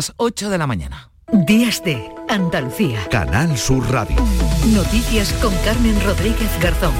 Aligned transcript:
Las 0.00 0.14
8 0.16 0.48
de 0.48 0.56
la 0.56 0.66
mañana. 0.66 1.10
Días 1.30 1.84
de 1.84 2.10
Andalucía. 2.26 3.06
Canal 3.10 3.58
Sur 3.58 3.86
Radio. 3.92 4.16
Noticias 4.68 5.30
con 5.42 5.54
Carmen 5.56 6.02
Rodríguez 6.02 6.48
Garzón. 6.58 6.94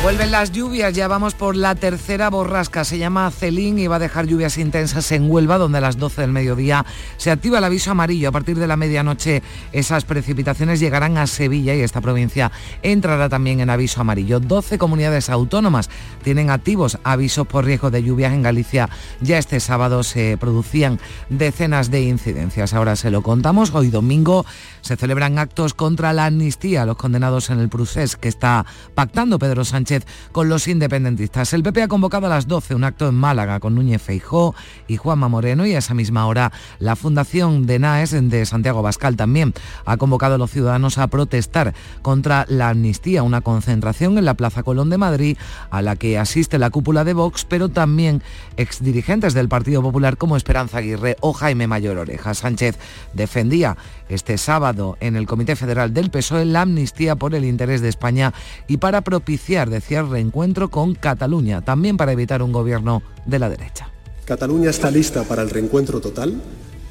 Vuelven 0.00 0.30
las 0.30 0.52
lluvias, 0.52 0.94
ya 0.94 1.08
vamos 1.08 1.34
por 1.34 1.56
la 1.56 1.74
tercera 1.74 2.30
borrasca, 2.30 2.84
se 2.84 2.98
llama 2.98 3.30
Celín 3.32 3.80
y 3.80 3.88
va 3.88 3.96
a 3.96 3.98
dejar 3.98 4.26
lluvias 4.26 4.56
intensas 4.56 5.10
en 5.10 5.28
Huelva, 5.28 5.58
donde 5.58 5.78
a 5.78 5.80
las 5.80 5.98
12 5.98 6.20
del 6.20 6.32
mediodía 6.32 6.86
se 7.16 7.32
activa 7.32 7.58
el 7.58 7.64
aviso 7.64 7.90
amarillo. 7.90 8.28
A 8.28 8.32
partir 8.32 8.56
de 8.58 8.68
la 8.68 8.76
medianoche 8.76 9.42
esas 9.72 10.04
precipitaciones 10.04 10.78
llegarán 10.78 11.18
a 11.18 11.26
Sevilla 11.26 11.74
y 11.74 11.80
esta 11.80 12.00
provincia 12.00 12.52
entrará 12.82 13.28
también 13.28 13.58
en 13.58 13.70
aviso 13.70 14.00
amarillo. 14.00 14.38
12 14.38 14.78
comunidades 14.78 15.30
autónomas 15.30 15.90
tienen 16.22 16.50
activos 16.50 16.98
avisos 17.02 17.48
por 17.48 17.64
riesgo 17.64 17.90
de 17.90 18.02
lluvias 18.02 18.32
en 18.32 18.42
Galicia. 18.42 18.88
Ya 19.20 19.36
este 19.36 19.58
sábado 19.58 20.04
se 20.04 20.38
producían 20.38 21.00
decenas 21.28 21.90
de 21.90 22.02
incidencias. 22.02 22.72
Ahora 22.72 22.94
se 22.94 23.10
lo 23.10 23.22
contamos. 23.22 23.74
Hoy 23.74 23.90
domingo 23.90 24.46
se 24.80 24.96
celebran 24.96 25.38
actos 25.38 25.74
contra 25.74 26.12
la 26.12 26.26
amnistía 26.26 26.82
a 26.82 26.86
los 26.86 26.96
condenados 26.96 27.50
en 27.50 27.58
el 27.58 27.68
procés 27.68 28.16
que 28.16 28.28
está 28.28 28.64
pactando 28.94 29.40
Pedro 29.40 29.64
Sánchez 29.64 29.87
con 30.32 30.48
los 30.48 30.68
independentistas. 30.68 31.52
El 31.52 31.62
PP 31.62 31.82
ha 31.82 31.88
convocado 31.88 32.26
a 32.26 32.30
las 32.30 32.46
12 32.46 32.74
un 32.74 32.84
acto 32.84 33.08
en 33.08 33.14
Málaga 33.14 33.60
con 33.60 33.74
Núñez 33.74 34.02
Feijó 34.02 34.54
y 34.86 34.96
Juanma 34.96 35.28
Moreno 35.28 35.66
y 35.66 35.74
a 35.74 35.78
esa 35.78 35.94
misma 35.94 36.26
hora 36.26 36.52
la 36.78 36.96
Fundación 36.96 37.66
de 37.66 37.78
NAES 37.78 38.30
de 38.30 38.46
Santiago 38.46 38.82
Bascal 38.82 39.16
también 39.16 39.54
ha 39.84 39.96
convocado 39.96 40.34
a 40.34 40.38
los 40.38 40.50
ciudadanos 40.50 40.98
a 40.98 41.06
protestar 41.06 41.74
contra 42.02 42.44
la 42.48 42.68
amnistía, 42.70 43.22
una 43.22 43.40
concentración 43.40 44.18
en 44.18 44.24
la 44.24 44.34
Plaza 44.34 44.62
Colón 44.62 44.90
de 44.90 44.98
Madrid 44.98 45.38
a 45.70 45.80
la 45.82 45.96
que 45.96 46.18
asiste 46.18 46.58
la 46.58 46.70
cúpula 46.70 47.04
de 47.04 47.14
Vox, 47.14 47.44
pero 47.44 47.68
también 47.68 48.22
exdirigentes 48.56 49.34
del 49.34 49.48
Partido 49.48 49.82
Popular 49.82 50.16
como 50.16 50.36
Esperanza 50.36 50.78
Aguirre 50.78 51.16
o 51.20 51.32
Jaime 51.32 51.66
Mayor 51.66 51.98
Oreja. 51.98 52.34
Sánchez 52.34 52.78
defendía 53.14 53.76
este 54.08 54.38
sábado 54.38 54.96
en 55.00 55.16
el 55.16 55.26
Comité 55.26 55.56
Federal 55.56 55.92
del 55.92 56.10
PSOE 56.10 56.44
la 56.44 56.62
amnistía 56.62 57.16
por 57.16 57.34
el 57.34 57.44
interés 57.44 57.80
de 57.80 57.88
España 57.88 58.32
y 58.66 58.78
para 58.78 59.02
propiciar, 59.02 59.70
decía, 59.70 59.77
reencuentro 59.80 60.70
con 60.70 60.94
Cataluña, 60.94 61.62
también 61.62 61.96
para 61.96 62.12
evitar 62.12 62.42
un 62.42 62.52
gobierno 62.52 63.02
de 63.26 63.38
la 63.38 63.48
derecha. 63.48 63.90
Cataluña 64.24 64.70
está 64.70 64.90
lista 64.90 65.24
para 65.24 65.42
el 65.42 65.50
reencuentro 65.50 66.00
total. 66.00 66.40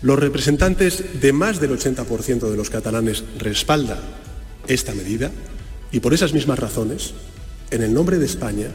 Los 0.01 0.17
representantes 0.19 1.21
de 1.21 1.33
más 1.33 1.59
del 1.59 1.71
80% 1.71 2.49
de 2.49 2.57
los 2.57 2.69
catalanes 2.69 3.23
respaldan 3.39 3.99
esta 4.67 4.93
medida 4.93 5.31
y 5.91 5.99
por 5.99 6.13
esas 6.13 6.33
mismas 6.33 6.59
razones, 6.59 7.13
en 7.71 7.83
el 7.83 7.93
nombre 7.93 8.17
de 8.17 8.25
España, 8.25 8.67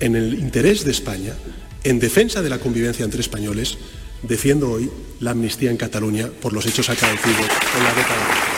en 0.00 0.16
el 0.16 0.34
interés 0.34 0.84
de 0.84 0.90
España, 0.90 1.34
en 1.84 1.98
defensa 1.98 2.42
de 2.42 2.50
la 2.50 2.58
convivencia 2.58 3.04
entre 3.04 3.20
españoles, 3.20 3.78
defiendo 4.22 4.70
hoy 4.70 4.90
la 5.20 5.32
amnistía 5.32 5.70
en 5.70 5.76
Cataluña 5.76 6.28
por 6.40 6.52
los 6.52 6.66
hechos 6.66 6.88
acaecidos 6.90 7.46
en 7.76 7.84
la 7.84 7.94
década. 7.94 8.55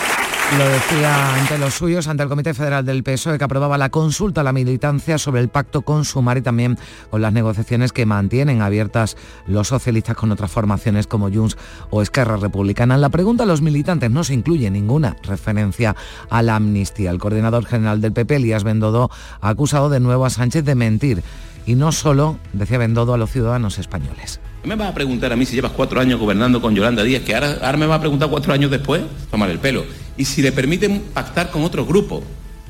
Lo 0.56 0.66
decía 0.66 1.34
ante 1.34 1.58
los 1.58 1.74
suyos, 1.74 2.08
ante 2.08 2.22
el 2.22 2.28
Comité 2.30 2.54
Federal 2.54 2.84
del 2.84 3.02
PSOE, 3.02 3.36
que 3.36 3.44
aprobaba 3.44 3.76
la 3.76 3.90
consulta 3.90 4.40
a 4.40 4.44
la 4.44 4.54
militancia 4.54 5.18
sobre 5.18 5.42
el 5.42 5.50
pacto 5.50 5.82
con 5.82 6.06
Sumar 6.06 6.38
y 6.38 6.42
también 6.42 6.78
con 7.10 7.20
las 7.20 7.34
negociaciones 7.34 7.92
que 7.92 8.06
mantienen 8.06 8.62
abiertas 8.62 9.18
los 9.46 9.68
socialistas 9.68 10.16
con 10.16 10.32
otras 10.32 10.50
formaciones 10.50 11.06
como 11.06 11.30
Junts 11.30 11.58
o 11.90 12.00
Esquerra 12.00 12.38
Republicana. 12.38 12.94
En 12.94 13.02
la 13.02 13.10
pregunta 13.10 13.42
a 13.42 13.46
los 13.46 13.60
militantes 13.60 14.10
no 14.10 14.24
se 14.24 14.32
incluye 14.32 14.70
ninguna 14.70 15.16
referencia 15.22 15.94
a 16.30 16.42
la 16.42 16.56
amnistía. 16.56 17.10
El 17.10 17.18
coordinador 17.18 17.66
general 17.66 18.00
del 18.00 18.14
PP, 18.14 18.36
Elías 18.36 18.64
Bendodo, 18.64 19.10
ha 19.42 19.50
acusado 19.50 19.90
de 19.90 20.00
nuevo 20.00 20.24
a 20.24 20.30
Sánchez 20.30 20.64
de 20.64 20.74
mentir 20.74 21.22
y 21.66 21.74
no 21.74 21.92
solo, 21.92 22.38
decía 22.54 22.78
Bendodo, 22.78 23.12
a 23.12 23.18
los 23.18 23.30
ciudadanos 23.30 23.78
españoles. 23.78 24.40
¿Me 24.64 24.76
vas 24.76 24.88
a 24.88 24.94
preguntar 24.94 25.30
a 25.30 25.36
mí 25.36 25.44
si 25.44 25.56
llevas 25.56 25.72
cuatro 25.72 26.00
años 26.00 26.18
gobernando 26.18 26.62
con 26.62 26.74
Yolanda 26.74 27.02
Díaz, 27.02 27.22
que 27.22 27.34
ahora, 27.34 27.58
ahora 27.62 27.76
me 27.76 27.86
va 27.86 27.96
a 27.96 28.00
preguntar 28.00 28.30
cuatro 28.30 28.54
años 28.54 28.70
después? 28.70 29.02
Tomar 29.30 29.50
el 29.50 29.58
pelo. 29.58 30.07
Y 30.18 30.24
si 30.24 30.42
le 30.42 30.52
permiten 30.52 31.00
pactar 31.14 31.50
con 31.50 31.62
otro 31.62 31.86
grupo, 31.86 32.22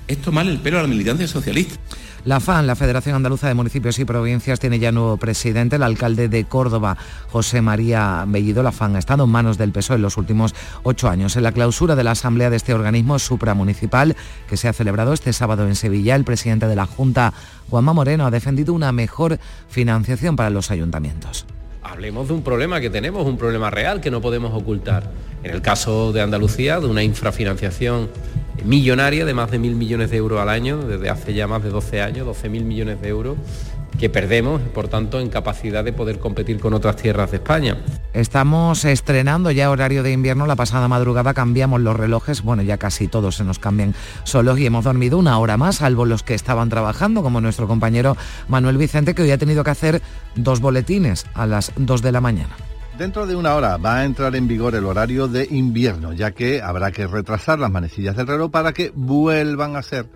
es 0.06 0.18
tomar 0.18 0.46
el 0.46 0.58
pelo 0.58 0.78
a 0.78 0.82
la 0.82 0.88
militancia 0.88 1.26
socialista. 1.26 1.76
La 2.24 2.40
FAN, 2.40 2.66
la 2.66 2.76
Federación 2.76 3.16
Andaluza 3.16 3.48
de 3.48 3.54
Municipios 3.54 3.98
y 3.98 4.04
Provincias, 4.04 4.60
tiene 4.60 4.78
ya 4.78 4.92
nuevo 4.92 5.16
presidente, 5.16 5.76
el 5.76 5.82
alcalde 5.82 6.28
de 6.28 6.44
Córdoba, 6.44 6.98
José 7.30 7.62
María 7.62 8.24
Bellido. 8.28 8.62
La 8.62 8.72
FAN 8.72 8.96
ha 8.96 8.98
estado 8.98 9.24
en 9.24 9.30
manos 9.30 9.56
del 9.56 9.72
PSOE 9.72 9.96
en 9.96 10.02
los 10.02 10.18
últimos 10.18 10.54
ocho 10.82 11.08
años. 11.08 11.36
En 11.36 11.42
la 11.42 11.52
clausura 11.52 11.96
de 11.96 12.04
la 12.04 12.10
asamblea 12.10 12.50
de 12.50 12.56
este 12.56 12.74
organismo 12.74 13.18
supramunicipal, 13.18 14.14
que 14.46 14.58
se 14.58 14.68
ha 14.68 14.74
celebrado 14.74 15.14
este 15.14 15.32
sábado 15.32 15.66
en 15.66 15.74
Sevilla, 15.74 16.16
el 16.16 16.24
presidente 16.24 16.66
de 16.66 16.76
la 16.76 16.84
Junta, 16.84 17.32
Juanma 17.70 17.94
Moreno, 17.94 18.26
ha 18.26 18.30
defendido 18.30 18.74
una 18.74 18.92
mejor 18.92 19.38
financiación 19.70 20.36
para 20.36 20.50
los 20.50 20.70
ayuntamientos 20.70 21.46
hablemos 21.88 22.28
de 22.28 22.34
un 22.34 22.42
problema 22.42 22.80
que 22.80 22.90
tenemos, 22.90 23.26
un 23.26 23.38
problema 23.38 23.70
real 23.70 24.00
que 24.00 24.10
no 24.10 24.20
podemos 24.20 24.52
ocultar. 24.54 25.10
En 25.42 25.52
el 25.52 25.62
caso 25.62 26.12
de 26.12 26.20
Andalucía, 26.20 26.80
de 26.80 26.86
una 26.86 27.02
infrafinanciación 27.02 28.08
millonaria 28.64 29.24
de 29.24 29.34
más 29.34 29.50
de 29.50 29.58
mil 29.58 29.74
millones 29.74 30.10
de 30.10 30.18
euros 30.18 30.40
al 30.40 30.48
año, 30.48 30.78
desde 30.78 31.08
hace 31.08 31.32
ya 31.32 31.46
más 31.46 31.62
de 31.62 31.70
12 31.70 32.02
años, 32.02 32.26
12 32.26 32.48
mil 32.48 32.64
millones 32.64 33.00
de 33.00 33.08
euros, 33.08 33.36
que 33.98 34.10
perdemos, 34.10 34.60
por 34.60 34.88
tanto, 34.88 35.20
en 35.20 35.28
capacidad 35.28 35.84
de 35.84 35.92
poder 35.92 36.18
competir 36.18 36.60
con 36.60 36.74
otras 36.74 36.96
tierras 36.96 37.30
de 37.30 37.38
España. 37.38 37.78
Estamos 38.12 38.84
estrenando 38.84 39.50
ya 39.50 39.70
horario 39.70 40.02
de 40.02 40.12
invierno. 40.12 40.46
La 40.46 40.56
pasada 40.56 40.88
madrugada 40.88 41.34
cambiamos 41.34 41.80
los 41.80 41.96
relojes. 41.96 42.42
Bueno, 42.42 42.62
ya 42.62 42.78
casi 42.78 43.08
todos 43.08 43.36
se 43.36 43.44
nos 43.44 43.58
cambian 43.58 43.94
solos 44.24 44.58
y 44.58 44.66
hemos 44.66 44.84
dormido 44.84 45.18
una 45.18 45.38
hora 45.38 45.56
más, 45.56 45.76
salvo 45.76 46.04
los 46.04 46.22
que 46.22 46.34
estaban 46.34 46.68
trabajando, 46.68 47.22
como 47.22 47.40
nuestro 47.40 47.66
compañero 47.66 48.16
Manuel 48.48 48.76
Vicente, 48.76 49.14
que 49.14 49.22
hoy 49.22 49.30
ha 49.30 49.38
tenido 49.38 49.64
que 49.64 49.70
hacer 49.70 50.02
dos 50.34 50.60
boletines 50.60 51.26
a 51.34 51.46
las 51.46 51.72
dos 51.76 52.02
de 52.02 52.12
la 52.12 52.20
mañana. 52.20 52.56
Dentro 52.98 53.28
de 53.28 53.36
una 53.36 53.54
hora 53.54 53.76
va 53.76 53.98
a 53.98 54.04
entrar 54.04 54.34
en 54.34 54.48
vigor 54.48 54.74
el 54.74 54.84
horario 54.84 55.28
de 55.28 55.46
invierno, 55.48 56.12
ya 56.12 56.32
que 56.32 56.60
habrá 56.60 56.90
que 56.90 57.06
retrasar 57.06 57.60
las 57.60 57.70
manecillas 57.70 58.16
del 58.16 58.26
reloj 58.26 58.50
para 58.50 58.72
que 58.72 58.90
vuelvan 58.92 59.76
a 59.76 59.82
ser 59.82 60.06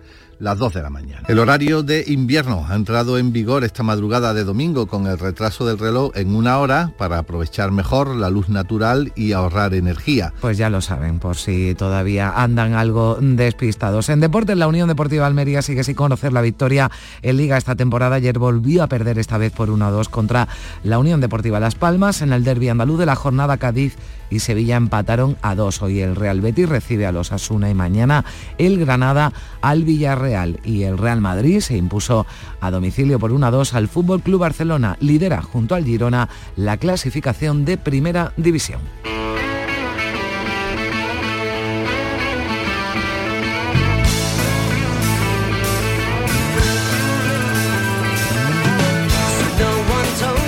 las 0.43 0.59
2 0.59 0.73
de 0.73 0.81
la 0.83 0.89
mañana. 0.89 1.23
El 1.27 1.39
horario 1.39 1.83
de 1.83 2.03
invierno 2.05 2.65
ha 2.67 2.75
entrado 2.75 3.17
en 3.17 3.31
vigor 3.31 3.63
esta 3.63 3.81
madrugada 3.81 4.33
de 4.33 4.43
domingo 4.43 4.87
con 4.87 5.07
el 5.07 5.17
retraso 5.17 5.65
del 5.65 5.79
reloj 5.79 6.11
en 6.15 6.35
una 6.35 6.59
hora 6.59 6.91
para 6.97 7.17
aprovechar 7.17 7.71
mejor 7.71 8.13
la 8.13 8.29
luz 8.29 8.49
natural 8.49 9.13
y 9.15 9.31
ahorrar 9.31 9.73
energía. 9.73 10.33
Pues 10.41 10.57
ya 10.57 10.69
lo 10.69 10.81
saben, 10.81 11.19
por 11.19 11.37
si 11.37 11.75
todavía 11.75 12.29
andan 12.35 12.73
algo 12.73 13.17
despistados. 13.21 14.09
En 14.09 14.19
deportes, 14.19 14.57
la 14.57 14.67
Unión 14.67 14.89
Deportiva 14.89 15.25
Almería 15.25 15.61
sigue 15.61 15.85
sin 15.85 15.95
conocer 15.95 16.33
la 16.33 16.41
victoria 16.41 16.91
en 17.21 17.37
Liga 17.37 17.57
esta 17.57 17.75
temporada. 17.75 18.17
Ayer 18.17 18.37
volvió 18.37 18.83
a 18.83 18.87
perder 18.87 19.19
esta 19.19 19.37
vez 19.37 19.53
por 19.53 19.69
1-2 19.69 20.09
contra 20.09 20.49
la 20.83 20.99
Unión 20.99 21.21
Deportiva 21.21 21.61
Las 21.61 21.75
Palmas 21.75 22.21
en 22.21 22.33
el 22.33 22.43
derby 22.43 22.67
andaluz 22.67 22.99
de 22.99 23.05
la 23.05 23.15
jornada 23.15 23.57
Cádiz 23.57 23.95
y 24.33 24.39
Sevilla 24.39 24.75
empataron 24.75 25.37
a 25.41 25.55
dos. 25.55 25.81
Hoy 25.81 26.01
el 26.01 26.15
Real 26.15 26.41
Betis 26.41 26.67
recibe 26.67 27.05
a 27.05 27.11
los 27.11 27.31
Asuna 27.31 27.69
y 27.69 27.73
mañana 27.73 28.25
el 28.57 28.79
Granada 28.79 29.31
al 29.61 29.83
Villarreal 29.83 30.59
y 30.63 30.83
el 30.83 30.97
Real 30.97 31.21
Madrid 31.21 31.59
se 31.59 31.77
impuso 31.77 32.25
a 32.59 32.71
domicilio 32.71 33.19
por 33.19 33.31
1 33.31 33.45
a 33.45 33.51
2 33.51 33.73
al 33.75 33.87
Fútbol 33.87 34.21
Club 34.21 34.41
Barcelona. 34.41 34.97
Lidera 34.99 35.41
junto 35.41 35.75
al 35.75 35.85
Girona 35.85 36.29
la 36.55 36.77
clasificación 36.77 37.63
de 37.65 37.77
Primera 37.77 38.33
División. 38.37 38.81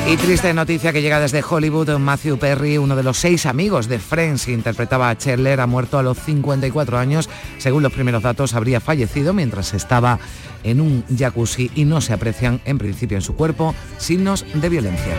Y 0.08 0.18
triste 0.18 0.54
noticia 0.54 0.94
que 0.94 1.02
llega 1.02 1.20
desde 1.20 1.44
Hollywood, 1.44 1.98
Matthew 1.98 2.38
Perry, 2.38 2.78
uno 2.78 2.96
de 2.96 3.02
los 3.02 3.18
seis 3.18 3.48
amigos 3.48 3.88
de 3.88 3.98
Friends, 3.98 4.48
interpretaba 4.48 5.10
a 5.10 5.18
Chandler, 5.18 5.60
ha 5.60 5.66
muerto 5.66 5.98
a 5.98 6.04
los 6.04 6.20
54 6.20 7.00
años. 7.00 7.28
Según 7.58 7.82
los 7.82 7.92
primeros 7.92 8.22
datos, 8.22 8.54
habría 8.54 8.80
fallecido 8.80 9.34
mientras 9.34 9.74
estaba 9.74 10.20
en 10.64 10.80
un 10.80 11.04
jacuzzi 11.18 11.72
y 11.74 11.86
no 11.86 12.02
se 12.02 12.14
aprecian 12.14 12.62
en 12.66 12.78
principio 12.78 13.18
en 13.18 13.24
su 13.24 13.36
cuerpo 13.36 13.74
signos 13.98 14.46
de 14.54 14.70
violencia. 14.70 15.16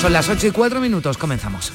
Son 0.00 0.12
las 0.12 0.28
8 0.28 0.46
y 0.46 0.50
4 0.52 0.80
minutos, 0.80 1.18
comenzamos. 1.18 1.72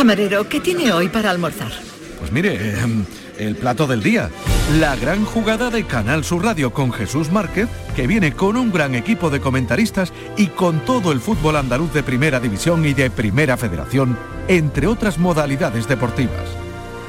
Camarero, 0.00 0.48
¿qué 0.48 0.60
tiene 0.60 0.94
hoy 0.94 1.10
para 1.10 1.28
almorzar? 1.28 1.70
Pues 2.18 2.32
mire, 2.32 2.80
em, 2.80 3.04
el 3.38 3.54
plato 3.54 3.86
del 3.86 4.02
día. 4.02 4.30
La 4.78 4.96
gran 4.96 5.26
jugada 5.26 5.68
de 5.68 5.84
Canal 5.84 6.24
Sur 6.24 6.42
Radio 6.42 6.72
con 6.72 6.90
Jesús 6.90 7.30
Márquez, 7.30 7.68
que 7.94 8.06
viene 8.06 8.32
con 8.32 8.56
un 8.56 8.72
gran 8.72 8.94
equipo 8.94 9.28
de 9.28 9.42
comentaristas 9.42 10.10
y 10.38 10.46
con 10.46 10.80
todo 10.86 11.12
el 11.12 11.20
fútbol 11.20 11.56
andaluz 11.56 11.92
de 11.92 12.02
Primera 12.02 12.40
División 12.40 12.86
y 12.86 12.94
de 12.94 13.10
Primera 13.10 13.58
Federación, 13.58 14.16
entre 14.48 14.86
otras 14.86 15.18
modalidades 15.18 15.86
deportivas. 15.86 16.48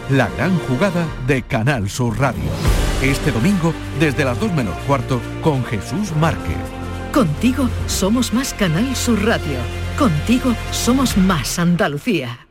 La 0.09 0.27
gran 0.27 0.59
jugada 0.59 1.07
de 1.27 1.43
Canal 1.43 1.89
Sur 1.89 2.19
Radio. 2.19 2.43
Este 3.01 3.31
domingo, 3.31 3.73
desde 4.01 4.25
las 4.25 4.37
2 4.37 4.51
menos 4.51 4.75
cuarto, 4.85 5.21
con 5.41 5.63
Jesús 5.63 6.13
Márquez. 6.19 6.57
Contigo 7.13 7.69
somos 7.87 8.33
más 8.33 8.53
Canal 8.53 8.93
Sur 8.97 9.23
Radio. 9.23 9.59
Contigo 9.97 10.53
somos 10.73 11.15
más 11.15 11.57
Andalucía. 11.57 12.50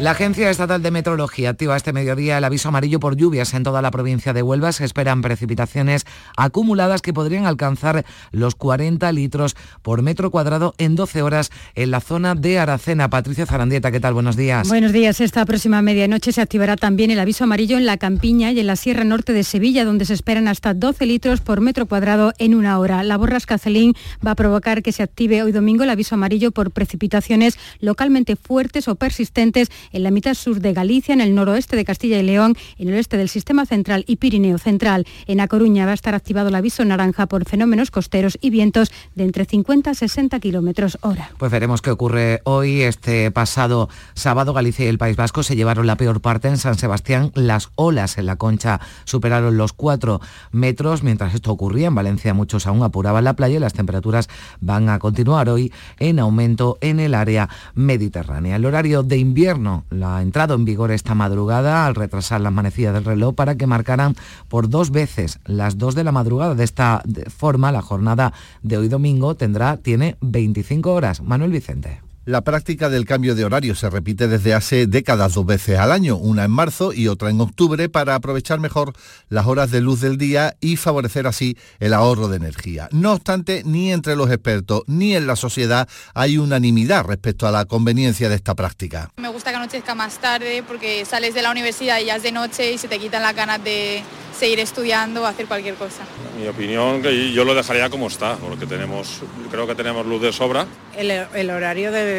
La 0.00 0.10
Agencia 0.10 0.50
Estatal 0.50 0.82
de 0.82 0.90
Meteorología 0.90 1.50
activa 1.50 1.76
este 1.76 1.92
mediodía 1.92 2.36
el 2.36 2.42
aviso 2.42 2.68
amarillo 2.68 2.98
por 2.98 3.16
lluvias 3.16 3.54
en 3.54 3.62
toda 3.62 3.80
la 3.80 3.92
provincia 3.92 4.32
de 4.32 4.42
Huelva. 4.42 4.72
Se 4.72 4.84
esperan 4.84 5.22
precipitaciones 5.22 6.04
acumuladas 6.36 7.00
que 7.00 7.12
podrían 7.12 7.46
alcanzar 7.46 8.04
los 8.32 8.56
40 8.56 9.12
litros 9.12 9.54
por 9.82 10.02
metro 10.02 10.32
cuadrado 10.32 10.74
en 10.78 10.96
12 10.96 11.22
horas 11.22 11.52
en 11.76 11.92
la 11.92 12.00
zona 12.00 12.34
de 12.34 12.58
Aracena. 12.58 13.08
Patricia 13.08 13.46
Zarandieta, 13.46 13.92
¿qué 13.92 14.00
tal? 14.00 14.14
Buenos 14.14 14.36
días. 14.36 14.66
Buenos 14.66 14.92
días. 14.92 15.20
Esta 15.20 15.46
próxima 15.46 15.80
medianoche 15.80 16.32
se 16.32 16.40
activará 16.40 16.76
también 16.76 17.12
el 17.12 17.20
aviso 17.20 17.44
amarillo 17.44 17.78
en 17.78 17.86
la 17.86 17.96
Campiña 17.96 18.50
y 18.50 18.58
en 18.58 18.66
la 18.66 18.74
Sierra 18.74 19.04
Norte 19.04 19.32
de 19.32 19.44
Sevilla, 19.44 19.84
donde 19.84 20.06
se 20.06 20.14
esperan 20.14 20.48
hasta 20.48 20.74
12 20.74 21.06
litros 21.06 21.40
por 21.40 21.60
metro 21.60 21.86
cuadrado 21.86 22.32
en 22.38 22.56
una 22.56 22.80
hora. 22.80 23.04
La 23.04 23.16
borrasca 23.16 23.58
Celín 23.58 23.94
va 24.26 24.32
a 24.32 24.34
provocar 24.34 24.82
que 24.82 24.90
se 24.90 25.04
active 25.04 25.44
hoy 25.44 25.52
domingo 25.52 25.84
el 25.84 25.90
aviso 25.90 26.16
amarillo 26.16 26.50
por 26.50 26.72
precipitaciones 26.72 27.56
localmente 27.78 28.34
fuertes 28.34 28.88
o 28.88 28.96
persistentes 28.96 29.70
en 29.92 30.02
la 30.02 30.10
mitad 30.10 30.34
sur 30.34 30.60
de 30.60 30.72
Galicia, 30.72 31.12
en 31.12 31.20
el 31.20 31.34
noroeste 31.34 31.76
de 31.76 31.84
Castilla 31.84 32.18
y 32.18 32.22
León, 32.22 32.56
en 32.78 32.88
el 32.88 32.94
oeste 32.94 33.16
del 33.16 33.28
sistema 33.28 33.66
central 33.66 34.04
y 34.06 34.16
Pirineo 34.16 34.58
central. 34.58 35.06
En 35.26 35.40
A 35.40 35.48
Coruña 35.48 35.86
va 35.86 35.92
a 35.92 35.94
estar 35.94 36.14
activado 36.14 36.48
el 36.48 36.54
aviso 36.54 36.84
naranja 36.84 37.26
por 37.26 37.44
fenómenos 37.44 37.90
costeros 37.90 38.38
y 38.40 38.50
vientos 38.50 38.92
de 39.14 39.24
entre 39.24 39.44
50 39.44 39.90
a 39.90 39.94
60 39.94 40.40
kilómetros 40.40 40.98
hora. 41.02 41.30
Pues 41.38 41.50
veremos 41.50 41.82
qué 41.82 41.90
ocurre 41.90 42.40
hoy. 42.44 42.82
Este 42.82 43.30
pasado 43.30 43.88
sábado, 44.14 44.52
Galicia 44.52 44.84
y 44.84 44.88
el 44.88 44.98
País 44.98 45.16
Vasco 45.16 45.42
se 45.42 45.56
llevaron 45.56 45.86
la 45.86 45.96
peor 45.96 46.20
parte 46.20 46.48
en 46.48 46.58
San 46.58 46.76
Sebastián. 46.76 47.30
Las 47.34 47.70
olas 47.74 48.18
en 48.18 48.26
la 48.26 48.36
concha 48.36 48.80
superaron 49.04 49.56
los 49.56 49.72
4 49.72 50.20
metros. 50.52 51.02
Mientras 51.02 51.34
esto 51.34 51.50
ocurría, 51.50 51.88
en 51.88 51.94
Valencia 51.94 52.34
muchos 52.34 52.66
aún 52.66 52.82
apuraban 52.82 53.24
la 53.24 53.34
playa 53.34 53.56
y 53.56 53.60
las 53.60 53.72
temperaturas 53.72 54.28
van 54.60 54.88
a 54.88 54.98
continuar 54.98 55.48
hoy 55.48 55.72
en 55.98 56.18
aumento 56.18 56.78
en 56.80 57.00
el 57.00 57.14
área 57.14 57.48
mediterránea. 57.74 58.56
El 58.56 58.66
horario 58.66 59.02
de 59.02 59.18
invierno 59.18 59.73
la 59.90 60.22
entrada 60.22 60.54
en 60.54 60.64
vigor 60.64 60.90
esta 60.90 61.14
madrugada 61.14 61.86
al 61.86 61.94
retrasar 61.94 62.40
la 62.40 62.48
amanecida 62.48 62.92
del 62.92 63.04
reloj 63.04 63.34
para 63.34 63.56
que 63.56 63.66
marcaran 63.66 64.14
por 64.48 64.68
dos 64.68 64.90
veces 64.90 65.40
las 65.44 65.78
dos 65.78 65.94
de 65.94 66.04
la 66.04 66.12
madrugada. 66.12 66.54
De 66.54 66.64
esta 66.64 67.02
forma, 67.36 67.72
la 67.72 67.82
jornada 67.82 68.32
de 68.62 68.78
hoy 68.78 68.88
domingo 68.88 69.34
tendrá, 69.34 69.76
tiene 69.78 70.16
25 70.20 70.92
horas. 70.92 71.22
Manuel 71.22 71.50
Vicente. 71.50 72.03
La 72.26 72.40
práctica 72.40 72.88
del 72.88 73.04
cambio 73.04 73.34
de 73.34 73.44
horario 73.44 73.74
se 73.74 73.90
repite 73.90 74.28
desde 74.28 74.54
hace 74.54 74.86
décadas 74.86 75.34
dos 75.34 75.44
veces 75.44 75.78
al 75.78 75.92
año, 75.92 76.16
una 76.16 76.44
en 76.44 76.50
marzo 76.50 76.94
y 76.94 77.08
otra 77.08 77.28
en 77.28 77.38
octubre, 77.38 77.90
para 77.90 78.14
aprovechar 78.14 78.60
mejor 78.60 78.94
las 79.28 79.46
horas 79.46 79.70
de 79.70 79.82
luz 79.82 80.00
del 80.00 80.16
día 80.16 80.56
y 80.58 80.76
favorecer 80.76 81.26
así 81.26 81.58
el 81.80 81.92
ahorro 81.92 82.28
de 82.28 82.38
energía. 82.38 82.88
No 82.92 83.12
obstante, 83.12 83.60
ni 83.66 83.92
entre 83.92 84.16
los 84.16 84.30
expertos 84.30 84.84
ni 84.86 85.14
en 85.14 85.26
la 85.26 85.36
sociedad 85.36 85.86
hay 86.14 86.38
unanimidad 86.38 87.04
respecto 87.04 87.46
a 87.46 87.50
la 87.50 87.66
conveniencia 87.66 88.30
de 88.30 88.36
esta 88.36 88.54
práctica. 88.54 89.10
Me 89.18 89.28
gusta 89.28 89.50
que 89.50 89.56
anochezca 89.56 89.94
más 89.94 90.18
tarde 90.18 90.62
porque 90.66 91.04
sales 91.04 91.34
de 91.34 91.42
la 91.42 91.50
universidad 91.50 91.98
y 92.00 92.06
ya 92.06 92.16
es 92.16 92.22
de 92.22 92.32
noche 92.32 92.72
y 92.72 92.78
se 92.78 92.88
te 92.88 92.98
quitan 92.98 93.20
las 93.20 93.36
ganas 93.36 93.62
de 93.62 94.02
seguir 94.38 94.60
estudiando 94.60 95.22
o 95.22 95.26
hacer 95.26 95.46
cualquier 95.46 95.74
cosa. 95.74 96.04
Mi 96.38 96.48
opinión 96.48 97.02
que 97.02 97.32
yo 97.32 97.44
lo 97.44 97.54
dejaría 97.54 97.88
como 97.88 98.08
está, 98.08 98.36
porque 98.36 98.66
tenemos, 98.66 99.22
creo 99.50 99.66
que 99.66 99.74
tenemos 99.74 100.04
luz 100.06 100.22
de 100.22 100.32
sobra. 100.32 100.66
El, 100.96 101.10
el 101.10 101.50
horario 101.50 101.92
de, 101.92 102.13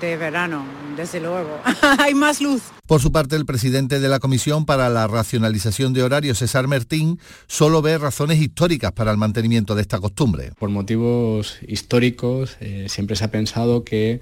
de 0.00 0.16
verano, 0.16 0.64
desde 0.96 1.20
luego. 1.20 1.60
Hay 1.98 2.14
más 2.14 2.40
luz. 2.40 2.62
Por 2.86 3.00
su 3.00 3.12
parte, 3.12 3.36
el 3.36 3.46
presidente 3.46 4.00
de 4.00 4.08
la 4.08 4.18
Comisión 4.18 4.66
para 4.66 4.88
la 4.90 5.06
Racionalización 5.06 5.92
de 5.92 6.02
Horarios, 6.02 6.38
César 6.38 6.68
Mertín, 6.68 7.18
solo 7.46 7.82
ve 7.82 7.96
razones 7.98 8.38
históricas 8.40 8.92
para 8.92 9.10
el 9.10 9.16
mantenimiento 9.16 9.74
de 9.74 9.82
esta 9.82 10.00
costumbre. 10.00 10.52
Por 10.58 10.70
motivos 10.70 11.58
históricos, 11.66 12.56
eh, 12.60 12.86
siempre 12.88 13.16
se 13.16 13.24
ha 13.24 13.30
pensado 13.30 13.84
que 13.84 14.20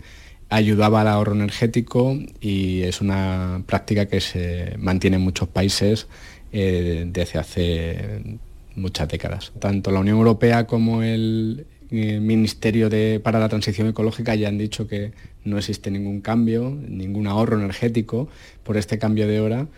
ayudaba 0.49 1.01
al 1.01 1.09
ahorro 1.09 1.33
energético 1.33 2.17
y 2.41 2.83
es 2.83 3.01
una 3.01 3.63
práctica 3.67 4.07
que 4.07 4.21
se 4.21 4.77
mantiene 4.79 5.17
en 5.17 5.23
muchos 5.23 5.49
países 5.49 6.07
eh, 6.53 7.05
desde 7.09 7.39
hace 7.39 8.39
muchas 8.77 9.09
décadas. 9.09 9.53
Tanto 9.59 9.91
la 9.91 10.01
Unión 10.01 10.19
Europea 10.19 10.67
como 10.67 11.03
el 11.03 11.67
eh, 11.93 12.21
Ministerio 12.21 12.89
de, 12.89 13.21
para 13.23 13.39
la 13.39 13.49
Transición 13.49 13.87
Ecológica 13.87 14.35
ya 14.35 14.49
han 14.49 14.59
dicho 14.59 14.89
que 14.89 15.13
no 15.45 15.59
existe 15.59 15.91
ningún 15.91 16.21
cambio, 16.21 16.71
ningún 16.89 17.27
ahorro 17.27 17.59
energético 17.59 18.29
por 18.65 18.77
este 18.77 18.99
cambio 18.99 19.29
de 19.29 19.41
hora 19.41 19.69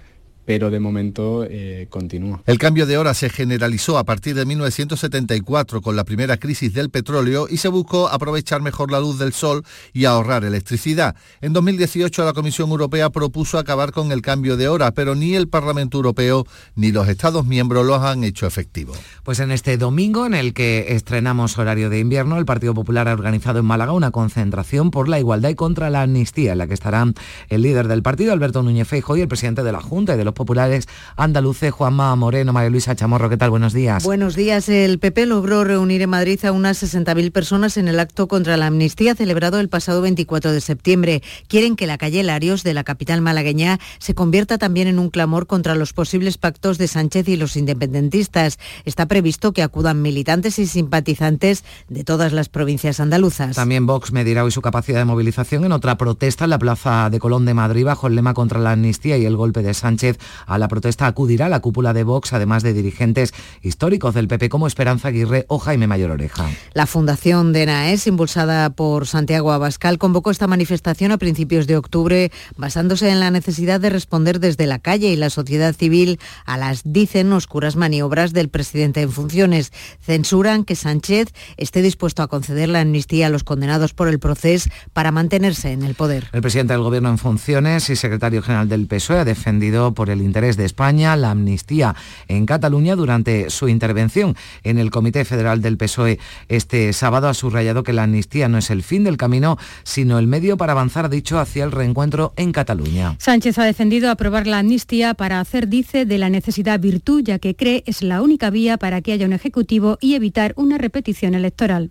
pero 0.45 0.71
de 0.71 0.81
momento 0.81 1.45
eh, 1.49 1.87
continúa. 1.91 2.43
El 2.47 2.59
cambio 2.59 2.87
de 2.87 2.99
hora 2.99 3.15
se 3.15 3.31
generalizó 3.31 3.99
a 3.99 4.05
partir 4.05 4.35
de 4.35 4.45
1974 4.45 5.81
con 5.81 5.97
la 5.97 6.05
primera 6.05 6.37
crisis 6.37 6.75
del 6.75 6.91
petróleo 6.91 7.47
y 7.49 7.59
se 7.59 7.69
buscó 7.69 8.09
aprovechar 8.09 8.63
mejor 8.63 8.91
la 8.91 9.01
luz 9.01 9.19
del 9.19 9.33
sol 9.33 9.65
y 9.93 10.05
ahorrar 10.05 10.45
electricidad. 10.45 11.17
En 11.41 11.53
2018 11.53 12.25
la 12.25 12.33
Comisión 12.33 12.71
Europea 12.71 13.11
propuso 13.11 13.59
acabar 13.59 13.93
con 13.93 14.13
el 14.13 14.23
cambio 14.23 14.57
de 14.57 14.69
hora, 14.69 14.93
pero 14.93 15.15
ni 15.15 15.35
el 15.35 15.49
Parlamento 15.49 15.99
Europeo 15.99 16.47
ni 16.75 16.93
los 16.93 17.09
Estados 17.09 17.47
miembros 17.47 17.87
los 17.87 18.03
han 18.03 18.25
hecho 18.25 18.47
efectivo. 18.47 18.93
Pues 19.23 19.41
en 19.41 19.51
este 19.51 19.77
domingo 19.79 20.27
en 20.27 20.35
el 20.35 20.53
que 20.53 20.95
estrenamos 20.95 21.59
horario 21.59 21.91
de 21.91 21.99
invierno, 21.99 22.39
el 22.39 22.45
Partido 22.45 22.75
Popular 22.75 23.09
ha 23.09 23.13
organizado 23.13 23.61
en 23.61 23.65
Málaga 23.65 23.93
una 23.93 24.11
concentración 24.11 24.91
por 24.91 25.09
la 25.09 25.19
igualdad 25.19 25.49
y 25.51 25.55
contra 25.55 25.91
la 25.91 26.03
amnistía, 26.03 26.53
en 26.53 26.59
la 26.59 26.67
que 26.67 26.75
estarán 26.75 27.15
el 27.49 27.63
líder 27.63 27.89
del 27.89 28.03
partido, 28.03 28.33
Alberto 28.33 28.63
Núñez 28.63 28.89
Feijóo, 28.89 29.17
y 29.17 29.23
el 29.23 29.29
presidente 29.29 29.63
de 29.63 29.73
la 29.73 29.81
Junta 29.81 30.15
y 30.15 30.19
de 30.19 30.25
los 30.25 30.34
populares 30.35 30.87
andaluces, 31.17 31.73
Juanma 31.73 32.15
Moreno, 32.17 32.53
María 32.53 32.71
Luisa 32.71 32.95
Chamorro. 32.95 33.31
¿Qué 33.31 33.37
tal? 33.37 33.51
Buenos 33.51 33.73
días. 33.73 34.05
Buenos 34.05 34.37
días. 34.37 34.69
El 34.69 34.99
PP 34.99 35.27
logró 35.27 35.65
reunir 35.65 36.03
en 36.03 36.11
Madrid 36.11 36.45
a 36.45 36.53
unas 36.53 36.83
60.000 36.83 37.33
personas 37.33 37.77
en 37.77 37.89
el 37.89 38.01
acto 38.01 38.29
contra 38.29 38.57
la 38.57 38.67
amnistía 38.67 39.15
celebrado 39.15 39.61
el 39.61 39.69
pasado 39.69 40.03
24 40.03 40.53
de 40.53 40.61
septiembre. 40.61 41.23
Quieren 41.49 41.77
que 41.77 41.87
la 41.87 41.99
calle 41.99 42.23
Larios 42.23 42.63
de 42.63 42.75
la 42.75 42.85
capital 42.85 43.21
malagueña 43.21 43.79
se 43.99 44.15
convierta 44.15 44.59
también 44.59 44.89
en 44.89 44.99
un 44.99 45.11
clamor 45.11 45.47
contra 45.47 45.75
los 45.75 45.93
posibles 45.93 46.39
pactos 46.39 46.79
de 46.79 46.89
Sánchez 46.89 47.29
y 47.29 47.37
los 47.37 47.57
independentistas. 47.57 48.59
Está 48.85 49.07
previsto 49.07 49.53
que 49.53 49.63
acudan 49.63 50.03
militantes 50.03 50.59
y 50.59 50.67
simpatizantes 50.67 51.65
de 51.89 52.05
todas 52.05 52.33
las 52.33 52.49
provincias 52.49 53.01
andaluzas. 53.01 53.57
También 53.57 53.87
Vox 53.87 54.13
medirá 54.13 54.45
hoy 54.45 54.51
su 54.51 54.63
capacidad 54.63 54.99
de 54.99 55.05
movilización 55.05 55.65
en 55.65 55.73
otra 55.73 55.97
protesta 55.97 56.45
en 56.45 56.51
la 56.51 56.59
Plaza 56.59 57.11
de 57.11 57.19
Colón 57.19 57.45
de 57.45 57.55
Madrid 57.55 57.85
bajo 57.85 58.07
el 58.07 58.15
lema 58.15 58.35
contra 58.35 58.61
la 58.61 58.73
amnistía 58.73 59.17
y 59.17 59.25
el 59.25 59.37
golpe 59.37 59.63
de 59.63 59.75
Sánchez 59.75 60.19
a 60.47 60.59
la 60.59 60.69
protesta 60.69 61.07
acudirá 61.07 61.49
la 61.49 61.61
cúpula 61.61 61.93
de 61.93 62.05
Vox, 62.05 62.33
además 62.33 62.63
de 62.63 62.73
dirigentes 62.73 63.35
históricos 63.63 64.15
del 64.15 64.29
PP 64.29 64.49
como 64.49 64.67
Esperanza 64.67 65.09
Aguirre 65.09 65.47
o 65.49 65.59
Jaime 65.59 65.87
Mayor 65.87 66.11
Oreja. 66.11 66.47
La 66.73 66.87
Fundación 66.87 67.53
de 67.53 67.67
NAES, 67.67 68.07
impulsada 68.07 68.71
por 68.71 69.07
Santiago 69.07 69.53
Abascal, 69.53 69.99
convocó 69.99 70.31
esta 70.31 70.47
manifestación 70.47 71.13
a 71.13 71.19
principios 71.19 71.67
de 71.67 71.77
octubre 71.77 72.31
basándose 72.57 73.11
en 73.11 73.21
la 73.21 73.31
necesidad 73.31 73.81
de 73.81 73.91
responder 73.91 74.41
desde 74.41 74.67
la 74.67 74.79
calle 74.79 75.09
y 75.09 75.17
la 75.17 75.31
sociedad 75.31 75.75
civil 75.75 76.19
a 76.47 76.57
las, 76.57 76.83
dicen, 76.85 77.33
oscuras 77.33 77.77
maniobras 77.77 78.33
del 78.33 78.49
presidente 78.49 79.03
en 79.03 79.11
funciones. 79.11 79.73
Censuran 80.01 80.65
que 80.65 80.77
Sánchez 80.77 81.29
esté 81.57 81.83
dispuesto 81.83 82.23
a 82.23 82.29
conceder 82.29 82.69
la 82.69 82.81
amnistía 82.81 83.27
a 83.27 83.31
los 83.31 83.45
condenados 83.45 83.95
por 83.95 84.09
el 84.09 84.19
proceso 84.19 84.69
para 84.93 85.11
mantenerse 85.11 85.73
en 85.73 85.83
el 85.83 85.95
poder. 85.95 86.29
El 86.33 86.43
presidente 86.43 86.73
del 86.73 86.83
Gobierno 86.83 87.09
en 87.09 87.19
funciones 87.19 87.91
y 87.91 87.97
secretario 87.97 88.43
general 88.43 88.69
del 88.69 88.87
PSOE 88.87 89.21
ha 89.21 89.25
defendido 89.25 89.95
por 89.95 90.11
el 90.11 90.14
interés 90.23 90.57
de 90.57 90.65
España 90.65 91.17
la 91.17 91.31
amnistía 91.31 91.95
en 92.29 92.47
Cataluña 92.47 92.97
durante 92.97 93.51
su 93.51 93.69
intervención 93.69 94.37
en 94.63 94.79
el 94.79 94.91
Comité 94.91 95.25
Federal 95.25 95.63
del 95.63 95.77
PSOE 95.77 96.19
este 96.49 96.93
sábado 96.93 97.29
ha 97.29 97.35
subrayado 97.35 97.83
que 97.83 97.93
la 97.93 98.05
amnistía 98.05 98.49
no 98.49 98.59
es 98.59 98.71
el 98.71 98.83
fin 98.83 99.05
del 99.05 99.17
camino, 99.17 99.59
sino 99.83 100.19
el 100.19 100.27
medio 100.27 100.57
para 100.57 100.73
avanzar, 100.73 101.09
dicho, 101.09 101.39
hacia 101.39 101.65
el 101.65 101.73
reencuentro 101.73 102.33
en 102.37 102.53
Cataluña. 102.53 103.17
Sánchez 103.19 103.59
ha 103.59 103.65
defendido 103.65 104.11
aprobar 104.11 104.47
la 104.47 104.59
amnistía 104.59 105.15
para 105.15 105.41
hacer, 105.41 105.69
dice, 105.69 106.05
de 106.05 106.19
la 106.19 106.31
necesidad 106.31 106.81
virtud, 106.81 107.23
ya 107.25 107.39
que 107.39 107.57
cree 107.57 107.83
es 107.87 108.03
la 108.03 108.23
única 108.23 108.51
vía 108.51 108.77
para 108.77 109.01
que 109.03 109.13
haya 109.13 109.27
un 109.27 109.33
Ejecutivo 109.33 109.99
y 110.01 110.15
evitar 110.15 110.53
una 110.57 110.79
repetición 110.79 111.35
electoral. 111.35 111.91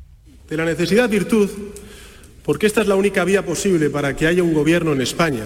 De 0.50 0.58
la 0.58 0.66
necesidad 0.66 1.10
virtud, 1.10 1.50
porque 2.44 2.68
esta 2.68 2.82
es 2.82 2.88
la 2.88 2.96
única 2.96 3.24
vía 3.24 3.46
posible 3.46 3.90
para 3.90 4.16
que 4.16 4.28
haya 4.28 4.44
un 4.44 4.54
gobierno 4.54 4.94
en 4.94 5.02
España, 5.02 5.44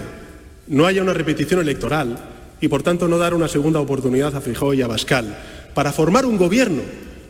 no 0.68 0.86
haya 0.86 1.02
una 1.02 1.12
repetición 1.12 1.60
electoral 1.60 2.37
y 2.60 2.68
por 2.68 2.82
tanto 2.82 3.08
no 3.08 3.18
dar 3.18 3.34
una 3.34 3.48
segunda 3.48 3.80
oportunidad 3.80 4.34
a 4.34 4.40
Feijóo 4.40 4.74
y 4.74 4.82
a 4.82 4.86
Bascal 4.86 5.38
para 5.74 5.92
formar 5.92 6.26
un 6.26 6.36
gobierno 6.36 6.82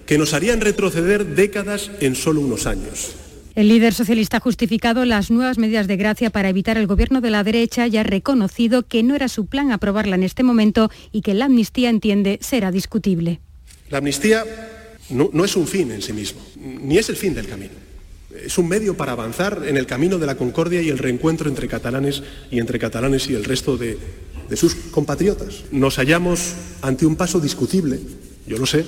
que 0.07 0.19
nos 0.19 0.33
harían 0.33 0.61
retroceder 0.61 1.27
décadas 1.27 1.91
en 2.01 2.15
solo 2.15 2.41
unos 2.41 2.67
años. 2.67 3.15
El 3.55 3.69
líder 3.69 3.93
socialista 3.93 4.37
ha 4.37 4.41
justificado 4.41 5.05
las 5.05 5.31
nuevas 5.31 5.59
medidas 5.59 5.89
de 5.89 5.97
gracia 5.97 6.31
para 6.31 6.49
evitar 6.49 6.79
el 6.79 6.87
gobierno 6.87 7.21
de 7.21 7.31
la 7.31 7.43
derecha 7.43 7.89
y 7.89 7.97
ha 7.97 8.05
reconocido 8.05 8.87
que 8.87 9.03
no 9.03 9.17
era 9.17 9.29
su 9.29 9.47
plan 9.47 9.73
aprobarla 9.73 10.15
en 10.15 10.23
este 10.23 10.45
momento 10.45 10.91
y 11.11 11.23
que 11.23 11.35
la 11.35 11.47
amnistía, 11.47 11.91
entiende, 11.91 12.39
será 12.41 12.71
discutible. 12.71 13.41
La 13.91 13.99
amnistía 13.99 14.45
no, 15.11 15.29
no 15.33 15.45
es 15.45 15.57
un 15.57 15.67
fin 15.67 15.91
en 15.91 16.03
sí 16.03 16.13
mismo, 16.13 16.41
ni 16.57 16.99
es 16.99 17.09
el 17.09 17.17
fin 17.17 17.35
del 17.35 17.49
camino. 17.49 17.73
Es 18.45 18.59
un 18.59 18.69
medio 18.69 18.97
para 18.97 19.13
avanzar 19.13 19.63
en 19.67 19.77
el 19.77 19.87
camino 19.87 20.19
de 20.19 20.27
la 20.27 20.37
concordia 20.37 20.81
y 20.81 20.91
el 20.91 20.99
reencuentro 20.99 21.49
entre 21.49 21.67
catalanes 21.67 22.23
y 22.51 22.61
entre 22.61 22.79
catalanes 22.79 23.29
y 23.29 23.35
el 23.35 23.45
resto 23.45 23.77
de, 23.77 23.99
de 24.49 24.57
sus 24.57 24.75
compatriotas. 24.75 25.64
Nos 25.71 25.97
hallamos 25.97 26.55
ante 26.83 27.07
un 27.07 27.17
paso 27.17 27.40
discutible, 27.40 28.00
yo 28.47 28.59
lo 28.59 28.67
sé, 28.67 28.85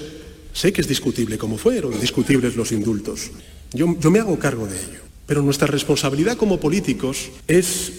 sé 0.52 0.72
que 0.72 0.80
es 0.80 0.88
discutible, 0.88 1.38
como 1.38 1.58
fueron 1.58 1.98
discutibles 2.00 2.56
los 2.56 2.72
indultos. 2.72 3.30
Yo, 3.72 3.96
yo 3.98 4.10
me 4.10 4.18
hago 4.18 4.38
cargo 4.38 4.66
de 4.66 4.76
ello. 4.76 5.00
Pero 5.26 5.42
nuestra 5.42 5.68
responsabilidad 5.68 6.36
como 6.36 6.58
políticos 6.58 7.30
es 7.46 7.92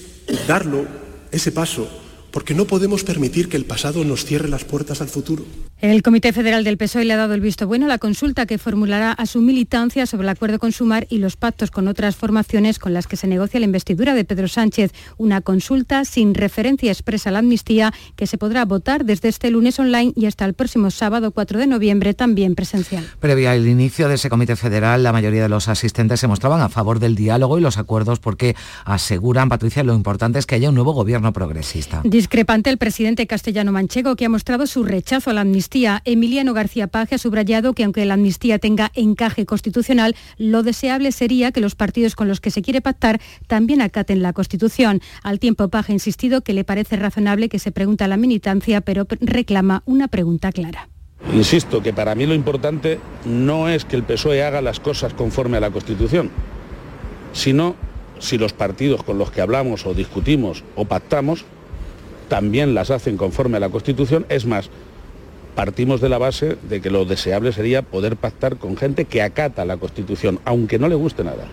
darlo, 0.48 0.86
ese 1.32 1.51
paso, 1.51 1.88
porque 2.32 2.54
no 2.54 2.66
podemos 2.66 3.04
permitir 3.04 3.50
que 3.50 3.58
el 3.58 3.66
pasado 3.66 4.04
nos 4.04 4.26
cierre 4.26 4.50
las 4.50 4.64
puertas 4.64 5.02
al 5.02 5.10
futuro. 5.10 5.44
El 5.82 6.04
Comité 6.04 6.32
Federal 6.32 6.64
del 6.64 6.78
PSOE 6.78 7.06
le 7.06 7.14
ha 7.14 7.18
dado 7.18 7.34
el 7.34 7.42
visto 7.42 7.66
bueno 7.66 7.86
a 7.86 7.90
la 7.90 7.98
consulta 7.98 8.46
que 8.46 8.60
formulará 8.60 9.14
a 9.14 9.26
su 9.26 9.42
militancia 9.42 10.06
sobre 10.06 10.26
el 10.26 10.30
acuerdo 10.30 10.60
con 10.60 10.72
Sumar 10.72 11.08
y 11.10 11.18
los 11.18 11.38
pactos 11.38 11.72
con 11.72 11.88
otras 11.88 12.16
formaciones 12.16 12.78
con 12.78 12.94
las 12.94 13.08
que 13.08 13.18
se 13.18 13.26
negocia 13.26 13.60
la 13.60 13.66
investidura 13.66 14.14
de 14.14 14.24
Pedro 14.24 14.48
Sánchez. 14.48 14.92
Una 15.18 15.42
consulta 15.42 16.06
sin 16.06 16.36
referencia 16.36 16.92
expresa 16.92 17.30
a 17.30 17.34
la 17.34 17.40
amnistía 17.40 17.94
que 18.16 18.28
se 18.28 18.38
podrá 18.38 18.64
votar 18.66 19.06
desde 19.06 19.30
este 19.30 19.50
lunes 19.50 19.80
online 19.80 20.14
y 20.16 20.28
hasta 20.28 20.46
el 20.46 20.54
próximo 20.54 20.92
sábado 20.92 21.32
4 21.32 21.58
de 21.58 21.66
noviembre 21.66 22.14
también 22.14 22.54
presencial. 22.54 23.04
Previa 23.20 23.54
al 23.54 23.68
inicio 23.68 24.08
de 24.08 24.16
ese 24.16 24.30
Comité 24.30 24.56
Federal, 24.56 25.02
la 25.02 25.12
mayoría 25.12 25.42
de 25.42 25.50
los 25.50 25.68
asistentes 25.68 26.20
se 26.20 26.28
mostraban 26.28 26.62
a 26.62 26.70
favor 26.70 27.00
del 27.00 27.16
diálogo 27.16 27.58
y 27.58 27.62
los 27.62 27.80
acuerdos 27.80 28.20
porque 28.20 28.56
aseguran, 28.86 29.50
Patricia, 29.50 29.84
lo 29.84 29.96
importante 29.96 30.38
es 30.38 30.46
que 30.46 30.54
haya 30.54 30.70
un 30.70 30.76
nuevo 30.76 30.94
gobierno 30.94 31.34
progresista. 31.34 32.04
Discrepante 32.22 32.70
el 32.70 32.78
presidente 32.78 33.25
castellano 33.25 33.72
manchego 33.72 34.16
que 34.16 34.25
ha 34.25 34.30
mostrado 34.30 34.68
su 34.68 34.84
rechazo 34.84 35.32
a 35.32 35.34
la 35.34 35.42
amnistía 35.42 36.04
Emiliano 36.06 36.54
García 36.54 36.86
Page 36.86 37.16
ha 37.16 37.18
subrayado 37.18 37.74
que 37.74 37.84
aunque 37.84 38.06
la 38.06 38.13
amnistía 38.13 38.60
tenga 38.60 38.92
encaje 38.94 39.48
constitucional, 39.48 40.16
lo 40.38 40.62
deseable 40.62 41.12
sería 41.13 41.51
que 41.51 41.62
los 41.62 41.74
partidos 41.74 42.13
con 42.13 42.28
los 42.28 42.40
que 42.40 42.51
se 42.51 42.62
quiere 42.62 42.80
pactar 42.80 43.20
también 43.48 43.82
acaten 43.82 44.22
la 44.22 44.34
Constitución. 44.34 45.01
Al 45.24 45.40
tiempo, 45.40 45.68
Page 45.70 45.94
ha 45.94 45.96
insistido 45.96 46.42
que 46.42 46.54
le 46.54 46.63
parece 46.63 46.96
razonable 46.96 47.50
que 47.50 47.58
se 47.58 47.72
pregunte 47.72 48.04
a 48.04 48.08
la 48.08 48.18
militancia, 48.18 48.82
pero 48.82 49.08
reclama 49.20 49.82
una 49.88 50.08
pregunta 50.08 50.51
clara. 50.51 50.90
Insisto 51.34 51.82
que 51.82 51.92
para 51.92 52.13
mí 52.13 52.28
lo 52.28 52.36
importante 52.36 53.00
no 53.25 53.68
es 53.68 53.84
que 53.84 53.96
el 53.96 54.04
PSOE 54.04 54.44
haga 54.44 54.62
las 54.62 54.80
cosas 54.80 55.16
conforme 55.16 55.58
a 55.58 55.62
la 55.62 55.72
Constitución, 55.72 56.30
sino 57.34 57.75
si 58.20 58.38
los 58.38 58.54
partidos 58.54 59.01
con 59.01 59.18
los 59.18 59.32
que 59.32 59.42
hablamos 59.42 59.88
o 59.88 59.96
discutimos 59.96 60.63
o 60.75 60.86
pactamos 60.86 61.46
también 62.32 62.74
las 62.74 62.92
hacen 62.92 63.18
conforme 63.18 63.58
a 63.58 63.60
la 63.60 63.68
Constitución. 63.68 64.26
Es 64.30 64.46
más, 64.46 64.70
partimos 65.54 66.00
de 66.00 66.08
la 66.08 66.18
base 66.18 66.56
de 66.70 66.80
que 66.80 66.90
lo 66.90 67.04
deseable 67.04 67.52
sería 67.52 67.82
poder 67.82 68.16
pactar 68.16 68.56
con 68.56 68.78
gente 68.78 69.04
que 69.04 69.22
acata 69.22 69.66
la 69.66 69.76
Constitución, 69.76 70.40
aunque 70.46 70.80
no 70.80 70.88
le 70.88 70.96
guste 70.96 71.26
nada 71.26 71.50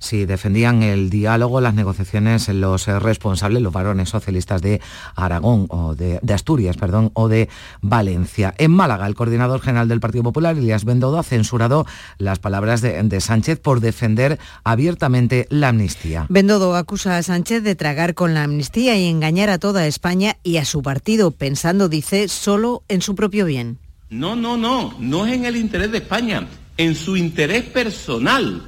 si 0.00 0.24
defendían 0.24 0.82
el 0.82 1.10
diálogo, 1.10 1.60
las 1.60 1.74
negociaciones, 1.74 2.48
los 2.48 2.86
responsables, 2.86 3.62
los 3.62 3.72
varones 3.72 4.08
socialistas 4.08 4.60
de 4.62 4.80
Aragón 5.14 5.66
o 5.68 5.94
de, 5.94 6.20
Asturias, 6.34 6.76
perdón, 6.76 7.10
o 7.14 7.28
de 7.28 7.48
Valencia. 7.82 8.54
En 8.58 8.72
Málaga, 8.72 9.06
el 9.06 9.14
coordinador 9.14 9.60
general 9.60 9.88
del 9.88 10.00
Partido 10.00 10.24
Popular, 10.24 10.56
Elías 10.56 10.84
Bendodo, 10.84 11.18
ha 11.18 11.22
censurado 11.22 11.86
las 12.18 12.38
palabras 12.38 12.80
de, 12.80 13.00
de 13.02 13.20
Sánchez 13.20 13.60
por 13.60 13.80
defender 13.80 14.38
abiertamente 14.64 15.46
la 15.50 15.68
amnistía. 15.68 16.26
Bendodo 16.28 16.74
acusa 16.74 17.18
a 17.18 17.22
Sánchez 17.22 17.62
de 17.62 17.76
tragar 17.76 18.14
con 18.14 18.34
la 18.34 18.44
amnistía 18.44 18.96
y 18.96 19.06
engañar 19.06 19.50
a 19.50 19.58
toda 19.58 19.86
España 19.86 20.38
y 20.42 20.56
a 20.56 20.64
su 20.64 20.82
partido, 20.82 21.30
pensando, 21.30 21.88
dice, 21.88 22.28
solo 22.28 22.82
en 22.88 23.02
su 23.02 23.14
propio 23.14 23.44
bien. 23.44 23.78
No, 24.08 24.34
no, 24.34 24.56
no, 24.56 24.94
no 24.98 25.26
es 25.26 25.34
en 25.34 25.44
el 25.44 25.56
interés 25.56 25.92
de 25.92 25.98
España, 25.98 26.48
en 26.76 26.94
su 26.94 27.16
interés 27.16 27.64
personal 27.64 28.62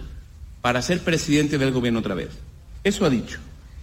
para 0.63 0.81
ser 0.81 1.01
presidente 1.01 1.59
del 1.59 1.73
gobierno 1.73 1.99
otra 1.99 2.15
vez. 2.15 2.31
Eso 2.83 3.05
ha 3.05 3.11
dicho. 3.11 3.39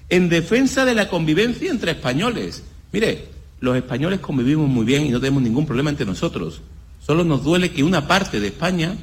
En 0.10 0.30
defensa 0.30 0.86
de 0.86 0.96
la 0.96 1.08
convivencia 1.08 1.70
entre 1.70 1.92
españoles. 1.92 2.64
Mire, 2.92 3.28
los 3.60 3.76
españoles 3.76 4.20
convivimos 4.20 4.68
muy 4.68 4.86
bien 4.86 5.06
y 5.06 5.10
no 5.10 5.20
tenemos 5.20 5.44
ningún 5.44 5.68
problema 5.68 5.92
entre 5.92 6.06
nosotros. 6.06 6.62
Solo 7.00 7.24
nos 7.24 7.44
duele 7.44 7.72
que 7.72 7.84
una 7.84 8.08
parte 8.08 8.40
de 8.40 8.48
España 8.48 8.96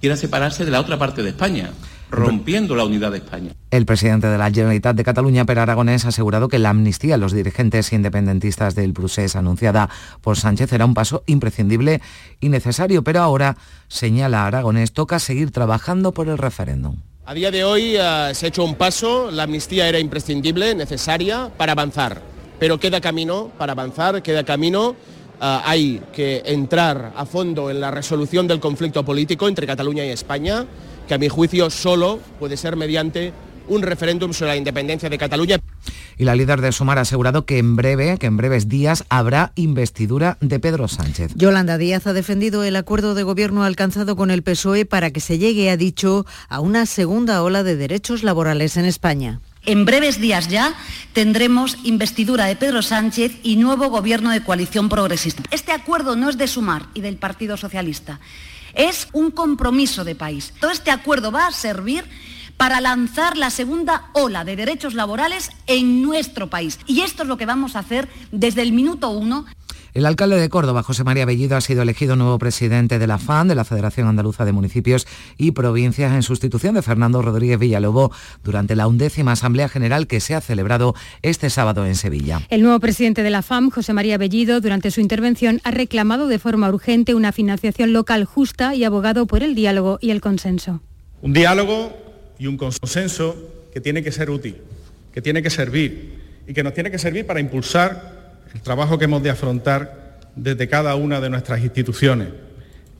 quiera 0.00 0.16
separarse 0.16 0.64
de 0.64 0.70
la 0.70 0.80
otra 0.80 0.98
parte 0.98 1.22
de 1.22 1.30
España 1.30 1.72
rompiendo 2.10 2.76
la 2.76 2.84
unidad 2.84 3.10
de 3.10 3.18
España. 3.18 3.52
El 3.70 3.86
presidente 3.86 4.28
de 4.28 4.38
la 4.38 4.50
Generalitat 4.50 4.96
de 4.96 5.04
Cataluña, 5.04 5.44
Per 5.44 5.58
Aragonés, 5.58 6.04
ha 6.04 6.08
asegurado 6.08 6.48
que 6.48 6.58
la 6.58 6.70
amnistía 6.70 7.16
a 7.16 7.18
los 7.18 7.32
dirigentes 7.32 7.92
independentistas 7.92 8.74
del 8.74 8.92
Prusés 8.92 9.36
anunciada 9.36 9.90
por 10.20 10.36
Sánchez 10.36 10.72
era 10.72 10.84
un 10.84 10.94
paso 10.94 11.24
imprescindible 11.26 12.00
y 12.40 12.48
necesario, 12.48 13.02
pero 13.02 13.20
ahora, 13.20 13.56
señala 13.88 14.46
Aragonés, 14.46 14.92
toca 14.92 15.18
seguir 15.18 15.50
trabajando 15.50 16.12
por 16.12 16.28
el 16.28 16.38
referéndum. 16.38 16.96
A 17.26 17.32
día 17.32 17.50
de 17.50 17.64
hoy 17.64 17.96
uh, 17.96 18.34
se 18.34 18.44
ha 18.44 18.48
hecho 18.48 18.62
un 18.62 18.74
paso, 18.74 19.30
la 19.30 19.44
amnistía 19.44 19.88
era 19.88 19.98
imprescindible, 19.98 20.74
necesaria 20.74 21.50
para 21.56 21.72
avanzar, 21.72 22.20
pero 22.58 22.78
queda 22.78 23.00
camino 23.00 23.50
para 23.56 23.72
avanzar, 23.72 24.22
queda 24.22 24.44
camino. 24.44 24.90
Uh, 24.90 25.60
hay 25.64 26.02
que 26.12 26.42
entrar 26.44 27.14
a 27.16 27.24
fondo 27.24 27.70
en 27.70 27.80
la 27.80 27.90
resolución 27.90 28.46
del 28.46 28.60
conflicto 28.60 29.06
político 29.06 29.48
entre 29.48 29.66
Cataluña 29.66 30.04
y 30.04 30.10
España, 30.10 30.66
que 31.08 31.14
a 31.14 31.18
mi 31.18 31.30
juicio 31.30 31.70
solo 31.70 32.20
puede 32.38 32.58
ser 32.58 32.76
mediante 32.76 33.32
un 33.68 33.80
referéndum 33.80 34.34
sobre 34.34 34.50
la 34.50 34.56
independencia 34.58 35.08
de 35.08 35.16
Cataluña. 35.16 35.56
Y 36.18 36.24
la 36.24 36.34
líder 36.34 36.60
de 36.60 36.72
Sumar 36.72 36.98
ha 36.98 37.02
asegurado 37.02 37.46
que 37.46 37.58
en 37.58 37.76
breve, 37.76 38.18
que 38.18 38.26
en 38.26 38.36
breves 38.36 38.68
días, 38.68 39.04
habrá 39.08 39.52
investidura 39.54 40.38
de 40.40 40.60
Pedro 40.60 40.88
Sánchez. 40.88 41.32
Yolanda 41.34 41.78
Díaz 41.78 42.06
ha 42.06 42.12
defendido 42.12 42.64
el 42.64 42.76
acuerdo 42.76 43.14
de 43.14 43.22
gobierno 43.22 43.64
alcanzado 43.64 44.16
con 44.16 44.30
el 44.30 44.42
PSOE 44.42 44.84
para 44.84 45.10
que 45.10 45.20
se 45.20 45.38
llegue, 45.38 45.70
ha 45.70 45.76
dicho, 45.76 46.26
a 46.48 46.60
una 46.60 46.86
segunda 46.86 47.42
ola 47.42 47.62
de 47.62 47.76
derechos 47.76 48.22
laborales 48.22 48.76
en 48.76 48.84
España. 48.84 49.40
En 49.66 49.86
breves 49.86 50.20
días 50.20 50.48
ya 50.48 50.74
tendremos 51.14 51.78
investidura 51.84 52.44
de 52.44 52.56
Pedro 52.56 52.82
Sánchez 52.82 53.38
y 53.42 53.56
nuevo 53.56 53.88
gobierno 53.88 54.30
de 54.30 54.42
coalición 54.42 54.90
progresista. 54.90 55.42
Este 55.50 55.72
acuerdo 55.72 56.16
no 56.16 56.28
es 56.28 56.36
de 56.36 56.48
Sumar 56.48 56.86
y 56.92 57.00
del 57.00 57.16
Partido 57.16 57.56
Socialista, 57.56 58.20
es 58.74 59.08
un 59.12 59.30
compromiso 59.30 60.04
de 60.04 60.14
país. 60.14 60.52
Todo 60.60 60.70
este 60.70 60.90
acuerdo 60.90 61.32
va 61.32 61.46
a 61.46 61.52
servir 61.52 62.04
para 62.56 62.80
lanzar 62.80 63.36
la 63.36 63.50
segunda 63.50 64.10
ola 64.12 64.44
de 64.44 64.56
derechos 64.56 64.94
laborales 64.94 65.50
en 65.66 66.02
nuestro 66.02 66.48
país. 66.48 66.78
Y 66.86 67.00
esto 67.00 67.22
es 67.22 67.28
lo 67.28 67.36
que 67.36 67.46
vamos 67.46 67.76
a 67.76 67.80
hacer 67.80 68.08
desde 68.32 68.62
el 68.62 68.72
minuto 68.72 69.10
uno. 69.10 69.44
El 69.94 70.06
alcalde 70.06 70.40
de 70.40 70.48
Córdoba, 70.48 70.82
José 70.82 71.04
María 71.04 71.24
Bellido, 71.24 71.56
ha 71.56 71.60
sido 71.60 71.82
elegido 71.82 72.16
nuevo 72.16 72.36
presidente 72.36 72.98
de 72.98 73.06
la 73.06 73.18
FAN, 73.18 73.46
de 73.46 73.54
la 73.54 73.64
Federación 73.64 74.08
Andaluza 74.08 74.44
de 74.44 74.50
Municipios 74.50 75.06
y 75.38 75.52
Provincias, 75.52 76.12
en 76.12 76.24
sustitución 76.24 76.74
de 76.74 76.82
Fernando 76.82 77.22
Rodríguez 77.22 77.60
Villalobo 77.60 78.10
durante 78.42 78.74
la 78.74 78.88
undécima 78.88 79.32
Asamblea 79.32 79.68
General 79.68 80.08
que 80.08 80.18
se 80.18 80.34
ha 80.34 80.40
celebrado 80.40 80.96
este 81.22 81.48
sábado 81.48 81.86
en 81.86 81.94
Sevilla. 81.94 82.40
El 82.48 82.62
nuevo 82.62 82.80
presidente 82.80 83.22
de 83.22 83.30
la 83.30 83.42
FAM, 83.42 83.70
José 83.70 83.92
María 83.92 84.18
Bellido, 84.18 84.60
durante 84.60 84.90
su 84.90 85.00
intervención 85.00 85.60
ha 85.62 85.70
reclamado 85.70 86.26
de 86.26 86.40
forma 86.40 86.68
urgente 86.68 87.14
una 87.14 87.30
financiación 87.30 87.92
local 87.92 88.24
justa 88.24 88.74
y 88.74 88.82
abogado 88.82 89.28
por 89.28 89.44
el 89.44 89.54
diálogo 89.54 89.98
y 90.00 90.10
el 90.10 90.20
consenso. 90.20 90.80
Un 91.22 91.34
diálogo 91.34 92.03
y 92.38 92.46
un 92.46 92.56
consenso 92.56 93.36
que 93.72 93.80
tiene 93.80 94.02
que 94.02 94.12
ser 94.12 94.30
útil, 94.30 94.56
que 95.12 95.22
tiene 95.22 95.42
que 95.42 95.50
servir 95.50 96.20
y 96.46 96.52
que 96.52 96.62
nos 96.62 96.74
tiene 96.74 96.90
que 96.90 96.98
servir 96.98 97.26
para 97.26 97.40
impulsar 97.40 98.42
el 98.52 98.60
trabajo 98.60 98.98
que 98.98 99.06
hemos 99.06 99.22
de 99.22 99.30
afrontar 99.30 100.20
desde 100.36 100.68
cada 100.68 100.94
una 100.96 101.20
de 101.20 101.30
nuestras 101.30 101.62
instituciones, 101.62 102.28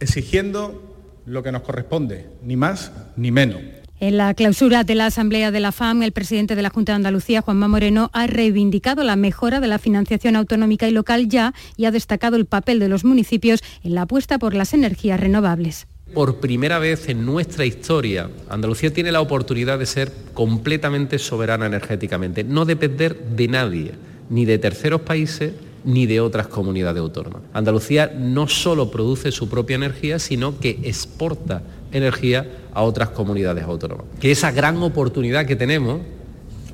exigiendo 0.00 0.96
lo 1.26 1.42
que 1.42 1.52
nos 1.52 1.62
corresponde, 1.62 2.26
ni 2.42 2.56
más 2.56 2.92
ni 3.16 3.30
menos. 3.30 3.60
En 4.00 4.18
la 4.18 4.34
clausura 4.34 4.84
de 4.84 4.96
la 4.96 5.06
Asamblea 5.06 5.50
de 5.50 5.60
la 5.60 5.72
FAM, 5.72 6.02
el 6.02 6.12
presidente 6.12 6.56
de 6.56 6.62
la 6.62 6.70
Junta 6.70 6.92
de 6.92 6.96
Andalucía, 6.96 7.40
Juanma 7.40 7.68
Moreno, 7.68 8.10
ha 8.12 8.26
reivindicado 8.26 9.04
la 9.04 9.16
mejora 9.16 9.60
de 9.60 9.68
la 9.68 9.78
financiación 9.78 10.36
autonómica 10.36 10.88
y 10.88 10.90
local 10.90 11.28
ya 11.28 11.54
y 11.76 11.84
ha 11.84 11.90
destacado 11.90 12.36
el 12.36 12.46
papel 12.46 12.80
de 12.80 12.88
los 12.88 13.04
municipios 13.04 13.62
en 13.82 13.94
la 13.94 14.02
apuesta 14.02 14.38
por 14.38 14.54
las 14.54 14.74
energías 14.74 15.20
renovables. 15.20 15.86
Por 16.14 16.36
primera 16.36 16.78
vez 16.78 17.08
en 17.08 17.26
nuestra 17.26 17.66
historia, 17.66 18.30
Andalucía 18.48 18.92
tiene 18.92 19.10
la 19.10 19.20
oportunidad 19.20 19.80
de 19.80 19.86
ser 19.86 20.12
completamente 20.32 21.18
soberana 21.18 21.66
energéticamente, 21.66 22.44
no 22.44 22.64
depender 22.64 23.18
de 23.18 23.48
nadie, 23.48 23.92
ni 24.30 24.44
de 24.44 24.58
terceros 24.58 25.00
países, 25.00 25.54
ni 25.84 26.06
de 26.06 26.20
otras 26.20 26.46
comunidades 26.46 27.00
autónomas. 27.00 27.42
Andalucía 27.52 28.14
no 28.16 28.46
solo 28.46 28.92
produce 28.92 29.32
su 29.32 29.48
propia 29.48 29.74
energía, 29.74 30.20
sino 30.20 30.58
que 30.60 30.78
exporta 30.84 31.62
energía 31.90 32.46
a 32.72 32.82
otras 32.82 33.10
comunidades 33.10 33.64
autónomas. 33.64 34.06
Que 34.20 34.30
esa 34.30 34.52
gran 34.52 34.80
oportunidad 34.82 35.46
que 35.46 35.56
tenemos 35.56 36.00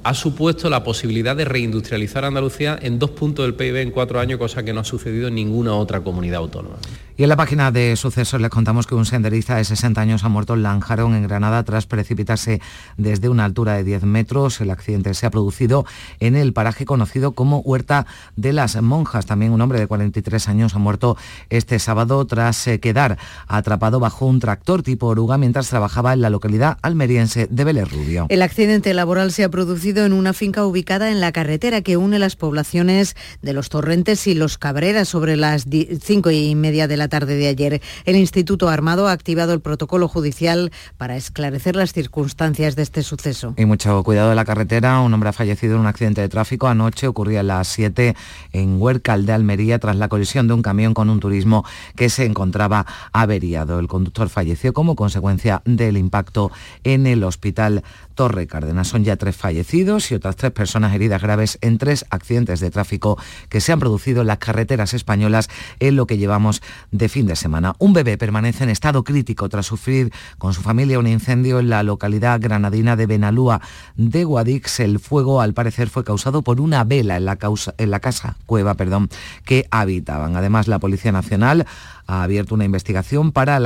ha 0.03 0.15
supuesto 0.15 0.71
la 0.71 0.83
posibilidad 0.83 1.37
de 1.37 1.45
reindustrializar 1.45 2.25
Andalucía 2.25 2.79
en 2.81 2.99
dos 2.99 3.11
puntos 3.11 3.45
del 3.45 3.55
PIB 3.55 3.77
en 3.77 3.91
cuatro 3.91 4.19
años, 4.19 4.39
cosa 4.39 4.63
que 4.63 4.73
no 4.73 4.81
ha 4.81 4.85
sucedido 4.85 5.29
en 5.29 5.35
ninguna 5.35 5.75
otra 5.75 6.01
comunidad 6.01 6.39
autónoma. 6.39 6.77
Y 7.21 7.25
en 7.25 7.29
la 7.29 7.37
página 7.37 7.71
de 7.71 7.97
sucesos 7.97 8.41
les 8.41 8.49
contamos 8.49 8.87
que 8.87 8.95
un 8.95 9.05
senderista 9.05 9.57
de 9.57 9.65
60 9.65 10.01
años 10.01 10.25
ha 10.25 10.31
muerto 10.31 10.55
en 10.55 10.63
Lanjarón, 10.63 11.15
en 11.15 11.25
Granada, 11.25 11.63
tras 11.65 11.85
precipitarse 11.85 12.63
desde 12.97 13.29
una 13.29 13.45
altura 13.45 13.75
de 13.75 13.85
10 13.85 14.05
metros. 14.05 14.59
El 14.63 14.71
accidente 14.71 15.13
se 15.13 15.27
ha 15.27 15.31
producido 15.31 15.85
en 16.19 16.35
el 16.35 16.55
paraje 16.55 16.87
conocido 16.87 17.33
como 17.33 17.59
Huerta 17.59 18.07
de 18.37 18.55
las 18.55 18.81
Monjas. 18.81 19.27
También 19.27 19.53
un 19.53 19.61
hombre 19.61 19.79
de 19.79 19.87
43 19.87 20.49
años 20.49 20.75
ha 20.75 20.79
muerto 20.79 21.19
este 21.51 21.79
sábado 21.79 22.27
tras 22.27 22.67
eh, 22.67 22.81
quedar 22.81 23.19
atrapado 23.47 24.01
bajo 24.01 24.25
un 24.25 24.41
tractor 24.41 24.83
tipo 24.83 25.09
oruga 25.09 25.37
mientras 25.37 25.69
trabajaba 25.69 26.15
en 26.15 26.23
la 26.23 26.31
localidad 26.31 26.79
almeriense 26.81 27.49
de 27.51 27.65
Vélez 27.65 27.93
Rubio. 27.93 28.29
El 28.31 28.41
accidente 28.41 28.95
laboral 28.95 29.31
se 29.31 29.45
ha 29.45 29.51
producido 29.51 30.07
en 30.07 30.15
una 30.15 30.33
finca 30.33 30.65
ubicada 30.65 31.11
en 31.11 31.21
la 31.21 31.33
carretera 31.33 31.83
que 31.83 31.99
une 31.99 32.19
las 32.19 32.37
poblaciones 32.37 33.15
de 33.43 33.53
Los 33.53 33.69
Torrentes 33.69 34.27
y 34.27 34.33
Los 34.33 34.57
Cabreras 34.57 35.09
sobre 35.09 35.37
las 35.37 35.67
cinco 36.01 36.31
y 36.31 36.55
media 36.55 36.89
de 36.89 36.97
la 36.97 37.10
tarde 37.11 37.37
de 37.37 37.49
ayer. 37.49 37.83
El 38.07 38.17
Instituto 38.17 38.71
Armado 38.71 39.07
ha 39.07 39.13
activado 39.13 39.53
el 39.53 39.61
protocolo 39.61 40.09
judicial 40.09 40.73
para 40.97 41.17
esclarecer 41.17 41.77
las 41.77 41.93
circunstancias 41.93 42.77
de 42.77 42.83
este 42.83 43.03
suceso. 43.03 43.53
Y 43.59 43.67
mucho 43.67 44.03
cuidado 44.03 44.31
de 44.31 44.37
la 44.37 44.47
carretera. 44.47 45.01
Un 45.01 45.13
hombre 45.13 45.29
ha 45.29 45.35
fallecido 45.35 45.75
en 45.75 45.81
un 45.81 45.87
accidente 45.87 46.23
de 46.23 46.31
tráfico. 46.31 46.69
Anoche 46.69 47.07
ocurría 47.07 47.41
a 47.41 47.43
las 47.43 47.69
7 47.69 48.17
en 48.53 48.81
Huercal 48.81 49.27
de 49.27 49.35
Almería 49.35 49.79
tras 49.79 49.97
la 49.97 50.09
colisión 50.09 50.49
de 50.49 50.55
un 50.55 50.63
camión 50.63 50.95
con 50.95 51.11
un 51.11 51.21
turismo 51.21 51.65
que 51.97 52.09
se 52.09 52.25
encontraba 52.25 52.87
averiado. 53.13 53.79
El 53.79 53.89
conductor 53.89 54.31
falleció 54.31 54.73
como 54.73 54.97
consecuencia 54.97 55.61
del 55.67 55.99
impacto 55.99 56.51
en 56.85 57.07
el 57.07 57.25
hospital 57.25 57.83
Torre 58.15 58.47
Cárdenas. 58.47 58.89
Son 58.89 59.05
ya 59.05 59.17
tres 59.17 59.37
fallecidos 59.37 60.11
y 60.11 60.15
otras 60.15 60.37
tres 60.37 60.53
personas 60.53 60.95
heridas 60.95 61.23
graves 61.23 61.59
en 61.61 61.79
tres 61.79 62.05
accidentes 62.11 62.61
de 62.61 62.71
tráfico 62.71 63.19
que 63.49 63.61
se 63.61 63.73
han 63.73 63.81
producido 63.81 64.21
en 64.21 64.27
las 64.27 64.39
carreteras 64.39 64.95
españolas 64.95 65.49
en 65.81 65.97
lo 65.97 66.07
que 66.07 66.19
llevamos 66.19 66.63
fin 67.09 67.27
de 67.27 67.37
semana. 67.37 67.75
Un 67.79 67.93
bebé 67.93 68.19
permanece 68.19 68.65
en 68.65 68.71
estado 68.71 69.05
crítico 69.05 69.49
tras 69.49 69.67
sufrir 69.67 70.13
con 70.39 70.55
su 70.55 70.61
familia 70.61 70.99
un 70.99 71.07
incendio 71.07 71.61
en 71.61 71.71
la 71.71 71.83
localidad 71.83 72.41
granadina 72.41 72.97
de 72.97 73.07
Benalúa 73.07 73.61
de 73.97 74.25
Guadix. 74.25 74.81
El 74.81 74.99
fuego 74.99 75.41
al 75.41 75.55
parecer 75.55 75.89
fue 75.89 76.05
causado 76.05 76.43
por 76.43 76.61
una 76.61 76.85
vela 76.85 77.17
en 77.17 77.25
la, 77.25 77.39
en 77.79 77.91
la 77.91 78.01
casa, 78.01 78.37
cueva, 78.47 78.75
perdón, 78.75 79.09
que 79.45 79.67
habitaban. 79.71 80.37
Además, 80.37 80.69
la 80.69 80.79
Policía 80.79 81.13
Nacional 81.13 81.67
ha 82.11 82.25
abierto 82.25 82.55
una 82.55 82.65
investigación 82.65 83.31
para 83.31 83.57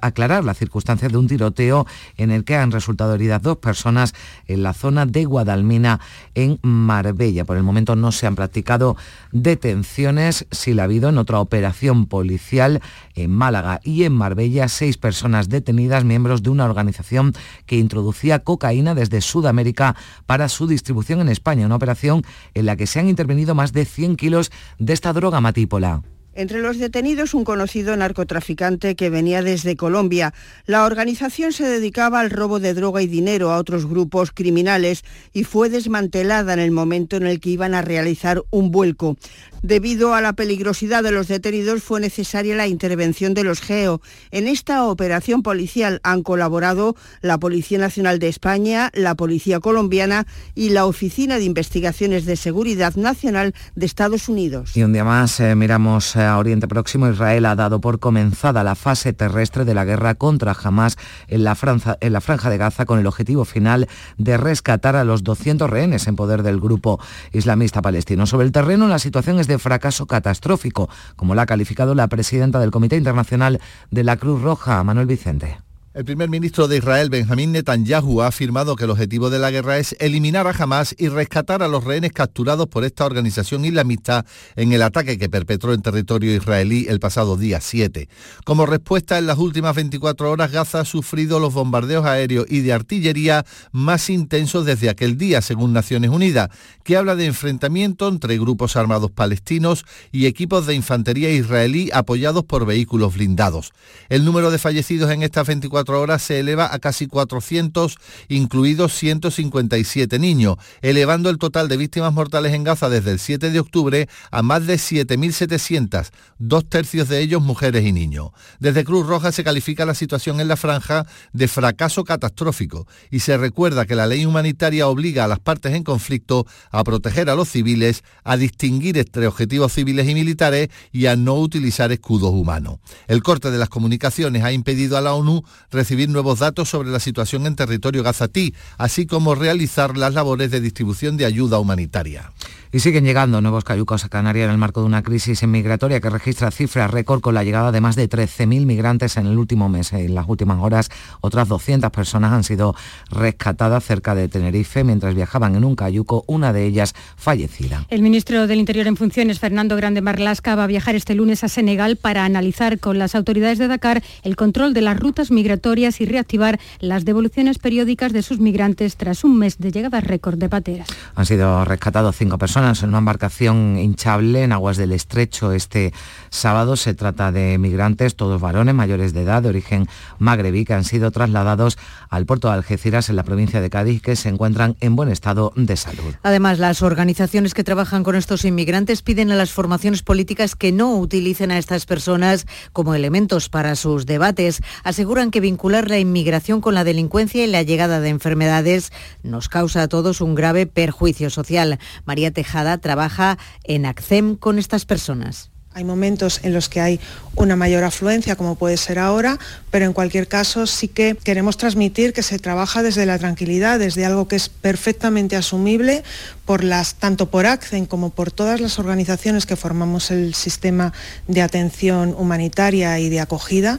aclarar 0.00 0.44
las 0.44 0.56
circunstancias 0.56 1.10
de 1.10 1.18
un 1.18 1.26
tiroteo 1.26 1.86
en 2.16 2.30
el 2.30 2.44
que 2.44 2.56
han 2.56 2.70
resultado 2.70 3.14
heridas 3.14 3.42
dos 3.42 3.56
personas 3.56 4.14
en 4.46 4.62
la 4.62 4.72
zona 4.72 5.04
de 5.04 5.24
Guadalmina, 5.24 6.00
en 6.34 6.60
Marbella. 6.62 7.44
Por 7.44 7.56
el 7.56 7.64
momento 7.64 7.96
no 7.96 8.12
se 8.12 8.26
han 8.26 8.36
practicado 8.36 8.96
detenciones, 9.32 10.46
si 10.52 10.74
la 10.74 10.82
ha 10.82 10.84
habido 10.84 11.08
en 11.08 11.18
otra 11.18 11.40
operación 11.40 12.06
policial 12.06 12.80
en 13.16 13.32
Málaga 13.32 13.80
y 13.82 14.04
en 14.04 14.12
Marbella, 14.12 14.68
seis 14.68 14.96
personas 14.96 15.48
detenidas, 15.48 16.04
miembros 16.04 16.42
de 16.42 16.50
una 16.50 16.66
organización 16.66 17.32
que 17.66 17.76
introducía 17.76 18.38
cocaína 18.40 18.94
desde 18.94 19.20
Sudamérica 19.20 19.96
para 20.26 20.48
su 20.48 20.68
distribución 20.68 21.20
en 21.20 21.28
España, 21.28 21.66
una 21.66 21.76
operación 21.76 22.22
en 22.54 22.66
la 22.66 22.76
que 22.76 22.86
se 22.86 23.00
han 23.00 23.08
intervenido 23.08 23.56
más 23.56 23.72
de 23.72 23.84
100 23.84 24.16
kilos 24.16 24.52
de 24.78 24.92
esta 24.92 25.12
droga 25.12 25.40
matípola. 25.40 26.02
Entre 26.38 26.60
los 26.60 26.78
detenidos, 26.78 27.34
un 27.34 27.42
conocido 27.42 27.96
narcotraficante 27.96 28.94
que 28.94 29.10
venía 29.10 29.42
desde 29.42 29.74
Colombia. 29.74 30.32
La 30.66 30.84
organización 30.84 31.52
se 31.52 31.64
dedicaba 31.64 32.20
al 32.20 32.30
robo 32.30 32.60
de 32.60 32.74
droga 32.74 33.02
y 33.02 33.08
dinero 33.08 33.50
a 33.50 33.58
otros 33.58 33.86
grupos 33.86 34.30
criminales 34.30 35.02
y 35.32 35.42
fue 35.42 35.68
desmantelada 35.68 36.52
en 36.52 36.60
el 36.60 36.70
momento 36.70 37.16
en 37.16 37.26
el 37.26 37.40
que 37.40 37.50
iban 37.50 37.74
a 37.74 37.82
realizar 37.82 38.40
un 38.50 38.70
vuelco. 38.70 39.16
Debido 39.62 40.14
a 40.14 40.20
la 40.20 40.34
peligrosidad 40.34 41.02
de 41.02 41.10
los 41.10 41.26
detenidos 41.26 41.82
fue 41.82 42.00
necesaria 42.00 42.54
la 42.54 42.68
intervención 42.68 43.34
de 43.34 43.42
los 43.42 43.60
GEO. 43.60 44.00
En 44.30 44.46
esta 44.46 44.84
operación 44.84 45.42
policial 45.42 46.00
han 46.04 46.22
colaborado 46.22 46.94
la 47.22 47.38
Policía 47.38 47.78
Nacional 47.78 48.20
de 48.20 48.28
España, 48.28 48.90
la 48.94 49.16
Policía 49.16 49.58
Colombiana 49.58 50.26
y 50.54 50.70
la 50.70 50.86
Oficina 50.86 51.38
de 51.38 51.44
Investigaciones 51.44 52.24
de 52.24 52.36
Seguridad 52.36 52.94
Nacional 52.94 53.52
de 53.74 53.86
Estados 53.86 54.28
Unidos. 54.28 54.76
Y 54.76 54.84
un 54.84 54.92
día 54.92 55.04
más 55.04 55.40
eh, 55.40 55.56
miramos 55.56 56.16
a 56.16 56.38
Oriente 56.38 56.68
Próximo. 56.68 57.08
Israel 57.08 57.46
ha 57.46 57.56
dado 57.56 57.80
por 57.80 57.98
comenzada 57.98 58.62
la 58.62 58.76
fase 58.76 59.12
terrestre 59.12 59.64
de 59.64 59.74
la 59.74 59.84
guerra 59.84 60.14
contra 60.14 60.56
Hamas 60.62 60.96
en 61.26 61.42
la, 61.42 61.56
en 62.00 62.12
la 62.12 62.20
franja 62.20 62.48
de 62.48 62.58
Gaza 62.58 62.86
con 62.86 63.00
el 63.00 63.06
objetivo 63.06 63.44
final 63.44 63.88
de 64.18 64.36
rescatar 64.36 64.94
a 64.94 65.02
los 65.02 65.24
200 65.24 65.68
rehenes 65.68 66.06
en 66.06 66.14
poder 66.14 66.44
del 66.44 66.60
grupo 66.60 67.00
islamista 67.32 67.82
palestino. 67.82 68.26
Sobre 68.26 68.46
el 68.46 68.52
terreno 68.52 68.86
la 68.86 69.00
situación 69.00 69.40
es 69.40 69.47
de 69.48 69.58
fracaso 69.58 70.06
catastrófico, 70.06 70.88
como 71.16 71.34
la 71.34 71.42
ha 71.42 71.46
calificado 71.46 71.96
la 71.96 72.06
presidenta 72.06 72.60
del 72.60 72.70
Comité 72.70 72.96
Internacional 72.96 73.60
de 73.90 74.04
la 74.04 74.16
Cruz 74.16 74.40
Roja, 74.40 74.84
Manuel 74.84 75.06
Vicente. 75.06 75.67
El 75.98 76.04
primer 76.04 76.30
ministro 76.30 76.68
de 76.68 76.76
Israel, 76.76 77.10
Benjamín 77.10 77.50
Netanyahu, 77.50 78.22
ha 78.22 78.28
afirmado 78.28 78.76
que 78.76 78.84
el 78.84 78.90
objetivo 78.90 79.30
de 79.30 79.40
la 79.40 79.50
guerra 79.50 79.78
es 79.78 79.96
eliminar 79.98 80.46
a 80.46 80.52
Hamas 80.52 80.94
y 80.96 81.08
rescatar 81.08 81.60
a 81.60 81.66
los 81.66 81.82
rehenes 81.82 82.12
capturados 82.12 82.68
por 82.68 82.84
esta 82.84 83.04
organización 83.04 83.64
islamista 83.64 84.24
en 84.54 84.72
el 84.72 84.82
ataque 84.82 85.18
que 85.18 85.28
perpetró 85.28 85.74
en 85.74 85.82
territorio 85.82 86.32
israelí 86.36 86.86
el 86.88 87.00
pasado 87.00 87.36
día 87.36 87.60
7. 87.60 88.08
Como 88.44 88.64
respuesta, 88.64 89.18
en 89.18 89.26
las 89.26 89.38
últimas 89.38 89.74
24 89.74 90.30
horas, 90.30 90.52
Gaza 90.52 90.82
ha 90.82 90.84
sufrido 90.84 91.40
los 91.40 91.52
bombardeos 91.52 92.06
aéreos 92.06 92.46
y 92.48 92.60
de 92.60 92.72
artillería 92.72 93.44
más 93.72 94.08
intensos 94.08 94.64
desde 94.64 94.90
aquel 94.90 95.18
día, 95.18 95.42
según 95.42 95.72
Naciones 95.72 96.12
Unidas, 96.12 96.48
que 96.84 96.96
habla 96.96 97.16
de 97.16 97.26
enfrentamiento 97.26 98.06
entre 98.06 98.38
grupos 98.38 98.76
armados 98.76 99.10
palestinos 99.10 99.84
y 100.12 100.26
equipos 100.26 100.64
de 100.64 100.76
infantería 100.76 101.30
israelí 101.30 101.90
apoyados 101.92 102.44
por 102.44 102.66
vehículos 102.66 103.14
blindados. 103.14 103.72
El 104.08 104.24
número 104.24 104.52
de 104.52 104.58
fallecidos 104.58 105.10
en 105.10 105.24
estas 105.24 105.44
24 105.48 105.87
horas 105.96 106.22
se 106.22 106.40
eleva 106.40 106.72
a 106.72 106.78
casi 106.78 107.06
400, 107.06 107.96
incluidos 108.28 108.92
157 108.94 110.18
niños, 110.18 110.56
elevando 110.82 111.30
el 111.30 111.38
total 111.38 111.68
de 111.68 111.76
víctimas 111.76 112.12
mortales 112.12 112.52
en 112.52 112.64
Gaza 112.64 112.88
desde 112.88 113.12
el 113.12 113.18
7 113.18 113.50
de 113.50 113.60
octubre 113.60 114.08
a 114.30 114.42
más 114.42 114.66
de 114.66 114.74
7.700, 114.74 116.10
dos 116.38 116.68
tercios 116.68 117.08
de 117.08 117.20
ellos 117.20 117.42
mujeres 117.42 117.84
y 117.84 117.92
niños. 117.92 118.30
Desde 118.58 118.84
Cruz 118.84 119.06
Roja 119.06 119.32
se 119.32 119.44
califica 119.44 119.86
la 119.86 119.94
situación 119.94 120.40
en 120.40 120.48
la 120.48 120.56
franja 120.56 121.06
de 121.32 121.48
fracaso 121.48 122.04
catastrófico 122.04 122.86
y 123.10 123.20
se 123.20 123.36
recuerda 123.36 123.86
que 123.86 123.94
la 123.94 124.06
ley 124.06 124.26
humanitaria 124.26 124.88
obliga 124.88 125.24
a 125.24 125.28
las 125.28 125.38
partes 125.38 125.74
en 125.74 125.84
conflicto 125.84 126.46
a 126.70 126.84
proteger 126.84 127.30
a 127.30 127.34
los 127.34 127.48
civiles, 127.48 128.04
a 128.24 128.36
distinguir 128.36 128.98
entre 128.98 129.26
objetivos 129.26 129.72
civiles 129.72 130.08
y 130.08 130.14
militares 130.14 130.68
y 130.92 131.06
a 131.06 131.16
no 131.16 131.34
utilizar 131.34 131.92
escudos 131.92 132.30
humanos. 132.32 132.78
El 133.06 133.22
corte 133.22 133.50
de 133.50 133.58
las 133.58 133.68
comunicaciones 133.68 134.44
ha 134.44 134.52
impedido 134.52 134.96
a 134.96 135.00
la 135.00 135.14
ONU 135.14 135.42
recibir 135.78 136.08
nuevos 136.08 136.40
datos 136.40 136.68
sobre 136.68 136.90
la 136.90 136.98
situación 136.98 137.46
en 137.46 137.54
territorio 137.54 138.02
gazatí, 138.02 138.52
así 138.78 139.06
como 139.06 139.36
realizar 139.36 139.96
las 139.96 140.12
labores 140.12 140.50
de 140.50 140.60
distribución 140.60 141.16
de 141.16 141.24
ayuda 141.24 141.60
humanitaria. 141.60 142.32
Y 142.70 142.80
siguen 142.80 143.04
llegando 143.04 143.40
nuevos 143.40 143.64
cayucos 143.64 144.04
a 144.04 144.10
Canarias 144.10 144.44
en 144.44 144.50
el 144.50 144.58
marco 144.58 144.80
de 144.80 144.86
una 144.86 145.02
crisis 145.02 145.42
migratoria 145.46 146.00
que 146.00 146.10
registra 146.10 146.50
cifras 146.50 146.90
récord 146.90 147.22
con 147.22 147.32
la 147.34 147.42
llegada 147.42 147.72
de 147.72 147.80
más 147.80 147.96
de 147.96 148.10
13.000 148.10 148.66
migrantes 148.66 149.16
en 149.16 149.26
el 149.26 149.38
último 149.38 149.70
mes. 149.70 149.94
En 149.94 150.14
las 150.14 150.28
últimas 150.28 150.58
horas, 150.60 150.90
otras 151.22 151.48
200 151.48 151.90
personas 151.90 152.30
han 152.32 152.44
sido 152.44 152.74
rescatadas 153.10 153.84
cerca 153.84 154.14
de 154.14 154.28
Tenerife 154.28 154.84
mientras 154.84 155.14
viajaban 155.14 155.56
en 155.56 155.64
un 155.64 155.76
cayuco, 155.76 156.24
una 156.26 156.52
de 156.52 156.66
ellas 156.66 156.94
fallecida. 157.16 157.86
El 157.88 158.02
ministro 158.02 158.46
del 158.46 158.58
Interior 158.58 158.86
en 158.86 158.98
funciones, 158.98 159.38
Fernando 159.38 159.74
Grande 159.74 160.02
Marlasca, 160.02 160.54
va 160.54 160.64
a 160.64 160.66
viajar 160.66 160.94
este 160.94 161.14
lunes 161.14 161.44
a 161.44 161.48
Senegal 161.48 161.96
para 161.96 162.26
analizar 162.26 162.78
con 162.78 162.98
las 162.98 163.14
autoridades 163.14 163.56
de 163.56 163.68
Dakar 163.68 164.02
el 164.24 164.36
control 164.36 164.74
de 164.74 164.82
las 164.82 165.00
rutas 165.00 165.30
migratorias 165.30 166.02
y 166.02 166.04
reactivar 166.04 166.60
las 166.80 167.06
devoluciones 167.06 167.58
periódicas 167.58 168.12
de 168.12 168.20
sus 168.20 168.40
migrantes 168.40 168.96
tras 168.96 169.24
un 169.24 169.38
mes 169.38 169.56
de 169.56 169.72
llegada 169.72 170.02
récord 170.02 170.36
de 170.36 170.50
pateras. 170.50 170.88
Han 171.14 171.24
sido 171.24 171.64
rescatados 171.64 172.14
cinco 172.14 172.36
personas 172.36 172.57
en 172.58 172.88
una 172.88 172.98
embarcación 172.98 173.78
hinchable 173.78 174.42
en 174.42 174.50
aguas 174.50 174.76
del 174.76 174.90
estrecho 174.90 175.52
este 175.52 175.92
sábado. 176.28 176.74
Se 176.74 176.92
trata 176.92 177.30
de 177.30 177.56
migrantes, 177.56 178.16
todos 178.16 178.40
varones 178.40 178.74
mayores 178.74 179.12
de 179.12 179.22
edad 179.22 179.42
de 179.42 179.48
origen 179.48 179.86
magrebí, 180.18 180.64
que 180.64 180.74
han 180.74 180.82
sido 180.82 181.12
trasladados 181.12 181.78
al 182.10 182.26
puerto 182.26 182.48
de 182.48 182.54
Algeciras 182.54 183.10
en 183.10 183.16
la 183.16 183.22
provincia 183.22 183.60
de 183.60 183.70
Cádiz, 183.70 184.02
que 184.02 184.16
se 184.16 184.28
encuentran 184.28 184.74
en 184.80 184.96
buen 184.96 185.08
estado 185.08 185.52
de 185.54 185.76
salud. 185.76 186.16
Además, 186.24 186.58
las 186.58 186.82
organizaciones 186.82 187.54
que 187.54 187.62
trabajan 187.62 188.02
con 188.02 188.16
estos 188.16 188.44
inmigrantes 188.44 189.02
piden 189.02 189.30
a 189.30 189.36
las 189.36 189.52
formaciones 189.52 190.02
políticas 190.02 190.56
que 190.56 190.72
no 190.72 190.96
utilicen 190.96 191.52
a 191.52 191.58
estas 191.58 191.86
personas 191.86 192.44
como 192.72 192.96
elementos 192.96 193.48
para 193.48 193.76
sus 193.76 194.04
debates. 194.04 194.62
Aseguran 194.82 195.30
que 195.30 195.40
vincular 195.40 195.88
la 195.88 196.00
inmigración 196.00 196.60
con 196.60 196.74
la 196.74 196.82
delincuencia 196.82 197.44
y 197.44 197.46
la 197.46 197.62
llegada 197.62 198.00
de 198.00 198.08
enfermedades 198.08 198.90
nos 199.22 199.48
causa 199.48 199.82
a 199.82 199.88
todos 199.88 200.20
un 200.20 200.34
grave 200.34 200.66
perjuicio 200.66 201.30
social. 201.30 201.78
María 202.04 202.32
trabaja 202.80 203.38
en 203.64 203.86
ACCEM 203.86 204.36
con 204.36 204.58
estas 204.58 204.84
personas. 204.84 205.50
Hay 205.74 205.84
momentos 205.84 206.40
en 206.42 206.54
los 206.54 206.68
que 206.68 206.80
hay 206.80 206.98
una 207.36 207.54
mayor 207.54 207.84
afluencia, 207.84 208.34
como 208.34 208.56
puede 208.56 208.76
ser 208.76 208.98
ahora, 208.98 209.38
pero 209.70 209.84
en 209.84 209.92
cualquier 209.92 210.26
caso 210.26 210.66
sí 210.66 210.88
que 210.88 211.14
queremos 211.14 211.56
transmitir 211.56 212.12
que 212.12 212.24
se 212.24 212.40
trabaja 212.40 212.82
desde 212.82 213.06
la 213.06 213.16
tranquilidad, 213.18 213.78
desde 213.78 214.04
algo 214.04 214.26
que 214.26 214.34
es 214.34 214.48
perfectamente 214.48 215.36
asumible 215.36 216.02
por 216.46 216.64
las, 216.64 216.94
tanto 216.94 217.30
por 217.30 217.46
ACCEM 217.46 217.86
como 217.86 218.10
por 218.10 218.32
todas 218.32 218.60
las 218.60 218.80
organizaciones 218.80 219.46
que 219.46 219.54
formamos 219.54 220.10
el 220.10 220.34
sistema 220.34 220.92
de 221.28 221.42
atención 221.42 222.12
humanitaria 222.18 222.98
y 222.98 223.08
de 223.08 223.20
acogida. 223.20 223.78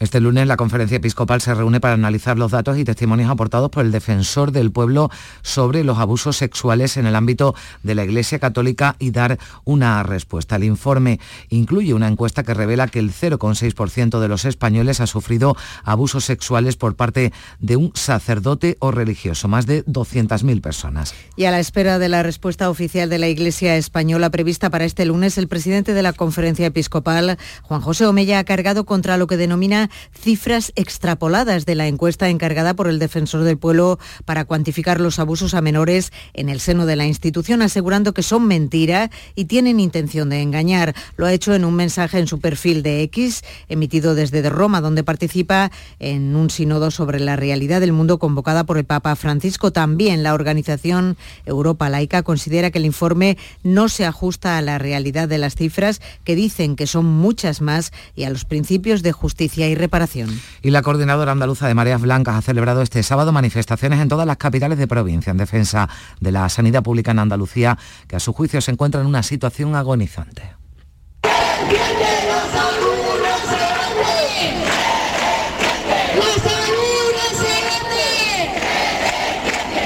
Este 0.00 0.20
lunes 0.20 0.46
la 0.46 0.56
conferencia 0.56 0.98
episcopal 0.98 1.40
se 1.40 1.52
reúne 1.54 1.80
para 1.80 1.94
analizar 1.94 2.38
los 2.38 2.52
datos 2.52 2.78
y 2.78 2.84
testimonios 2.84 3.30
aportados 3.30 3.68
por 3.68 3.84
el 3.84 3.90
defensor 3.90 4.52
del 4.52 4.70
pueblo 4.70 5.10
sobre 5.42 5.82
los 5.82 5.98
abusos 5.98 6.36
sexuales 6.36 6.96
en 6.96 7.06
el 7.06 7.16
ámbito 7.16 7.56
de 7.82 7.96
la 7.96 8.04
Iglesia 8.04 8.38
Católica 8.38 8.94
y 9.00 9.10
dar 9.10 9.40
una 9.64 10.04
respuesta. 10.04 10.54
El 10.54 10.62
informe 10.62 11.18
incluye 11.48 11.94
una 11.94 12.06
encuesta 12.06 12.44
que 12.44 12.54
revela 12.54 12.86
que 12.86 13.00
el 13.00 13.10
0,6% 13.12 14.20
de 14.20 14.28
los 14.28 14.44
españoles 14.44 15.00
ha 15.00 15.08
sufrido 15.08 15.56
abusos 15.82 16.24
sexuales 16.24 16.76
por 16.76 16.94
parte 16.94 17.32
de 17.58 17.74
un 17.74 17.90
sacerdote 17.94 18.76
o 18.78 18.92
religioso, 18.92 19.48
más 19.48 19.66
de 19.66 19.84
200.000 19.84 20.60
personas. 20.60 21.12
Y 21.34 21.46
a 21.46 21.50
la 21.50 21.58
espera 21.58 21.98
de 21.98 22.08
la 22.08 22.22
respuesta 22.22 22.70
oficial 22.70 23.10
de 23.10 23.18
la 23.18 23.26
Iglesia 23.26 23.76
española 23.76 24.30
prevista 24.30 24.70
para 24.70 24.84
este 24.84 25.04
lunes, 25.06 25.38
el 25.38 25.48
presidente 25.48 25.92
de 25.92 26.02
la 26.02 26.12
conferencia 26.12 26.66
episcopal, 26.66 27.36
Juan 27.62 27.80
José 27.80 28.06
Omella, 28.06 28.38
ha 28.38 28.44
cargado 28.44 28.86
contra 28.86 29.16
lo 29.16 29.26
que 29.26 29.36
denomina 29.36 29.87
cifras 30.12 30.72
extrapoladas 30.76 31.66
de 31.66 31.74
la 31.74 31.86
encuesta 31.86 32.28
encargada 32.28 32.74
por 32.74 32.88
el 32.88 32.98
defensor 32.98 33.44
del 33.44 33.58
pueblo 33.58 33.98
para 34.24 34.44
cuantificar 34.44 35.00
los 35.00 35.18
abusos 35.18 35.54
a 35.54 35.60
menores 35.60 36.12
en 36.34 36.48
el 36.48 36.60
seno 36.60 36.86
de 36.86 36.96
la 36.96 37.06
institución, 37.06 37.62
asegurando 37.62 38.14
que 38.14 38.22
son 38.22 38.46
mentira 38.46 39.10
y 39.34 39.46
tienen 39.46 39.80
intención 39.80 40.28
de 40.28 40.42
engañar. 40.42 40.94
Lo 41.16 41.26
ha 41.26 41.32
hecho 41.32 41.54
en 41.54 41.64
un 41.64 41.74
mensaje 41.74 42.18
en 42.18 42.26
su 42.26 42.40
perfil 42.40 42.82
de 42.82 43.02
X, 43.02 43.42
emitido 43.68 44.14
desde 44.14 44.48
Roma, 44.48 44.80
donde 44.80 45.04
participa 45.04 45.70
en 45.98 46.34
un 46.36 46.50
sínodo 46.50 46.90
sobre 46.90 47.20
la 47.20 47.36
realidad 47.36 47.80
del 47.80 47.92
mundo 47.92 48.18
convocada 48.18 48.64
por 48.64 48.78
el 48.78 48.84
Papa 48.84 49.14
Francisco. 49.16 49.72
También 49.72 50.22
la 50.22 50.34
organización 50.34 51.16
Europa 51.46 51.88
Laica 51.88 52.22
considera 52.22 52.70
que 52.70 52.78
el 52.78 52.86
informe 52.86 53.36
no 53.62 53.88
se 53.88 54.04
ajusta 54.04 54.58
a 54.58 54.62
la 54.62 54.78
realidad 54.78 55.28
de 55.28 55.38
las 55.38 55.54
cifras, 55.54 56.00
que 56.24 56.34
dicen 56.34 56.76
que 56.76 56.86
son 56.86 57.06
muchas 57.06 57.60
más, 57.60 57.92
y 58.14 58.24
a 58.24 58.30
los 58.30 58.44
principios 58.44 59.02
de 59.02 59.12
justicia 59.12 59.68
y 59.68 59.74
reparación. 59.78 60.28
Y 60.62 60.70
la 60.70 60.82
coordinadora 60.82 61.32
andaluza 61.32 61.66
de 61.66 61.74
Mareas 61.74 62.00
Blancas 62.00 62.34
ha 62.36 62.42
celebrado 62.42 62.82
este 62.82 63.02
sábado 63.02 63.32
manifestaciones 63.32 64.00
en 64.00 64.08
todas 64.08 64.26
las 64.26 64.36
capitales 64.36 64.78
de 64.78 64.86
provincia 64.86 65.30
en 65.30 65.38
defensa 65.38 65.88
de 66.20 66.32
la 66.32 66.48
sanidad 66.48 66.82
pública 66.82 67.12
en 67.12 67.20
Andalucía, 67.20 67.78
que 68.06 68.16
a 68.16 68.20
su 68.20 68.32
juicio 68.32 68.60
se 68.60 68.70
encuentra 68.70 69.00
en 69.00 69.06
una 69.06 69.22
situación 69.22 69.74
agonizante. 69.74 70.58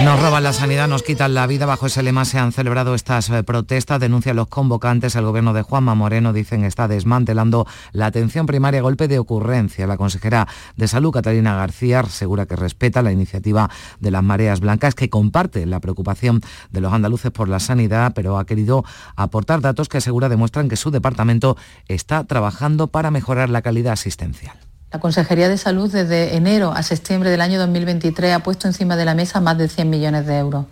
Nos 0.04 0.20
roban 0.20 0.42
la 0.42 0.52
sanidad, 0.52 0.88
nos 0.88 1.04
quitan 1.04 1.32
la 1.32 1.46
vida. 1.46 1.64
Bajo 1.64 1.86
ese 1.86 2.02
lema 2.02 2.24
se 2.24 2.36
han 2.36 2.50
celebrado 2.50 2.96
estas 2.96 3.30
eh, 3.30 3.44
protestas. 3.44 4.00
Denuncian 4.00 4.34
los 4.34 4.48
convocantes. 4.48 5.14
El 5.14 5.24
gobierno 5.24 5.52
de 5.52 5.62
Juanma 5.62 5.94
Moreno 5.94 6.32
dicen 6.32 6.64
está 6.64 6.88
desmantelando 6.88 7.68
la 7.92 8.06
atención 8.06 8.46
primaria 8.46 8.82
golpe 8.82 9.06
de 9.06 9.20
ocurrencia. 9.20 9.86
La 9.86 9.96
consejera 9.96 10.48
de 10.76 10.88
Salud, 10.88 11.12
Catalina 11.12 11.54
García, 11.54 12.00
asegura 12.00 12.46
que 12.46 12.56
respeta 12.56 13.00
la 13.00 13.12
iniciativa 13.12 13.70
de 14.00 14.10
las 14.10 14.24
mareas 14.24 14.58
blancas, 14.58 14.96
que 14.96 15.08
comparte 15.08 15.66
la 15.66 15.78
preocupación 15.78 16.40
de 16.72 16.80
los 16.80 16.92
andaluces 16.92 17.30
por 17.30 17.48
la 17.48 17.60
sanidad, 17.60 18.12
pero 18.12 18.38
ha 18.38 18.44
querido 18.44 18.84
aportar 19.14 19.60
datos 19.60 19.88
que 19.88 19.98
asegura 19.98 20.28
demuestran 20.28 20.68
que 20.68 20.76
su 20.76 20.90
departamento 20.90 21.56
está 21.86 22.24
trabajando 22.24 22.88
para 22.88 23.12
mejorar 23.12 23.50
la 23.50 23.62
calidad 23.62 23.92
asistencial. 23.92 24.71
La 24.92 25.00
Consejería 25.00 25.48
de 25.48 25.56
Salud 25.56 25.90
desde 25.90 26.36
enero 26.36 26.72
a 26.72 26.82
septiembre 26.82 27.30
del 27.30 27.40
año 27.40 27.58
2023 27.58 28.34
ha 28.34 28.40
puesto 28.40 28.68
encima 28.68 28.94
de 28.94 29.06
la 29.06 29.14
mesa 29.14 29.40
más 29.40 29.56
de 29.56 29.68
100 29.68 29.88
millones 29.88 30.26
de 30.26 30.36
euros. 30.36 30.66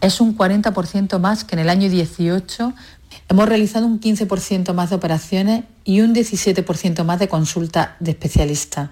Es 0.00 0.18
un 0.22 0.36
40% 0.36 1.18
más 1.18 1.44
que 1.44 1.56
en 1.56 1.58
el 1.58 1.68
año 1.68 1.90
18. 1.90 2.72
Hemos 3.28 3.48
realizado 3.48 3.84
un 3.84 4.00
15% 4.00 4.72
más 4.72 4.88
de 4.88 4.96
operaciones 4.96 5.64
y 5.84 6.00
un 6.00 6.14
17% 6.14 7.04
más 7.04 7.18
de 7.18 7.28
consultas 7.28 7.90
de 8.00 8.12
especialistas. 8.12 8.88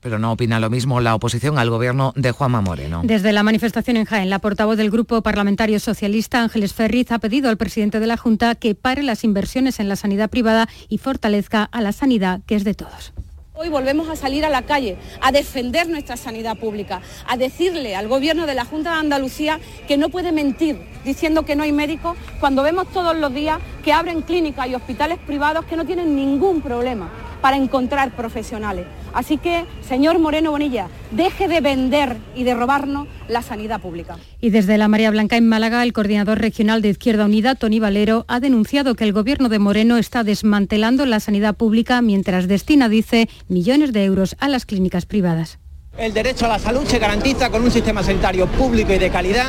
Pero 0.00 0.18
no 0.18 0.32
opina 0.32 0.58
lo 0.58 0.70
mismo 0.70 1.00
la 1.00 1.14
oposición 1.14 1.56
al 1.56 1.70
gobierno 1.70 2.12
de 2.16 2.32
Juanma 2.32 2.60
Moreno. 2.60 3.02
Desde 3.04 3.32
la 3.32 3.44
manifestación 3.44 3.96
en 3.96 4.06
Jaén, 4.06 4.28
la 4.28 4.40
portavoz 4.40 4.76
del 4.76 4.90
Grupo 4.90 5.22
Parlamentario 5.22 5.78
Socialista, 5.78 6.42
Ángeles 6.42 6.74
Ferriz, 6.74 7.12
ha 7.12 7.20
pedido 7.20 7.48
al 7.48 7.56
presidente 7.56 8.00
de 8.00 8.06
la 8.08 8.16
Junta 8.16 8.56
que 8.56 8.74
pare 8.74 9.04
las 9.04 9.22
inversiones 9.22 9.78
en 9.78 9.88
la 9.88 9.94
sanidad 9.94 10.30
privada 10.30 10.68
y 10.88 10.98
fortalezca 10.98 11.62
a 11.62 11.80
la 11.80 11.92
sanidad, 11.92 12.40
que 12.46 12.56
es 12.56 12.64
de 12.64 12.74
todos. 12.74 13.12
Hoy 13.58 13.70
volvemos 13.70 14.10
a 14.10 14.16
salir 14.16 14.44
a 14.44 14.50
la 14.50 14.66
calle 14.66 14.98
a 15.22 15.32
defender 15.32 15.88
nuestra 15.88 16.18
sanidad 16.18 16.58
pública, 16.58 17.00
a 17.26 17.38
decirle 17.38 17.96
al 17.96 18.06
Gobierno 18.06 18.44
de 18.44 18.52
la 18.52 18.66
Junta 18.66 18.90
de 18.90 19.00
Andalucía 19.00 19.60
que 19.88 19.96
no 19.96 20.10
puede 20.10 20.30
mentir 20.30 20.76
diciendo 21.06 21.46
que 21.46 21.56
no 21.56 21.62
hay 21.62 21.72
médicos 21.72 22.18
cuando 22.38 22.62
vemos 22.62 22.92
todos 22.92 23.16
los 23.16 23.32
días 23.32 23.58
que 23.82 23.94
abren 23.94 24.20
clínicas 24.20 24.68
y 24.68 24.74
hospitales 24.74 25.18
privados 25.26 25.64
que 25.64 25.76
no 25.76 25.86
tienen 25.86 26.14
ningún 26.14 26.60
problema 26.60 27.10
para 27.46 27.58
encontrar 27.58 28.10
profesionales. 28.16 28.86
Así 29.14 29.38
que, 29.38 29.66
señor 29.88 30.18
Moreno 30.18 30.50
Bonilla, 30.50 30.88
deje 31.12 31.46
de 31.46 31.60
vender 31.60 32.16
y 32.34 32.42
de 32.42 32.56
robarnos 32.56 33.06
la 33.28 33.40
sanidad 33.40 33.80
pública. 33.80 34.16
Y 34.40 34.50
desde 34.50 34.76
la 34.78 34.88
María 34.88 35.12
Blanca 35.12 35.36
en 35.36 35.48
Málaga, 35.48 35.84
el 35.84 35.92
coordinador 35.92 36.40
regional 36.40 36.82
de 36.82 36.88
Izquierda 36.88 37.24
Unida, 37.24 37.54
Tony 37.54 37.78
Valero, 37.78 38.24
ha 38.26 38.40
denunciado 38.40 38.96
que 38.96 39.04
el 39.04 39.12
gobierno 39.12 39.48
de 39.48 39.60
Moreno 39.60 39.96
está 39.96 40.24
desmantelando 40.24 41.06
la 41.06 41.20
sanidad 41.20 41.54
pública 41.54 42.02
mientras 42.02 42.48
destina, 42.48 42.88
dice, 42.88 43.28
millones 43.46 43.92
de 43.92 44.04
euros 44.04 44.34
a 44.40 44.48
las 44.48 44.66
clínicas 44.66 45.06
privadas. 45.06 45.60
El 45.98 46.12
derecho 46.12 46.44
a 46.44 46.48
la 46.48 46.58
salud 46.58 46.86
se 46.86 46.98
garantiza 46.98 47.48
con 47.48 47.62
un 47.62 47.70
sistema 47.70 48.02
sanitario 48.02 48.46
público 48.46 48.92
y 48.92 48.98
de 48.98 49.08
calidad 49.08 49.46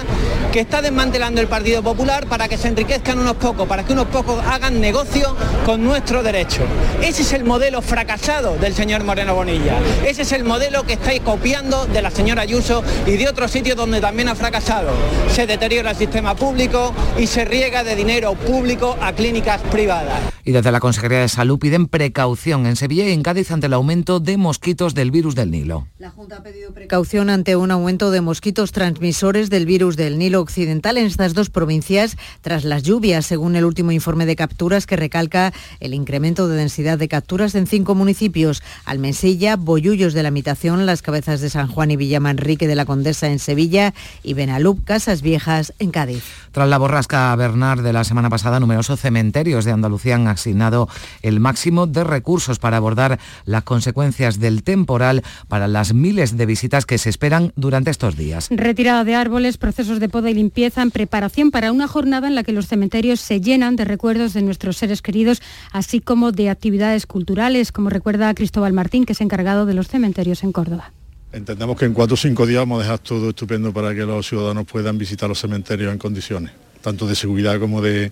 que 0.54 0.62
está 0.62 0.82
desmantelando 0.82 1.42
el 1.42 1.48
Partido 1.48 1.84
Popular 1.84 2.26
para 2.26 2.48
que 2.48 2.58
se 2.58 2.70
enriquezcan 2.70 3.20
unos 3.20 3.36
pocos, 3.36 3.68
para 3.68 3.84
que 3.84 3.92
unos 3.92 4.06
pocos 4.08 4.42
hagan 4.46 4.80
negocio 4.80 5.36
con 5.66 5.84
nuestro 5.84 6.24
derecho. 6.24 6.62
Ese 7.02 7.24
es 7.24 7.34
el 7.34 7.44
modelo 7.44 7.82
fracasado 7.82 8.56
del 8.56 8.74
señor 8.74 9.04
Moreno 9.04 9.36
Bonilla. 9.36 9.74
Ese 10.06 10.22
es 10.22 10.32
el 10.32 10.46
modelo 10.46 10.84
que 10.84 10.94
estáis 10.94 11.20
copiando 11.20 11.86
de 11.86 12.02
la 12.02 12.12
señora 12.12 12.44
Ayuso 12.44 12.82
y 13.06 13.18
de 13.18 13.28
otros 13.28 13.52
sitios 13.52 13.76
donde 13.76 14.00
también 14.00 14.30
ha 14.30 14.36
fracasado. 14.36 14.92
Se 15.30 15.48
deteriora 15.48 15.92
el 15.92 15.98
sistema 15.98 16.34
público 16.34 16.94
y 17.18 17.28
se 17.28 17.44
riega 17.44 17.84
de 17.84 17.94
dinero 17.94 18.36
público 18.36 18.98
a 19.02 19.12
clínicas 19.12 19.60
privadas. 19.70 20.37
Y 20.48 20.54
desde 20.54 20.72
la 20.72 20.80
Consejería 20.80 21.20
de 21.20 21.28
Salud 21.28 21.60
piden 21.60 21.88
precaución 21.88 22.68
en 22.68 22.78
Sevilla 22.78 23.06
y 23.06 23.12
en 23.12 23.22
Cádiz 23.22 23.52
ante 23.52 23.68
el 23.68 23.74
aumento 23.74 24.22
de 24.22 24.38
mosquitos 24.38 24.96
del 24.96 25.12
virus 25.12 25.36
del 25.36 25.52
Nilo. 25.52 25.88
La 26.00 26.10
Junta 26.10 26.38
ha 26.38 26.42
pedido 26.42 26.74
precaución 26.74 27.30
ante 27.30 27.58
un 27.58 27.70
aumento 27.70 28.12
de 28.12 28.22
mosquitos 28.22 28.72
transmisores 28.72 29.50
del 29.50 29.66
virus 29.66 29.98
del 29.98 30.18
Nilo 30.18 30.40
Occidental 30.40 30.98
en 30.98 31.06
estas 31.06 31.34
dos 31.34 31.50
provincias 31.50 32.16
tras 32.40 32.64
las 32.64 32.84
lluvias, 32.84 33.26
según 33.26 33.58
el 33.58 33.66
último 33.66 33.92
informe 33.92 34.26
de 34.26 34.38
capturas 34.38 34.86
que 34.86 34.96
recalca 34.96 35.52
el 35.82 35.94
incremento 35.94 36.48
de 36.48 36.56
densidad 36.56 36.98
de 36.98 37.10
capturas 37.10 37.54
en 37.54 37.68
cinco 37.68 37.94
municipios, 37.94 38.64
Almensilla, 38.86 39.58
Boyullos 39.58 40.14
de 40.14 40.24
la 40.24 40.32
Mitación, 40.32 40.86
Las 40.86 41.02
Cabezas 41.02 41.42
de 41.42 41.50
San 41.50 41.68
Juan 41.68 41.92
y 41.92 41.98
Villamanrique 41.98 42.70
de 42.70 42.76
la 42.76 42.86
Condesa 42.86 43.28
en 43.28 43.40
Sevilla 43.40 43.94
y 44.24 44.34
Benalup, 44.34 44.86
Casas 44.86 45.22
Viejas 45.22 45.74
en 45.80 45.92
Cádiz. 45.92 46.24
Tras 46.54 46.70
la 46.70 46.78
borrasca 46.78 47.36
Bernard 47.36 47.82
de 47.82 47.92
la 47.92 48.06
semana 48.06 48.30
pasada, 48.30 48.62
numerosos 48.62 49.02
cementerios 49.02 49.66
de 49.66 49.74
Andalucía 49.74 50.16
han 50.16 50.37
asignado 50.38 50.88
el 51.22 51.40
máximo 51.40 51.88
de 51.88 52.04
recursos 52.04 52.60
para 52.60 52.78
abordar 52.78 53.20
las 53.46 53.64
consecuencias 53.64 54.40
del 54.40 54.64
temporal 54.64 55.24
para 55.48 55.68
las 55.68 55.94
miles 55.94 56.38
de 56.38 56.46
visitas 56.46 56.86
que 56.86 56.98
se 56.98 57.10
esperan 57.10 57.52
durante 57.56 57.92
estos 57.92 58.16
días. 58.16 58.48
Retirada 58.52 59.04
de 59.04 59.16
árboles, 59.16 59.58
procesos 59.58 60.00
de 60.00 60.10
poda 60.10 60.30
y 60.30 60.34
limpieza 60.34 60.82
en 60.82 60.92
preparación 60.92 61.52
para 61.52 61.72
una 61.72 61.88
jornada 61.88 62.28
en 62.28 62.36
la 62.36 62.44
que 62.44 62.54
los 62.54 62.68
cementerios 62.68 63.20
se 63.20 63.42
llenan 63.42 63.76
de 63.76 63.86
recuerdos 63.86 64.34
de 64.34 64.42
nuestros 64.42 64.78
seres 64.78 65.02
queridos, 65.02 65.42
así 65.72 66.00
como 66.00 66.32
de 66.32 66.50
actividades 66.50 67.06
culturales, 67.06 67.72
como 67.72 67.90
recuerda 67.90 68.34
Cristóbal 68.34 68.74
Martín, 68.74 69.06
que 69.06 69.14
es 69.14 69.22
encargado 69.22 69.66
de 69.66 69.74
los 69.74 69.88
cementerios 69.88 70.44
en 70.44 70.52
Córdoba. 70.52 70.92
Entendemos 71.34 71.78
que 71.78 71.86
en 71.86 71.94
cuatro 71.94 72.14
o 72.14 72.18
cinco 72.18 72.46
días 72.46 72.62
vamos 72.62 72.80
a 72.80 72.84
dejar 72.84 73.00
todo 73.00 73.30
estupendo 73.30 73.74
para 73.74 73.94
que 73.94 74.06
los 74.06 74.28
ciudadanos 74.28 74.66
puedan 74.66 74.98
visitar 74.98 75.28
los 75.28 75.40
cementerios 75.40 75.92
en 75.92 75.98
condiciones, 76.00 76.52
tanto 76.82 77.06
de 77.06 77.16
seguridad 77.16 77.60
como 77.60 77.82
de, 77.82 78.12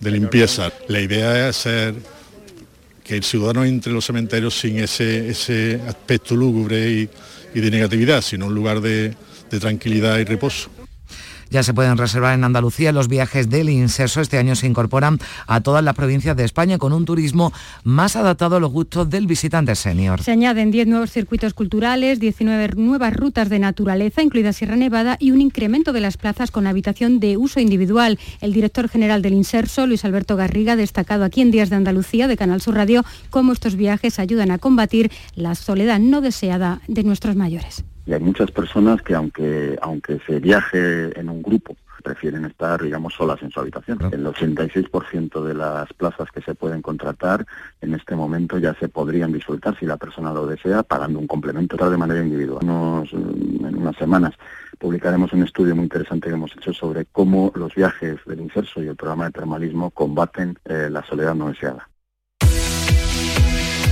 de 0.00 0.10
limpieza. 0.10 0.72
La 0.88 1.00
idea 1.00 1.48
es 1.48 1.56
hacer 1.56 1.94
que 3.04 3.16
el 3.16 3.24
ciudadano 3.24 3.64
entre 3.64 3.92
los 3.92 4.04
cementerios 4.06 4.58
sin 4.58 4.78
ese, 4.78 5.28
ese 5.28 5.80
aspecto 5.86 6.34
lúgubre 6.34 6.90
y, 6.90 7.10
y 7.54 7.60
de 7.60 7.70
negatividad, 7.70 8.22
sino 8.22 8.46
un 8.46 8.54
lugar 8.54 8.80
de, 8.80 9.14
de 9.50 9.60
tranquilidad 9.60 10.18
y 10.18 10.24
reposo. 10.24 10.70
Ya 11.50 11.64
se 11.64 11.74
pueden 11.74 11.96
reservar 11.96 12.34
en 12.34 12.44
Andalucía 12.44 12.92
los 12.92 13.08
viajes 13.08 13.50
del 13.50 13.70
Inserso. 13.70 14.20
Este 14.20 14.38
año 14.38 14.54
se 14.54 14.68
incorporan 14.68 15.18
a 15.48 15.60
todas 15.60 15.82
las 15.82 15.96
provincias 15.96 16.36
de 16.36 16.44
España 16.44 16.78
con 16.78 16.92
un 16.92 17.04
turismo 17.04 17.52
más 17.82 18.14
adaptado 18.14 18.54
a 18.54 18.60
los 18.60 18.70
gustos 18.70 19.10
del 19.10 19.26
visitante 19.26 19.74
senior. 19.74 20.22
Se 20.22 20.30
añaden 20.30 20.70
10 20.70 20.86
nuevos 20.86 21.10
circuitos 21.10 21.52
culturales, 21.52 22.20
19 22.20 22.74
nuevas 22.76 23.16
rutas 23.16 23.48
de 23.48 23.58
naturaleza, 23.58 24.22
incluida 24.22 24.52
Sierra 24.52 24.76
Nevada, 24.76 25.16
y 25.18 25.32
un 25.32 25.40
incremento 25.40 25.92
de 25.92 26.00
las 26.00 26.16
plazas 26.16 26.52
con 26.52 26.68
habitación 26.68 27.18
de 27.18 27.36
uso 27.36 27.58
individual. 27.58 28.20
El 28.40 28.52
director 28.52 28.88
general 28.88 29.20
del 29.20 29.34
Inserso, 29.34 29.88
Luis 29.88 30.04
Alberto 30.04 30.36
Garriga, 30.36 30.76
destacado 30.76 31.24
aquí 31.24 31.40
en 31.40 31.50
Días 31.50 31.68
de 31.68 31.76
Andalucía 31.76 32.28
de 32.28 32.36
Canal 32.36 32.60
Sur 32.60 32.76
Radio 32.76 33.04
cómo 33.30 33.52
estos 33.52 33.74
viajes 33.74 34.20
ayudan 34.20 34.52
a 34.52 34.58
combatir 34.58 35.10
la 35.34 35.56
soledad 35.56 35.98
no 35.98 36.20
deseada 36.20 36.80
de 36.86 37.02
nuestros 37.02 37.34
mayores 37.34 37.82
y 38.10 38.12
hay 38.12 38.20
muchas 38.20 38.50
personas 38.50 39.02
que 39.02 39.14
aunque 39.14 39.78
aunque 39.80 40.18
se 40.26 40.40
viaje 40.40 41.16
en 41.18 41.28
un 41.28 41.42
grupo 41.42 41.76
prefieren 42.02 42.44
estar, 42.44 42.82
digamos, 42.82 43.14
solas 43.14 43.40
en 43.42 43.50
su 43.50 43.60
habitación. 43.60 43.98
El 44.10 44.24
86% 44.24 45.44
de 45.44 45.54
las 45.54 45.92
plazas 45.92 46.30
que 46.32 46.40
se 46.40 46.54
pueden 46.54 46.82
contratar 46.82 47.46
en 47.80 47.94
este 47.94 48.16
momento 48.16 48.58
ya 48.58 48.74
se 48.74 48.88
podrían 48.88 49.32
disfrutar, 49.32 49.78
si 49.78 49.84
la 49.86 49.98
persona 49.98 50.32
lo 50.32 50.46
desea, 50.46 50.82
pagando 50.82 51.18
un 51.18 51.26
complemento 51.26 51.76
de 51.76 51.96
manera 51.96 52.20
individual. 52.20 52.62
en 52.62 53.76
unas 53.76 53.96
semanas 53.96 54.34
publicaremos 54.78 55.32
un 55.34 55.42
estudio 55.44 55.76
muy 55.76 55.84
interesante 55.84 56.28
que 56.28 56.34
hemos 56.34 56.56
hecho 56.56 56.72
sobre 56.72 57.04
cómo 57.04 57.52
los 57.54 57.74
viajes 57.74 58.16
del 58.26 58.40
inserso 58.40 58.82
y 58.82 58.88
el 58.88 58.96
programa 58.96 59.26
de 59.26 59.32
termalismo 59.32 59.90
combaten 59.90 60.58
eh, 60.64 60.88
la 60.90 61.04
soledad 61.04 61.34
no 61.34 61.48
deseada. 61.48 61.86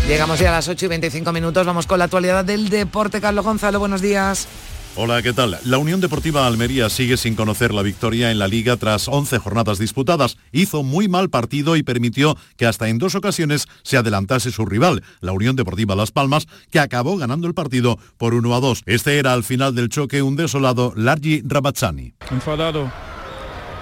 Llegamos 0.09 0.41
ya 0.41 0.49
a 0.49 0.53
las 0.53 0.69
8 0.69 0.87
y 0.87 0.89
25 0.89 1.33
minutos, 1.35 1.67
vamos 1.67 1.87
con 1.87 1.99
la 1.99 2.07
actualidad 2.07 2.43
del 2.43 2.71
deporte. 2.71 3.21
Carlos 3.21 3.45
Gonzalo, 3.45 3.79
buenos 3.79 4.01
días. 4.01 4.49
Hola, 4.97 5.21
¿qué 5.21 5.35
tal? 5.35 5.59
La 5.67 5.77
Unión 5.77 6.01
Deportiva 6.01 6.47
Almería 6.47 6.89
sigue 6.89 7.19
sin 7.19 7.35
conocer 7.35 7.75
la 7.75 7.83
victoria 7.83 8.31
en 8.31 8.39
la 8.39 8.49
liga 8.49 8.79
tras 8.79 9.07
11 9.07 9.37
jornadas 9.37 9.79
disputadas. 9.79 10.39
Hizo 10.51 10.83
muy 10.83 11.09
mal 11.09 11.29
partido 11.29 11.77
y 11.77 11.83
permitió 11.83 12.39
que 12.57 12.65
hasta 12.65 12.89
en 12.89 12.97
dos 12.97 13.17
ocasiones 13.17 13.67
se 13.83 13.99
adelantase 13.99 14.51
su 14.51 14.65
rival, 14.65 15.05
la 15.21 15.33
Unión 15.33 15.57
Deportiva 15.57 15.95
Las 15.95 16.11
Palmas, 16.11 16.47
que 16.71 16.81
acabó 16.81 17.19
ganando 17.19 17.47
el 17.47 17.53
partido 17.53 17.99
por 18.17 18.33
1 18.33 18.55
a 18.55 18.61
2. 18.61 18.85
Este 18.87 19.19
era 19.19 19.35
al 19.35 19.45
final 19.45 19.75
del 19.75 19.91
choque 19.91 20.23
un 20.23 20.37
desolado 20.37 20.95
Largi 20.97 21.43
Rabazzani. 21.45 22.15
Enfadado, 22.31 22.91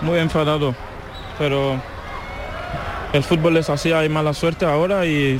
muy 0.02 0.18
enfadado, 0.18 0.74
pero 1.38 1.80
el 3.12 3.22
fútbol 3.22 3.58
es 3.58 3.70
así, 3.70 3.92
hay 3.92 4.08
mala 4.08 4.34
suerte 4.34 4.66
ahora 4.66 5.06
y 5.06 5.38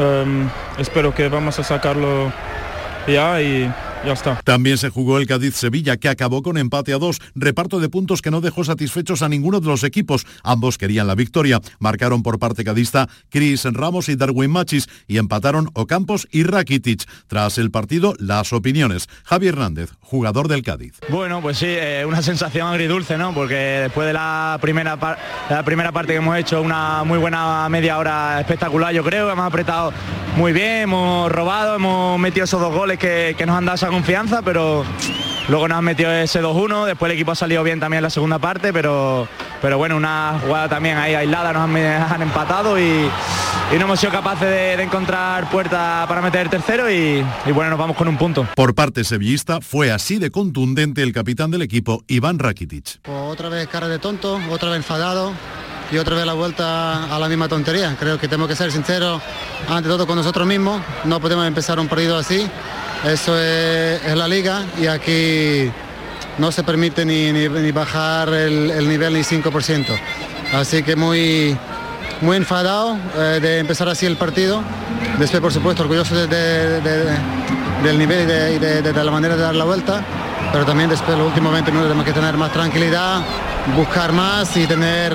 em, 0.00 0.48
espero 0.78 1.12
que 1.14 1.28
vamos 1.28 1.58
a 1.58 1.62
sacarlo 1.62 2.32
ya 3.06 3.40
y 3.40 3.70
ya 4.04 4.12
está. 4.12 4.40
También 4.44 4.78
se 4.78 4.88
jugó 4.88 5.18
el 5.18 5.26
Cádiz-Sevilla, 5.26 5.96
que 5.96 6.08
acabó 6.08 6.42
con 6.42 6.58
empate 6.58 6.92
a 6.92 6.98
dos, 6.98 7.20
reparto 7.34 7.80
de 7.80 7.88
puntos 7.88 8.22
que 8.22 8.30
no 8.30 8.40
dejó 8.40 8.64
satisfechos 8.64 9.22
a 9.22 9.28
ninguno 9.28 9.60
de 9.60 9.66
los 9.66 9.84
equipos. 9.84 10.26
Ambos 10.42 10.78
querían 10.78 11.06
la 11.06 11.14
victoria. 11.14 11.60
Marcaron 11.78 12.22
por 12.22 12.38
parte 12.38 12.64
cadista 12.64 13.08
Chris 13.28 13.64
Ramos 13.64 14.08
y 14.08 14.16
Darwin 14.16 14.50
Machis 14.50 14.88
y 15.06 15.18
empataron 15.18 15.70
Ocampos 15.74 16.28
y 16.30 16.44
Rakitic. 16.44 17.06
Tras 17.26 17.58
el 17.58 17.70
partido, 17.70 18.14
las 18.18 18.52
opiniones. 18.52 19.08
Javier 19.24 19.54
Hernández, 19.54 19.90
jugador 20.00 20.48
del 20.48 20.62
Cádiz. 20.62 20.98
Bueno, 21.08 21.40
pues 21.42 21.58
sí, 21.58 21.66
eh, 21.68 22.04
una 22.06 22.22
sensación 22.22 22.68
agridulce, 22.68 23.18
¿no? 23.18 23.34
Porque 23.34 23.54
después 23.54 24.06
de 24.06 24.12
la 24.12 24.58
primera, 24.60 24.96
la 25.48 25.62
primera 25.64 25.92
parte 25.92 26.12
que 26.12 26.18
hemos 26.18 26.36
hecho, 26.36 26.62
una 26.62 27.04
muy 27.04 27.18
buena 27.18 27.68
media 27.68 27.98
hora 27.98 28.40
espectacular, 28.40 28.94
yo 28.94 29.04
creo, 29.04 29.30
hemos 29.30 29.46
apretado 29.46 29.92
muy 30.36 30.52
bien, 30.52 30.82
hemos 30.82 31.30
robado, 31.30 31.76
hemos 31.76 32.18
metido 32.18 32.44
esos 32.44 32.60
dos 32.60 32.72
goles 32.72 32.98
que, 32.98 33.34
que 33.36 33.46
nos 33.46 33.56
han 33.56 33.64
dado 33.64 33.74
esa 33.74 33.89
confianza, 33.90 34.42
pero 34.42 34.84
luego 35.48 35.68
nos 35.68 35.78
han 35.78 35.84
metido 35.84 36.10
ese 36.12 36.42
2-1, 36.42 36.86
después 36.86 37.10
el 37.10 37.16
equipo 37.16 37.32
ha 37.32 37.34
salido 37.34 37.62
bien 37.62 37.80
también 37.80 37.98
en 37.98 38.04
la 38.04 38.10
segunda 38.10 38.38
parte, 38.38 38.72
pero, 38.72 39.28
pero 39.60 39.78
bueno, 39.78 39.96
una 39.96 40.38
jugada 40.42 40.68
también 40.68 40.96
ahí 40.96 41.14
aislada, 41.14 41.52
nos 41.52 41.62
han, 41.62 42.22
empatado 42.22 42.78
y, 42.78 43.08
no 43.72 43.84
hemos 43.84 44.00
sido 44.00 44.12
capaces 44.12 44.48
de, 44.48 44.82
encontrar 44.82 45.50
puerta 45.50 46.04
para 46.08 46.22
meter 46.22 46.42
el 46.42 46.50
tercero 46.50 46.90
y, 46.90 47.24
y, 47.46 47.52
bueno, 47.52 47.70
nos 47.70 47.78
vamos 47.78 47.96
con 47.96 48.08
un 48.08 48.16
punto. 48.16 48.46
Por 48.54 48.74
parte 48.74 49.04
sevillista 49.04 49.60
fue 49.60 49.90
así 49.90 50.18
de 50.18 50.30
contundente 50.30 51.02
el 51.02 51.12
capitán 51.12 51.50
del 51.50 51.62
equipo, 51.62 52.04
Iván 52.06 52.38
Rakitic. 52.38 53.00
Pues 53.02 53.16
otra 53.16 53.48
vez 53.48 53.68
cara 53.68 53.88
de 53.88 53.98
tonto, 53.98 54.40
otra 54.50 54.70
vez 54.70 54.78
enfadado, 54.78 55.32
y 55.90 55.98
otra 55.98 56.16
vez 56.16 56.24
la 56.24 56.34
vuelta 56.34 57.14
a 57.14 57.18
la 57.18 57.28
misma 57.28 57.48
tontería. 57.48 57.96
Creo 57.98 58.18
que 58.18 58.28
tenemos 58.28 58.48
que 58.48 58.56
ser 58.56 58.70
sinceros 58.70 59.20
ante 59.68 59.88
todo 59.88 60.06
con 60.06 60.16
nosotros 60.16 60.46
mismos. 60.46 60.80
No 61.04 61.20
podemos 61.20 61.46
empezar 61.46 61.80
un 61.80 61.88
partido 61.88 62.16
así. 62.16 62.46
Eso 63.04 63.38
es, 63.38 64.14
la 64.14 64.28
liga 64.28 64.62
y 64.80 64.86
aquí 64.86 65.70
no 66.38 66.52
se 66.52 66.62
permite 66.62 67.04
ni, 67.04 67.72
bajar 67.72 68.28
el, 68.28 68.88
nivel 68.88 69.14
ni 69.14 69.20
5%. 69.20 69.86
Así 70.52 70.82
que 70.82 70.96
muy, 70.96 71.56
muy 72.20 72.36
enfadado 72.36 72.96
eh, 73.16 73.38
de 73.40 73.58
empezar 73.58 73.88
así 73.88 74.06
el 74.06 74.16
partido. 74.16 74.62
Después, 75.18 75.40
por 75.40 75.52
supuesto, 75.52 75.82
orgulloso 75.82 76.14
del 76.14 77.98
nivel 77.98 78.54
y 78.54 78.58
de, 78.58 78.92
la 78.92 79.10
manera 79.10 79.34
de 79.34 79.42
dar 79.42 79.54
la 79.54 79.64
vuelta. 79.64 80.04
Pero 80.52 80.64
también 80.64 80.90
después, 80.90 81.16
los 81.16 81.28
últimos 81.28 81.52
20 81.52 81.70
minutos, 81.70 81.90
tenemos 81.90 82.06
que 82.06 82.12
tener 82.12 82.36
más 82.36 82.52
tranquilidad, 82.52 83.22
buscar 83.76 84.12
más 84.12 84.56
y 84.56 84.66
tener 84.66 85.14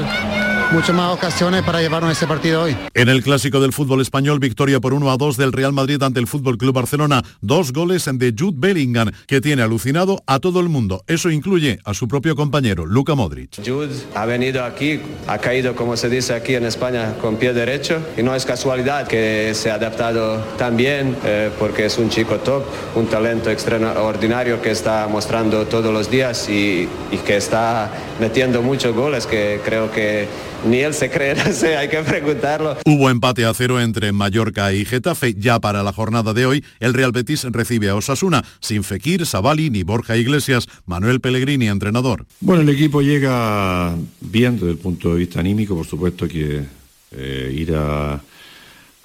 muchas 0.72 0.96
más 0.96 1.14
ocasiones 1.14 1.64
para 1.64 1.82
llevarnos 1.82 2.12
ese 2.12 2.28
partido 2.28 2.64
hoy. 2.64 2.76
En 2.94 3.10
el 3.10 3.24
clásico 3.24 3.60
del 3.60 3.74
fútbol 3.74 4.02
español, 4.02 4.40
victoria 4.40 4.80
por 4.80 4.94
1 4.94 5.12
a 5.12 5.18
2 5.18 5.38
del 5.38 5.52
Real 5.52 5.74
Madrid 5.74 6.02
ante 6.02 6.20
el 6.20 6.28
Fútbol 6.28 6.58
Club 6.58 6.74
Barcelona. 6.74 7.24
Dos 7.42 7.74
goles 7.74 8.10
de 8.12 8.34
Jude 8.38 8.58
Bellingham, 8.58 9.12
que 9.28 9.42
tiene 9.42 9.62
alucinado 9.62 10.22
a 10.26 10.40
todo 10.40 10.60
el 10.60 10.70
mundo. 10.70 11.04
Eso 11.08 11.30
incluye 11.30 11.80
a 11.86 11.94
su 11.94 12.08
propio 12.08 12.36
compañero, 12.36 12.86
Luca 12.86 13.16
Modric. 13.16 13.66
Jude 13.66 13.94
ha 14.14 14.26
venido 14.26 14.64
aquí, 14.64 15.00
ha 15.28 15.38
caído, 15.38 15.76
como 15.76 15.98
se 15.98 16.10
dice 16.10 16.34
aquí 16.34 16.56
en 16.56 16.66
España, 16.66 17.16
con 17.22 17.38
pie 17.38 17.54
derecho. 17.54 18.02
Y 18.18 18.24
no 18.24 18.36
es 18.36 18.46
casualidad 18.46 19.08
que 19.08 19.54
se 19.54 19.72
ha 19.72 19.76
adaptado 19.76 20.38
tan 20.58 20.78
bien, 20.78 21.16
eh, 21.24 21.52
porque 21.60 21.86
es 21.86 21.98
un 21.98 22.10
chico 22.10 22.38
top, 22.38 22.64
un 22.96 23.08
talento 23.08 23.50
extraordinario 23.50 24.62
que 24.62 24.72
está 24.72 25.08
mostrando 25.08 25.66
todos 25.68 25.94
los 25.94 26.10
días 26.10 26.50
y, 26.50 26.88
y 27.12 27.18
que 27.26 27.38
está 27.38 27.92
metiendo 28.20 28.62
muchos 28.62 28.96
goles 28.96 29.26
que 29.26 29.62
creo 29.64 29.92
que 29.92 30.28
ni 30.66 30.80
él 30.80 30.94
se 30.94 31.10
cree, 31.10 31.36
no 31.46 31.52
sé, 31.52 31.78
hay 31.78 31.90
que 31.90 32.00
preguntarlo. 32.00 32.78
Hubo 32.86 33.10
empate 33.10 33.46
a 33.46 33.54
cero 33.54 33.80
entre 33.80 34.12
Mallorca 34.12 34.74
y 34.74 34.86
Getafe. 34.86 35.36
Ya 35.38 35.60
para 35.60 35.84
la 35.84 35.94
jornada 35.94 36.34
de 36.34 36.46
hoy, 36.46 36.64
el 36.80 36.94
Real 36.94 37.12
Betis 37.12 37.44
recibe 37.46 37.90
a 37.90 37.96
Osasuna, 37.96 38.44
sin 38.60 38.84
Fekir, 38.84 39.26
Sabali 39.26 39.70
ni 39.70 39.84
Borja 39.84 40.18
Iglesias. 40.18 40.68
Manuel 40.86 41.22
Pellegrini, 41.22 41.68
entrenador. 41.68 42.26
Bueno, 42.40 42.64
el 42.64 42.70
equipo 42.70 43.02
llega 43.02 43.96
bien 44.22 44.56
desde 44.56 44.72
el 44.72 44.78
punto 44.78 45.14
de 45.14 45.20
vista 45.20 45.40
anímico, 45.40 45.76
por 45.76 45.86
supuesto 45.86 46.28
que 46.28 46.64
eh, 47.12 47.56
ir 47.56 47.74
a, 47.76 48.22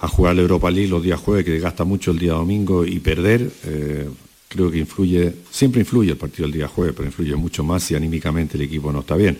jugar 0.09 0.35
la 0.35 0.43
Europa 0.43 0.71
League 0.71 0.89
los 0.89 1.03
días 1.03 1.21
jueves, 1.21 1.45
que 1.45 1.59
gasta 1.59 1.85
mucho 1.85 2.11
el 2.11 2.19
día 2.19 2.33
domingo, 2.33 2.87
y 2.87 2.99
perder, 3.01 3.51
eh, 3.65 4.09
creo 4.49 4.71
que 4.71 4.79
influye, 4.79 5.35
siempre 5.51 5.83
influye 5.83 6.13
el 6.13 6.17
partido 6.17 6.47
el 6.47 6.53
día 6.53 6.69
jueves, 6.69 6.95
pero 6.97 7.07
influye 7.07 7.37
mucho 7.37 7.63
más 7.63 7.83
si 7.83 7.95
anímicamente 7.95 8.57
el 8.57 8.63
equipo 8.63 8.91
no 8.93 9.01
está 9.01 9.17
bien. 9.17 9.39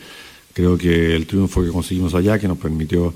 Creo 0.53 0.77
que 0.77 1.15
el 1.15 1.25
triunfo 1.27 1.63
que 1.63 1.69
conseguimos 1.69 2.13
allá, 2.13 2.39
que 2.39 2.47
nos 2.47 2.57
permitió 2.57 3.13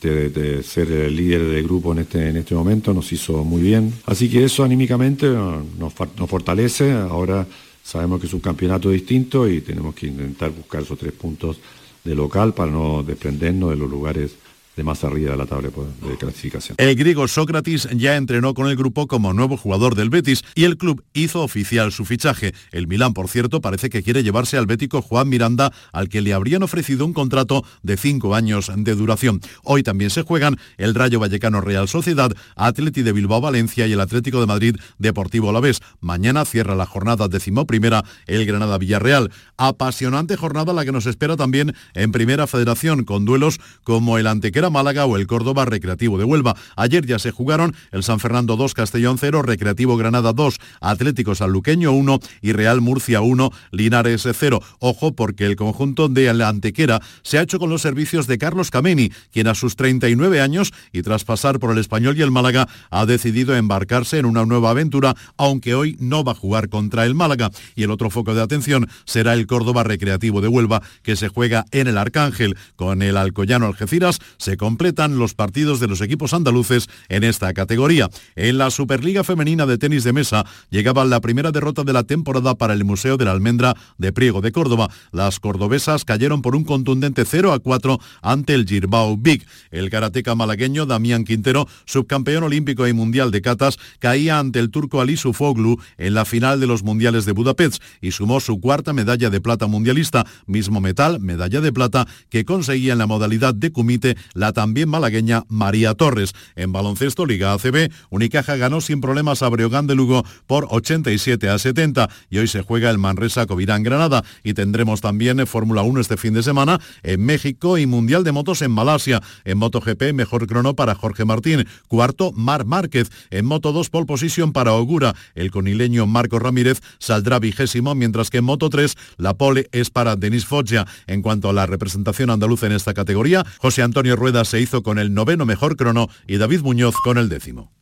ser 0.00 0.90
el 0.90 1.14
líder 1.14 1.44
de 1.44 1.62
grupo 1.62 1.92
en 1.92 2.00
este, 2.00 2.28
en 2.28 2.36
este 2.36 2.54
momento, 2.54 2.92
nos 2.92 3.12
hizo 3.12 3.44
muy 3.44 3.62
bien. 3.62 3.92
Así 4.06 4.28
que 4.28 4.44
eso 4.44 4.64
anímicamente 4.64 5.28
nos, 5.28 5.64
nos 5.78 6.30
fortalece. 6.30 6.92
Ahora 6.92 7.46
sabemos 7.82 8.20
que 8.20 8.26
es 8.26 8.34
un 8.34 8.40
campeonato 8.40 8.90
distinto 8.90 9.48
y 9.48 9.60
tenemos 9.60 9.94
que 9.94 10.06
intentar 10.06 10.50
buscar 10.50 10.82
esos 10.82 10.98
tres 10.98 11.12
puntos 11.12 11.58
de 12.04 12.14
local 12.14 12.52
para 12.52 12.70
no 12.70 13.02
desprendernos 13.02 13.70
de 13.70 13.76
los 13.76 13.90
lugares 13.90 14.34
de 14.76 14.84
más 14.84 15.04
arriba 15.04 15.32
de 15.32 15.36
la 15.36 15.46
tabla 15.46 15.68
de 15.68 16.16
clasificación. 16.16 16.76
El 16.78 16.96
griego 16.96 17.28
Sócrates 17.28 17.88
ya 17.94 18.16
entrenó 18.16 18.54
con 18.54 18.68
el 18.68 18.76
grupo 18.76 19.06
como 19.06 19.32
nuevo 19.32 19.56
jugador 19.56 19.94
del 19.94 20.10
Betis 20.10 20.42
y 20.54 20.64
el 20.64 20.76
club 20.76 21.04
hizo 21.12 21.42
oficial 21.42 21.92
su 21.92 22.04
fichaje. 22.04 22.54
El 22.70 22.86
Milán, 22.86 23.12
por 23.12 23.28
cierto, 23.28 23.60
parece 23.60 23.90
que 23.90 24.02
quiere 24.02 24.22
llevarse 24.22 24.56
al 24.56 24.66
bético 24.66 25.02
Juan 25.02 25.28
Miranda, 25.28 25.72
al 25.92 26.08
que 26.08 26.22
le 26.22 26.32
habrían 26.32 26.62
ofrecido 26.62 27.04
un 27.04 27.12
contrato 27.12 27.64
de 27.82 27.96
cinco 27.96 28.34
años 28.34 28.70
de 28.74 28.94
duración. 28.94 29.40
Hoy 29.62 29.82
también 29.82 30.10
se 30.10 30.22
juegan 30.22 30.58
el 30.78 30.94
Rayo 30.94 31.20
Vallecano 31.20 31.60
Real 31.60 31.88
Sociedad, 31.88 32.32
Atleti 32.56 33.02
de 33.02 33.12
Bilbao 33.12 33.40
Valencia 33.40 33.86
y 33.86 33.92
el 33.92 34.00
Atlético 34.00 34.40
de 34.40 34.46
Madrid 34.46 34.76
Deportivo 34.98 35.50
Alavés. 35.50 35.80
Mañana 36.00 36.44
cierra 36.44 36.74
la 36.74 36.86
jornada 36.86 37.28
decimoprimera 37.28 38.04
el 38.26 38.46
Granada 38.46 38.78
Villarreal. 38.78 39.30
Apasionante 39.56 40.36
jornada 40.36 40.72
la 40.72 40.84
que 40.84 40.92
nos 40.92 41.06
espera 41.06 41.36
también 41.36 41.74
en 41.94 42.12
Primera 42.12 42.46
Federación 42.46 43.04
con 43.04 43.24
duelos 43.24 43.60
como 43.84 44.18
el 44.18 44.26
Antequera 44.26 44.61
Málaga 44.70 45.06
o 45.06 45.16
el 45.16 45.26
Córdoba 45.26 45.64
Recreativo 45.64 46.18
de 46.18 46.24
Huelva. 46.24 46.56
Ayer 46.76 47.06
ya 47.06 47.18
se 47.18 47.30
jugaron 47.30 47.74
el 47.90 48.02
San 48.02 48.20
Fernando 48.20 48.56
2, 48.56 48.74
Castellón 48.74 49.18
0, 49.18 49.42
Recreativo 49.42 49.96
Granada 49.96 50.32
2, 50.32 50.58
Atlético 50.80 51.34
Sanluqueño 51.34 51.92
1 51.92 52.18
y 52.40 52.52
Real 52.52 52.80
Murcia 52.80 53.20
1, 53.20 53.50
Linares 53.70 54.26
0. 54.30 54.60
Ojo 54.78 55.12
porque 55.12 55.46
el 55.46 55.56
conjunto 55.56 56.08
de 56.08 56.32
la 56.32 56.48
Antequera 56.48 57.00
se 57.22 57.38
ha 57.38 57.42
hecho 57.42 57.58
con 57.58 57.70
los 57.70 57.82
servicios 57.82 58.26
de 58.26 58.38
Carlos 58.38 58.70
Cameni, 58.70 59.10
quien 59.30 59.48
a 59.48 59.54
sus 59.54 59.76
39 59.76 60.40
años 60.40 60.72
y 60.92 61.02
tras 61.02 61.24
pasar 61.24 61.58
por 61.58 61.72
el 61.72 61.78
Español 61.78 62.16
y 62.16 62.22
el 62.22 62.30
Málaga 62.30 62.68
ha 62.90 63.06
decidido 63.06 63.54
embarcarse 63.56 64.18
en 64.18 64.26
una 64.26 64.44
nueva 64.46 64.70
aventura, 64.70 65.14
aunque 65.36 65.74
hoy 65.74 65.96
no 66.00 66.24
va 66.24 66.32
a 66.32 66.36
jugar 66.36 66.68
contra 66.68 67.04
el 67.04 67.14
Málaga. 67.14 67.50
Y 67.74 67.82
el 67.82 67.90
otro 67.90 68.10
foco 68.10 68.34
de 68.34 68.42
atención 68.42 68.88
será 69.04 69.34
el 69.34 69.46
Córdoba 69.46 69.84
Recreativo 69.84 70.40
de 70.40 70.48
Huelva, 70.48 70.82
que 71.02 71.16
se 71.16 71.28
juega 71.28 71.64
en 71.70 71.88
el 71.88 71.98
Arcángel 71.98 72.56
con 72.76 73.02
el 73.02 73.16
Alcoyano 73.16 73.66
Algeciras. 73.66 74.18
Se 74.52 74.58
completan 74.58 75.18
los 75.18 75.32
partidos 75.32 75.80
de 75.80 75.86
los 75.86 76.02
equipos 76.02 76.34
andaluces 76.34 76.86
en 77.08 77.24
esta 77.24 77.54
categoría. 77.54 78.10
En 78.36 78.58
la 78.58 78.70
Superliga 78.70 79.24
Femenina 79.24 79.64
de 79.64 79.78
Tenis 79.78 80.04
de 80.04 80.12
Mesa 80.12 80.44
llegaba 80.68 81.06
la 81.06 81.22
primera 81.22 81.52
derrota 81.52 81.84
de 81.84 81.94
la 81.94 82.02
temporada 82.02 82.54
para 82.54 82.74
el 82.74 82.84
Museo 82.84 83.16
de 83.16 83.24
la 83.24 83.30
Almendra 83.30 83.74
de 83.96 84.12
Priego 84.12 84.42
de 84.42 84.52
Córdoba. 84.52 84.90
Las 85.10 85.40
cordobesas 85.40 86.04
cayeron 86.04 86.42
por 86.42 86.54
un 86.54 86.64
contundente 86.64 87.24
0 87.24 87.54
a 87.54 87.60
4 87.60 87.98
ante 88.20 88.52
el 88.52 88.66
Girbao 88.66 89.16
Big. 89.16 89.46
El 89.70 89.88
karateca 89.88 90.34
malagueño 90.34 90.84
Damián 90.84 91.24
Quintero, 91.24 91.66
subcampeón 91.86 92.44
olímpico 92.44 92.86
y 92.86 92.92
mundial 92.92 93.30
de 93.30 93.40
catas, 93.40 93.78
caía 94.00 94.38
ante 94.38 94.58
el 94.58 94.70
turco 94.70 95.00
Ali 95.00 95.16
Sufoglu 95.16 95.80
en 95.96 96.12
la 96.12 96.26
final 96.26 96.60
de 96.60 96.66
los 96.66 96.82
mundiales 96.82 97.24
de 97.24 97.32
Budapest 97.32 97.82
y 98.02 98.10
sumó 98.10 98.38
su 98.38 98.60
cuarta 98.60 98.92
medalla 98.92 99.30
de 99.30 99.40
plata 99.40 99.66
mundialista, 99.66 100.26
mismo 100.44 100.82
metal, 100.82 101.20
medalla 101.20 101.62
de 101.62 101.72
plata, 101.72 102.06
que 102.28 102.44
conseguía 102.44 102.92
en 102.92 102.98
la 102.98 103.06
modalidad 103.06 103.54
de 103.54 103.72
kumite 103.72 104.18
la 104.42 104.52
también 104.52 104.88
malagueña 104.88 105.44
María 105.48 105.94
Torres. 105.94 106.32
En 106.56 106.72
baloncesto 106.72 107.26
Liga 107.26 107.52
ACB, 107.52 107.92
Unicaja 108.10 108.56
ganó 108.56 108.80
sin 108.80 109.00
problemas 109.00 109.40
a 109.44 109.48
Breogán 109.48 109.86
de 109.86 109.94
Lugo 109.94 110.24
por 110.48 110.66
87 110.68 111.48
a 111.48 111.60
70 111.60 112.10
y 112.28 112.38
hoy 112.38 112.48
se 112.48 112.62
juega 112.62 112.90
el 112.90 112.98
Manresa 112.98 113.46
Covirán 113.46 113.84
Granada 113.84 114.24
y 114.42 114.54
tendremos 114.54 115.00
también 115.00 115.46
Fórmula 115.46 115.82
1 115.82 116.00
este 116.00 116.16
fin 116.16 116.34
de 116.34 116.42
semana 116.42 116.80
en 117.04 117.24
México 117.24 117.78
y 117.78 117.86
Mundial 117.86 118.24
de 118.24 118.32
Motos 118.32 118.62
en 118.62 118.72
Malasia. 118.72 119.22
En 119.44 119.58
MotoGP, 119.58 120.12
mejor 120.12 120.48
crono 120.48 120.74
para 120.74 120.96
Jorge 120.96 121.24
Martín. 121.24 121.64
Cuarto, 121.86 122.32
Mar 122.32 122.64
Márquez. 122.64 123.10
En 123.30 123.46
Moto 123.46 123.70
2, 123.70 123.90
pole 123.90 124.06
position 124.06 124.52
para 124.52 124.72
Ogura. 124.72 125.14
El 125.36 125.52
conileño 125.52 126.08
Marco 126.08 126.40
Ramírez 126.40 126.80
saldrá 126.98 127.38
vigésimo, 127.38 127.94
mientras 127.94 128.28
que 128.28 128.38
en 128.38 128.44
Moto 128.44 128.70
3, 128.70 128.96
la 129.18 129.34
pole 129.34 129.68
es 129.70 129.90
para 129.90 130.16
Denis 130.16 130.46
Foggia. 130.46 130.84
En 131.06 131.22
cuanto 131.22 131.48
a 131.48 131.52
la 131.52 131.66
representación 131.66 132.30
andaluza 132.30 132.66
en 132.66 132.72
esta 132.72 132.92
categoría, 132.92 133.46
José 133.58 133.82
Antonio 133.82 134.16
Rueda 134.16 134.31
se 134.44 134.60
hizo 134.60 134.82
con 134.82 134.98
el 134.98 135.14
noveno 135.14 135.46
mejor 135.46 135.76
crono 135.76 136.08
y 136.26 136.38
David 136.38 136.62
Muñoz 136.62 136.94
con 137.04 137.18
el 137.18 137.28
décimo. 137.28 137.72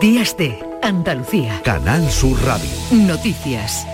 Días 0.00 0.36
de 0.36 0.58
Andalucía. 0.82 1.60
Canal 1.64 2.08
Sur 2.10 2.38
Radio. 2.44 2.68
Noticias. 2.92 3.86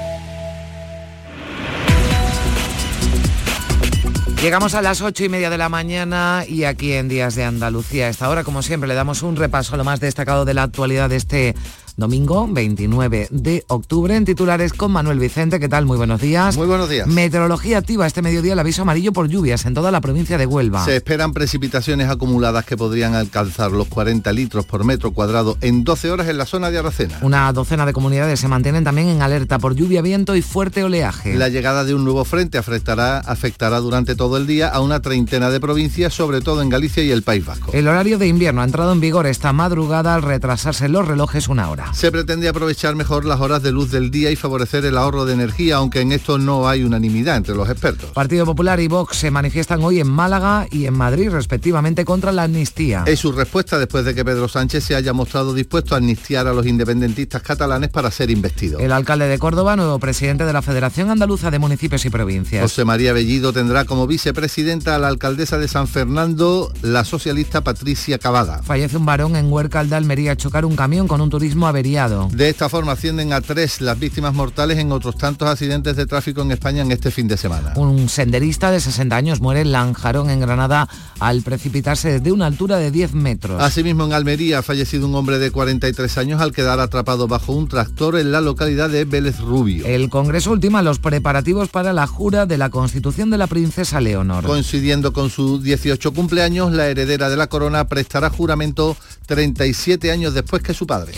Llegamos 4.42 4.74
a 4.74 4.82
las 4.82 5.00
ocho 5.00 5.24
y 5.24 5.30
media 5.30 5.48
de 5.48 5.56
la 5.56 5.70
mañana 5.70 6.44
y 6.46 6.64
aquí 6.64 6.92
en 6.92 7.08
Días 7.08 7.34
de 7.34 7.44
Andalucía. 7.44 8.06
A 8.06 8.08
esta 8.10 8.28
hora, 8.28 8.44
como 8.44 8.60
siempre, 8.60 8.86
le 8.88 8.94
damos 8.94 9.22
un 9.22 9.36
repaso 9.36 9.74
a 9.74 9.78
lo 9.78 9.84
más 9.84 10.00
destacado 10.00 10.44
de 10.44 10.52
la 10.52 10.64
actualidad 10.64 11.08
de 11.08 11.16
este 11.16 11.54
domingo 11.96 12.46
29 12.50 13.28
de 13.30 13.64
octubre 13.68 14.16
en 14.16 14.24
titulares 14.24 14.72
con 14.72 14.92
Manuel 14.92 15.18
Vicente. 15.18 15.60
¿Qué 15.60 15.68
tal? 15.68 15.86
Muy 15.86 15.96
buenos 15.96 16.20
días. 16.20 16.56
Muy 16.56 16.66
buenos 16.66 16.88
días. 16.88 17.06
Meteorología 17.06 17.78
activa 17.78 18.06
este 18.06 18.22
mediodía 18.22 18.54
el 18.54 18.58
aviso 18.58 18.82
amarillo 18.82 19.12
por 19.12 19.28
lluvias 19.28 19.64
en 19.66 19.74
toda 19.74 19.90
la 19.90 20.00
provincia 20.00 20.38
de 20.38 20.46
Huelva. 20.46 20.84
Se 20.84 20.96
esperan 20.96 21.32
precipitaciones 21.32 22.08
acumuladas 22.08 22.64
que 22.64 22.76
podrían 22.76 23.14
alcanzar 23.14 23.72
los 23.72 23.88
40 23.88 24.32
litros 24.32 24.66
por 24.66 24.84
metro 24.84 25.12
cuadrado 25.12 25.56
en 25.60 25.84
12 25.84 26.10
horas 26.10 26.28
en 26.28 26.38
la 26.38 26.46
zona 26.46 26.70
de 26.70 26.78
Aracena. 26.78 27.18
Una 27.22 27.52
docena 27.52 27.86
de 27.86 27.92
comunidades 27.92 28.40
se 28.40 28.48
mantienen 28.48 28.84
también 28.84 29.08
en 29.08 29.22
alerta 29.22 29.58
por 29.58 29.74
lluvia, 29.74 30.02
viento 30.02 30.34
y 30.36 30.42
fuerte 30.42 30.84
oleaje. 30.84 31.34
La 31.34 31.48
llegada 31.48 31.84
de 31.84 31.94
un 31.94 32.04
nuevo 32.04 32.24
frente 32.24 32.58
afectará, 32.58 33.18
afectará 33.18 33.80
durante 33.80 34.16
todo 34.16 34.36
el 34.36 34.46
día 34.46 34.68
a 34.68 34.80
una 34.80 35.00
treintena 35.00 35.50
de 35.50 35.60
provincias, 35.60 36.14
sobre 36.14 36.40
todo 36.40 36.62
en 36.62 36.68
Galicia 36.68 37.02
y 37.02 37.10
el 37.10 37.22
País 37.22 37.44
Vasco. 37.44 37.70
El 37.72 37.88
horario 37.88 38.18
de 38.18 38.26
invierno 38.26 38.62
ha 38.62 38.64
entrado 38.64 38.92
en 38.92 39.00
vigor 39.00 39.26
esta 39.26 39.52
madrugada 39.52 40.14
al 40.14 40.22
retrasarse 40.22 40.88
los 40.88 41.06
relojes 41.06 41.48
una 41.48 41.70
hora. 41.70 41.83
Se 41.92 42.10
pretende 42.10 42.48
aprovechar 42.48 42.94
mejor 42.96 43.24
las 43.24 43.40
horas 43.40 43.62
de 43.62 43.72
luz 43.72 43.90
del 43.90 44.10
día 44.10 44.30
y 44.30 44.36
favorecer 44.36 44.84
el 44.84 44.96
ahorro 44.96 45.24
de 45.24 45.34
energía, 45.34 45.76
aunque 45.76 46.00
en 46.00 46.12
esto 46.12 46.38
no 46.38 46.68
hay 46.68 46.82
unanimidad 46.82 47.36
entre 47.36 47.54
los 47.54 47.68
expertos. 47.68 48.10
Partido 48.10 48.44
Popular 48.44 48.80
y 48.80 48.88
Vox 48.88 49.16
se 49.16 49.30
manifiestan 49.30 49.82
hoy 49.82 50.00
en 50.00 50.08
Málaga 50.08 50.66
y 50.70 50.86
en 50.86 50.94
Madrid, 50.94 51.30
respectivamente, 51.30 52.04
contra 52.04 52.32
la 52.32 52.44
amnistía. 52.44 53.04
Es 53.06 53.20
su 53.20 53.32
respuesta 53.32 53.78
después 53.78 54.04
de 54.04 54.14
que 54.14 54.24
Pedro 54.24 54.48
Sánchez 54.48 54.84
se 54.84 54.94
haya 54.94 55.12
mostrado 55.12 55.54
dispuesto 55.54 55.94
a 55.94 55.98
amnistiar 55.98 56.46
a 56.46 56.52
los 56.52 56.66
independentistas 56.66 57.42
catalanes 57.42 57.90
para 57.90 58.10
ser 58.10 58.30
investido. 58.30 58.78
El 58.78 58.92
alcalde 58.92 59.26
de 59.26 59.38
Córdoba, 59.38 59.76
nuevo 59.76 59.98
presidente 59.98 60.44
de 60.44 60.52
la 60.52 60.62
Federación 60.62 61.10
Andaluza 61.10 61.50
de 61.50 61.58
Municipios 61.58 62.04
y 62.04 62.10
Provincias. 62.10 62.62
José 62.62 62.84
María 62.84 63.12
Bellido 63.12 63.52
tendrá 63.52 63.84
como 63.84 64.06
vicepresidenta 64.06 64.96
a 64.96 64.98
la 64.98 65.08
alcaldesa 65.08 65.58
de 65.58 65.68
San 65.68 65.88
Fernando, 65.88 66.72
la 66.82 67.04
socialista 67.04 67.62
Patricia 67.62 68.18
Cavada. 68.18 68.62
Fallece 68.62 68.96
un 68.96 69.06
varón 69.06 69.36
en 69.36 69.52
Huércal 69.52 69.88
de 69.88 69.96
Almería 69.96 70.32
a 70.32 70.36
chocar 70.36 70.64
un 70.64 70.76
camión 70.76 71.08
con 71.08 71.20
un 71.20 71.30
turismo 71.30 71.66
averiado. 71.74 72.28
De 72.32 72.48
esta 72.48 72.68
forma 72.68 72.92
ascienden 72.92 73.32
a 73.32 73.40
tres 73.40 73.80
las 73.80 73.98
víctimas 73.98 74.32
mortales 74.32 74.78
en 74.78 74.92
otros 74.92 75.18
tantos 75.18 75.48
accidentes 75.48 75.96
de 75.96 76.06
tráfico 76.06 76.42
en 76.42 76.52
España 76.52 76.82
en 76.82 76.92
este 76.92 77.10
fin 77.10 77.26
de 77.26 77.36
semana. 77.36 77.72
Un 77.74 78.08
senderista 78.08 78.70
de 78.70 78.78
60 78.78 79.16
años 79.16 79.40
muere 79.40 79.62
en 79.62 79.72
Lanjarón, 79.72 80.30
en 80.30 80.38
Granada, 80.38 80.88
al 81.18 81.42
precipitarse 81.42 82.12
desde 82.12 82.30
una 82.30 82.46
altura 82.46 82.78
de 82.78 82.92
10 82.92 83.14
metros. 83.14 83.60
Asimismo, 83.60 84.04
en 84.04 84.12
Almería 84.12 84.60
ha 84.60 84.62
fallecido 84.62 85.08
un 85.08 85.16
hombre 85.16 85.38
de 85.40 85.50
43 85.50 86.18
años 86.18 86.40
al 86.40 86.52
quedar 86.52 86.78
atrapado 86.78 87.26
bajo 87.26 87.52
un 87.52 87.66
tractor 87.66 88.18
en 88.18 88.30
la 88.30 88.40
localidad 88.40 88.88
de 88.88 89.04
Vélez 89.04 89.40
Rubio. 89.40 89.84
El 89.84 90.08
Congreso 90.10 90.52
ultima 90.52 90.80
los 90.82 91.00
preparativos 91.00 91.70
para 91.70 91.92
la 91.92 92.06
jura 92.06 92.46
de 92.46 92.56
la 92.56 92.70
Constitución 92.70 93.30
de 93.30 93.38
la 93.38 93.48
Princesa 93.48 94.00
Leonor. 94.00 94.44
Coincidiendo 94.44 95.12
con 95.12 95.28
su 95.28 95.60
18 95.60 96.12
cumpleaños, 96.12 96.72
la 96.72 96.86
heredera 96.86 97.28
de 97.28 97.36
la 97.36 97.48
corona 97.48 97.88
prestará 97.88 98.30
juramento 98.30 98.96
37 99.26 100.12
años 100.12 100.34
después 100.34 100.62
que 100.62 100.72
su 100.72 100.86
padre. 100.86 101.12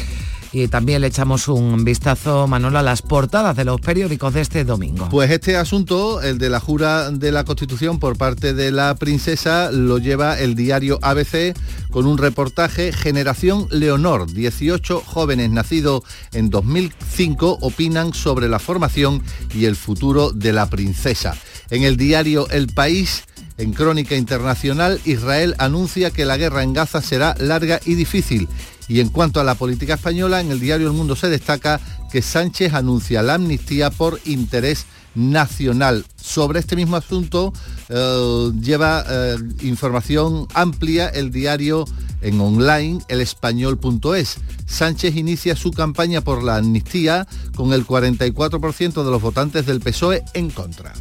Y 0.56 0.68
también 0.68 1.02
le 1.02 1.08
echamos 1.08 1.48
un 1.48 1.84
vistazo, 1.84 2.46
Manolo, 2.46 2.78
a 2.78 2.82
las 2.82 3.02
portadas 3.02 3.54
de 3.56 3.66
los 3.66 3.78
periódicos 3.78 4.32
de 4.32 4.40
este 4.40 4.64
domingo. 4.64 5.06
Pues 5.10 5.30
este 5.30 5.54
asunto, 5.54 6.22
el 6.22 6.38
de 6.38 6.48
la 6.48 6.60
jura 6.60 7.10
de 7.10 7.30
la 7.30 7.44
Constitución 7.44 7.98
por 7.98 8.16
parte 8.16 8.54
de 8.54 8.72
la 8.72 8.94
princesa, 8.94 9.70
lo 9.70 9.98
lleva 9.98 10.40
el 10.40 10.54
diario 10.54 10.98
ABC 11.02 11.54
con 11.90 12.06
un 12.06 12.16
reportaje 12.16 12.90
Generación 12.90 13.68
Leonor. 13.70 14.32
18 14.32 15.02
jóvenes 15.04 15.50
nacidos 15.50 16.04
en 16.32 16.48
2005 16.48 17.58
opinan 17.60 18.14
sobre 18.14 18.48
la 18.48 18.58
formación 18.58 19.22
y 19.54 19.66
el 19.66 19.76
futuro 19.76 20.30
de 20.30 20.54
la 20.54 20.70
princesa. 20.70 21.36
En 21.68 21.82
el 21.82 21.98
diario 21.98 22.48
El 22.48 22.68
País, 22.68 23.24
en 23.58 23.74
Crónica 23.74 24.16
Internacional, 24.16 25.00
Israel 25.04 25.54
anuncia 25.58 26.10
que 26.10 26.24
la 26.24 26.38
guerra 26.38 26.62
en 26.62 26.72
Gaza 26.72 27.02
será 27.02 27.34
larga 27.38 27.78
y 27.84 27.94
difícil. 27.94 28.48
Y 28.88 29.00
en 29.00 29.08
cuanto 29.08 29.40
a 29.40 29.44
la 29.44 29.54
política 29.54 29.94
española, 29.94 30.40
en 30.40 30.50
el 30.50 30.60
diario 30.60 30.86
El 30.86 30.92
Mundo 30.92 31.16
se 31.16 31.28
destaca 31.28 31.80
que 32.10 32.22
Sánchez 32.22 32.74
anuncia 32.74 33.22
la 33.22 33.34
amnistía 33.34 33.90
por 33.90 34.20
interés 34.24 34.86
nacional. 35.16 36.04
Sobre 36.16 36.60
este 36.60 36.76
mismo 36.76 36.96
asunto 36.96 37.52
eh, 37.88 38.50
lleva 38.60 39.04
eh, 39.08 39.36
información 39.62 40.46
amplia 40.54 41.08
el 41.08 41.32
diario 41.32 41.86
en 42.20 42.40
online 42.40 43.00
elespañol.es. 43.08 44.38
Sánchez 44.66 45.16
inicia 45.16 45.56
su 45.56 45.72
campaña 45.72 46.20
por 46.20 46.42
la 46.42 46.56
amnistía 46.56 47.26
con 47.54 47.72
el 47.72 47.86
44% 47.86 49.04
de 49.04 49.10
los 49.10 49.22
votantes 49.22 49.66
del 49.66 49.80
PSOE 49.80 50.22
en 50.34 50.50
contra. 50.50 50.92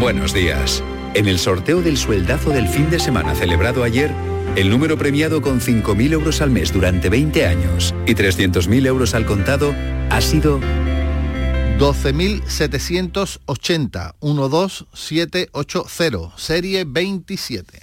Buenos 0.00 0.32
días. 0.32 0.82
En 1.14 1.26
el 1.26 1.40
sorteo 1.40 1.82
del 1.82 1.96
sueldazo 1.96 2.50
del 2.50 2.68
fin 2.68 2.88
de 2.88 3.00
semana 3.00 3.34
celebrado 3.34 3.82
ayer, 3.82 4.12
el 4.54 4.70
número 4.70 4.96
premiado 4.96 5.42
con 5.42 5.60
5.000 5.60 6.12
euros 6.12 6.40
al 6.40 6.50
mes 6.50 6.72
durante 6.72 7.08
20 7.08 7.46
años 7.46 7.92
y 8.06 8.14
300.000 8.14 8.86
euros 8.86 9.16
al 9.16 9.26
contado 9.26 9.74
ha 10.10 10.20
sido 10.20 10.60
12.780 11.80 14.14
12780, 14.20 16.32
serie 16.36 16.84
27. 16.84 17.80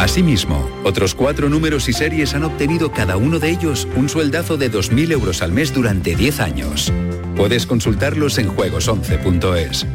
Asimismo, 0.00 0.66
otros 0.82 1.14
cuatro 1.14 1.50
números 1.50 1.86
y 1.90 1.92
series 1.92 2.32
han 2.32 2.42
obtenido 2.44 2.90
cada 2.90 3.18
uno 3.18 3.38
de 3.38 3.50
ellos 3.50 3.86
un 3.96 4.08
sueldazo 4.08 4.56
de 4.56 4.72
2.000 4.72 5.12
euros 5.12 5.42
al 5.42 5.52
mes 5.52 5.74
durante 5.74 6.16
10 6.16 6.40
años. 6.40 6.90
Puedes 7.36 7.66
consultarlos 7.66 8.38
en 8.38 8.48
juegos11.es. 8.48 9.86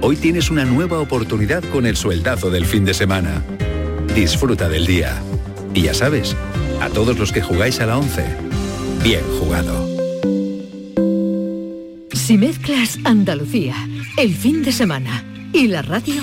Hoy 0.00 0.16
tienes 0.16 0.50
una 0.50 0.64
nueva 0.64 0.98
oportunidad 0.98 1.62
con 1.64 1.84
el 1.84 1.98
sueldazo 1.98 2.48
del 2.48 2.64
fin 2.64 2.86
de 2.86 2.94
semana. 2.94 3.42
Disfruta 4.14 4.66
del 4.70 4.86
día. 4.86 5.20
Y 5.74 5.82
ya 5.82 5.92
sabes, 5.92 6.34
a 6.80 6.88
todos 6.88 7.18
los 7.18 7.30
que 7.30 7.42
jugáis 7.42 7.80
a 7.80 7.86
la 7.86 7.98
11, 7.98 8.24
bien 9.04 9.24
jugado. 9.38 9.86
Si 12.14 12.38
mezclas 12.38 12.98
Andalucía, 13.04 13.76
el 14.16 14.34
fin 14.34 14.62
de 14.62 14.72
semana 14.72 15.22
y 15.52 15.68
la 15.68 15.82
radio 15.82 16.22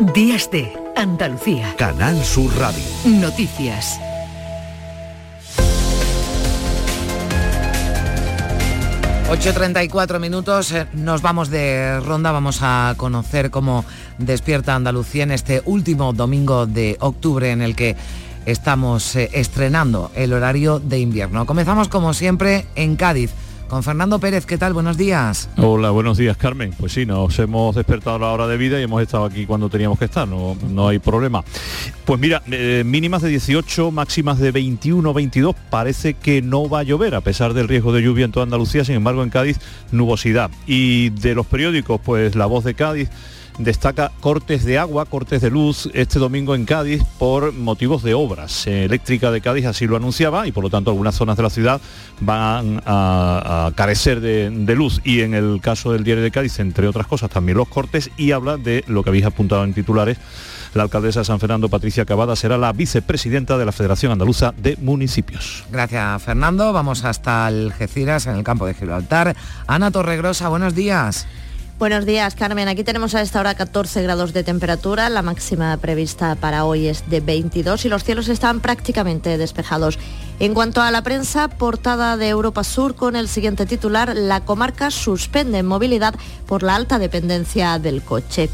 Días 0.00 0.50
de 0.50 0.72
Andalucía. 0.96 1.72
Canal 1.78 2.24
Sur 2.24 2.52
Radio. 2.58 2.82
Noticias. 3.04 4.00
...8.34 9.30 10.18
minutos, 10.18 10.72
eh, 10.72 10.86
nos 10.92 11.22
vamos 11.22 11.48
de 11.48 12.00
ronda, 12.00 12.32
vamos 12.32 12.58
a 12.60 12.94
conocer 12.96 13.50
cómo 13.50 13.84
despierta 14.18 14.74
Andalucía 14.74 15.22
en 15.22 15.30
este 15.30 15.62
último 15.64 16.12
domingo 16.12 16.66
de 16.66 16.96
octubre 17.00 17.50
en 17.50 17.62
el 17.62 17.74
que 17.74 17.96
estamos 18.46 19.16
eh, 19.16 19.30
estrenando 19.32 20.10
el 20.14 20.32
horario 20.32 20.80
de 20.80 20.98
invierno. 20.98 21.46
Comenzamos 21.46 21.88
como 21.88 22.14
siempre 22.14 22.66
en 22.74 22.96
Cádiz 22.96 23.32
con 23.68 23.82
Fernando 23.82 24.18
Pérez. 24.18 24.46
¿Qué 24.46 24.58
tal? 24.58 24.72
Buenos 24.72 24.96
días. 24.96 25.48
Hola, 25.56 25.90
buenos 25.90 26.18
días, 26.18 26.36
Carmen. 26.36 26.72
Pues 26.78 26.92
sí, 26.92 27.06
nos 27.06 27.38
hemos 27.38 27.74
despertado 27.74 28.16
a 28.16 28.18
la 28.18 28.32
hora 28.32 28.46
de 28.46 28.56
vida 28.56 28.78
y 28.80 28.82
hemos 28.82 29.02
estado 29.02 29.24
aquí 29.24 29.46
cuando 29.46 29.68
teníamos 29.68 29.98
que 29.98 30.04
estar, 30.06 30.26
no, 30.26 30.56
no 30.70 30.88
hay 30.88 30.98
problema. 30.98 31.44
Pues 32.04 32.20
mira, 32.20 32.42
eh, 32.50 32.82
mínimas 32.84 33.22
de 33.22 33.28
18, 33.30 33.90
máximas 33.90 34.38
de 34.38 34.50
21, 34.50 35.12
22, 35.12 35.54
parece 35.70 36.14
que 36.14 36.42
no 36.42 36.68
va 36.68 36.80
a 36.80 36.82
llover 36.82 37.14
a 37.14 37.20
pesar 37.20 37.54
del 37.54 37.68
riesgo 37.68 37.92
de 37.92 38.02
lluvia 38.02 38.24
en 38.24 38.32
toda 38.32 38.44
Andalucía, 38.44 38.84
sin 38.84 38.96
embargo 38.96 39.22
en 39.22 39.30
Cádiz 39.30 39.58
nubosidad. 39.92 40.50
Y 40.66 41.10
de 41.10 41.34
los 41.34 41.46
periódicos, 41.46 42.00
pues 42.04 42.34
La 42.34 42.46
Voz 42.46 42.64
de 42.64 42.74
Cádiz, 42.74 43.10
destaca 43.58 44.12
cortes 44.20 44.64
de 44.64 44.78
agua, 44.78 45.04
cortes 45.04 45.40
de 45.40 45.50
luz 45.50 45.88
este 45.94 46.18
domingo 46.18 46.54
en 46.54 46.64
Cádiz 46.64 47.02
por 47.18 47.52
motivos 47.52 48.02
de 48.02 48.14
obras. 48.14 48.66
Eh, 48.66 48.84
eléctrica 48.84 49.30
de 49.30 49.40
Cádiz 49.40 49.66
así 49.66 49.86
lo 49.86 49.96
anunciaba 49.96 50.46
y 50.46 50.52
por 50.52 50.64
lo 50.64 50.70
tanto 50.70 50.90
algunas 50.90 51.14
zonas 51.14 51.36
de 51.36 51.42
la 51.42 51.50
ciudad 51.50 51.80
van 52.20 52.82
a, 52.86 53.72
carecer 53.74 54.20
de, 54.20 54.50
de, 54.50 54.74
luz. 54.74 55.00
Y 55.04 55.20
en 55.20 55.34
el 55.34 55.60
caso 55.62 55.92
del 55.92 56.04
diario 56.04 56.22
de 56.22 56.30
Cádiz, 56.30 56.58
entre 56.58 56.88
otras 56.88 57.06
cosas, 57.06 57.30
también 57.30 57.58
los 57.58 57.68
cortes 57.68 58.10
y 58.16 58.32
habla 58.32 58.56
de 58.56 58.84
lo 58.86 59.02
que 59.02 59.10
habéis 59.10 59.24
apuntado 59.24 59.64
en 59.64 59.74
titulares. 59.74 60.18
La 60.74 60.82
alcaldesa 60.82 61.20
de 61.20 61.24
San 61.24 61.38
Fernando, 61.38 61.68
Patricia 61.68 62.04
Cavada, 62.04 62.34
será 62.34 62.58
la 62.58 62.72
vicepresidenta 62.72 63.56
de 63.56 63.64
la 63.64 63.70
Federación 63.70 64.10
Andaluza 64.10 64.52
de 64.56 64.76
Municipios. 64.76 65.64
Gracias, 65.70 66.22
Fernando. 66.24 66.72
Vamos 66.72 67.04
hasta 67.04 67.46
Algeciras, 67.46 68.26
en 68.26 68.34
el 68.34 68.42
campo 68.42 68.66
de 68.66 68.74
Gibraltar. 68.74 69.36
Ana 69.68 69.92
Torregrosa, 69.92 70.48
buenos 70.48 70.74
días. 70.74 71.28
Buenos 71.76 72.06
días, 72.06 72.36
Carmen. 72.36 72.68
Aquí 72.68 72.84
tenemos 72.84 73.16
a 73.16 73.20
esta 73.20 73.40
hora 73.40 73.56
14 73.56 74.00
grados 74.04 74.32
de 74.32 74.44
temperatura. 74.44 75.08
La 75.08 75.22
máxima 75.22 75.76
prevista 75.76 76.36
para 76.36 76.64
hoy 76.64 76.86
es 76.86 77.10
de 77.10 77.18
22 77.18 77.84
y 77.84 77.88
los 77.88 78.04
cielos 78.04 78.28
están 78.28 78.60
prácticamente 78.60 79.36
despejados. 79.38 79.98
En 80.38 80.54
cuanto 80.54 80.82
a 80.82 80.92
la 80.92 81.02
prensa, 81.02 81.48
portada 81.48 82.16
de 82.16 82.28
Europa 82.28 82.62
Sur 82.62 82.94
con 82.94 83.16
el 83.16 83.26
siguiente 83.26 83.66
titular, 83.66 84.14
la 84.14 84.44
comarca 84.44 84.92
suspende 84.92 85.64
movilidad 85.64 86.14
por 86.46 86.62
la 86.62 86.76
alta 86.76 87.00
dependencia 87.00 87.80
del 87.80 88.02
coche. 88.02 88.50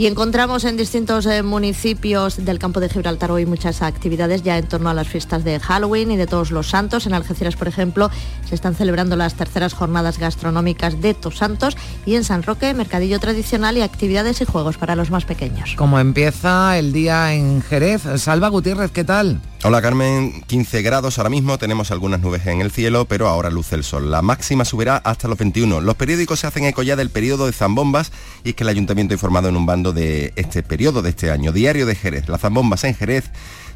Y 0.00 0.06
encontramos 0.06 0.64
en 0.64 0.78
distintos 0.78 1.26
eh, 1.26 1.42
municipios 1.42 2.42
del 2.42 2.58
campo 2.58 2.80
de 2.80 2.88
Gibraltar 2.88 3.30
hoy 3.32 3.44
muchas 3.44 3.82
actividades 3.82 4.42
ya 4.42 4.56
en 4.56 4.66
torno 4.66 4.88
a 4.88 4.94
las 4.94 5.06
fiestas 5.06 5.44
de 5.44 5.60
Halloween 5.60 6.10
y 6.10 6.16
de 6.16 6.26
todos 6.26 6.52
los 6.52 6.70
santos. 6.70 7.06
En 7.06 7.12
Algeciras, 7.12 7.54
por 7.54 7.68
ejemplo, 7.68 8.10
se 8.48 8.54
están 8.54 8.74
celebrando 8.74 9.14
las 9.16 9.34
terceras 9.34 9.74
jornadas 9.74 10.18
gastronómicas 10.18 11.02
de 11.02 11.12
Tos 11.12 11.36
Santos 11.36 11.76
y 12.06 12.14
en 12.14 12.24
San 12.24 12.42
Roque, 12.44 12.72
mercadillo 12.72 13.20
tradicional 13.20 13.76
y 13.76 13.82
actividades 13.82 14.40
y 14.40 14.46
juegos 14.46 14.78
para 14.78 14.96
los 14.96 15.10
más 15.10 15.26
pequeños. 15.26 15.74
¿Cómo 15.76 16.00
empieza 16.00 16.78
el 16.78 16.94
día 16.94 17.34
en 17.34 17.60
Jerez? 17.60 18.00
Salva 18.16 18.48
Gutiérrez, 18.48 18.92
¿qué 18.92 19.04
tal? 19.04 19.42
Hola 19.62 19.82
Carmen, 19.82 20.42
15 20.46 20.80
grados 20.80 21.18
ahora 21.18 21.28
mismo, 21.28 21.58
tenemos 21.58 21.90
algunas 21.90 22.20
nubes 22.20 22.46
en 22.46 22.62
el 22.62 22.70
cielo, 22.70 23.04
pero 23.04 23.28
ahora 23.28 23.50
luce 23.50 23.74
el 23.74 23.84
sol. 23.84 24.10
La 24.10 24.22
máxima 24.22 24.64
subirá 24.64 24.96
hasta 24.96 25.28
los 25.28 25.36
21. 25.36 25.82
Los 25.82 25.96
periódicos 25.96 26.40
se 26.40 26.46
hacen 26.46 26.64
eco 26.64 26.82
ya 26.82 26.96
del 26.96 27.10
periodo 27.10 27.44
de 27.44 27.52
zambombas 27.52 28.10
y 28.42 28.50
es 28.50 28.54
que 28.54 28.62
el 28.62 28.70
ayuntamiento 28.70 29.12
ha 29.12 29.16
informado 29.16 29.50
en 29.50 29.58
un 29.58 29.66
bando 29.66 29.89
de 29.92 30.32
este 30.36 30.62
periodo 30.62 31.02
de 31.02 31.10
este 31.10 31.30
año. 31.30 31.52
Diario 31.52 31.86
de 31.86 31.94
Jerez, 31.94 32.28
las 32.28 32.40
zambombas 32.40 32.84
en 32.84 32.94
Jerez 32.94 33.30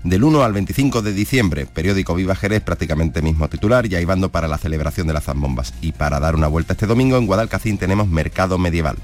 del 0.04 0.22
1 0.22 0.42
al 0.42 0.52
25 0.52 1.02
de 1.02 1.12
diciembre. 1.12 1.66
Periódico 1.66 2.14
Viva 2.14 2.36
Jerez, 2.36 2.62
prácticamente 2.62 3.22
mismo 3.22 3.48
titular, 3.48 3.88
ya 3.88 3.98
hay 3.98 4.04
bando 4.04 4.30
para 4.30 4.48
la 4.48 4.58
celebración 4.58 5.06
de 5.06 5.14
las 5.14 5.24
zambombas. 5.24 5.74
Y 5.80 5.92
para 5.92 6.20
dar 6.20 6.34
una 6.34 6.48
vuelta 6.48 6.74
este 6.74 6.86
domingo 6.86 7.16
en 7.16 7.26
Guadalcacín 7.26 7.78
tenemos 7.78 8.08
Mercado 8.08 8.58
Medieval. 8.58 8.96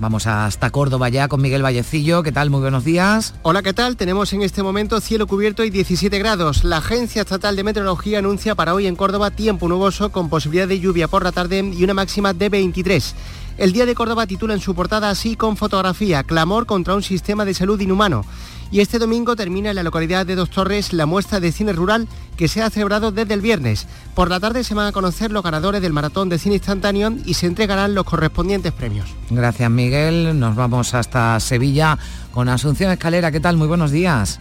Vamos 0.00 0.26
hasta 0.26 0.70
Córdoba 0.70 1.10
ya 1.10 1.28
con 1.28 1.42
Miguel 1.42 1.62
Vallecillo. 1.62 2.22
¿Qué 2.22 2.32
tal? 2.32 2.48
Muy 2.48 2.60
buenos 2.62 2.84
días. 2.84 3.34
Hola, 3.42 3.62
¿qué 3.62 3.74
tal? 3.74 3.98
Tenemos 3.98 4.32
en 4.32 4.40
este 4.40 4.62
momento 4.62 4.98
cielo 4.98 5.26
cubierto 5.26 5.62
y 5.62 5.68
17 5.68 6.18
grados. 6.18 6.64
La 6.64 6.78
Agencia 6.78 7.20
Estatal 7.20 7.54
de 7.54 7.64
Meteorología 7.64 8.20
anuncia 8.20 8.54
para 8.54 8.72
hoy 8.72 8.86
en 8.86 8.96
Córdoba 8.96 9.30
tiempo 9.30 9.68
nuboso 9.68 10.10
con 10.10 10.30
posibilidad 10.30 10.66
de 10.66 10.80
lluvia 10.80 11.06
por 11.06 11.22
la 11.22 11.32
tarde 11.32 11.70
y 11.76 11.84
una 11.84 11.92
máxima 11.92 12.32
de 12.32 12.48
23. 12.48 13.14
El 13.60 13.74
Día 13.74 13.84
de 13.84 13.94
Córdoba 13.94 14.26
titula 14.26 14.54
en 14.54 14.60
su 14.60 14.74
portada 14.74 15.10
así 15.10 15.36
con 15.36 15.58
fotografía, 15.58 16.22
clamor 16.22 16.64
contra 16.64 16.94
un 16.94 17.02
sistema 17.02 17.44
de 17.44 17.52
salud 17.52 17.78
inhumano. 17.78 18.24
Y 18.70 18.80
este 18.80 18.98
domingo 18.98 19.36
termina 19.36 19.68
en 19.68 19.76
la 19.76 19.82
localidad 19.82 20.24
de 20.24 20.34
Dos 20.34 20.48
Torres 20.48 20.94
la 20.94 21.04
muestra 21.04 21.40
de 21.40 21.52
cine 21.52 21.74
rural 21.74 22.08
que 22.38 22.48
se 22.48 22.62
ha 22.62 22.70
celebrado 22.70 23.12
desde 23.12 23.34
el 23.34 23.42
viernes. 23.42 23.86
Por 24.14 24.30
la 24.30 24.40
tarde 24.40 24.64
se 24.64 24.72
van 24.72 24.86
a 24.86 24.92
conocer 24.92 25.30
los 25.30 25.42
ganadores 25.42 25.82
del 25.82 25.92
maratón 25.92 26.30
de 26.30 26.38
cine 26.38 26.54
instantáneo 26.54 27.12
y 27.26 27.34
se 27.34 27.48
entregarán 27.48 27.94
los 27.94 28.04
correspondientes 28.04 28.72
premios. 28.72 29.10
Gracias 29.28 29.70
Miguel. 29.70 30.40
Nos 30.40 30.56
vamos 30.56 30.94
hasta 30.94 31.38
Sevilla 31.38 31.98
con 32.32 32.48
Asunción 32.48 32.90
Escalera. 32.90 33.30
¿Qué 33.30 33.40
tal? 33.40 33.58
Muy 33.58 33.68
buenos 33.68 33.90
días. 33.90 34.40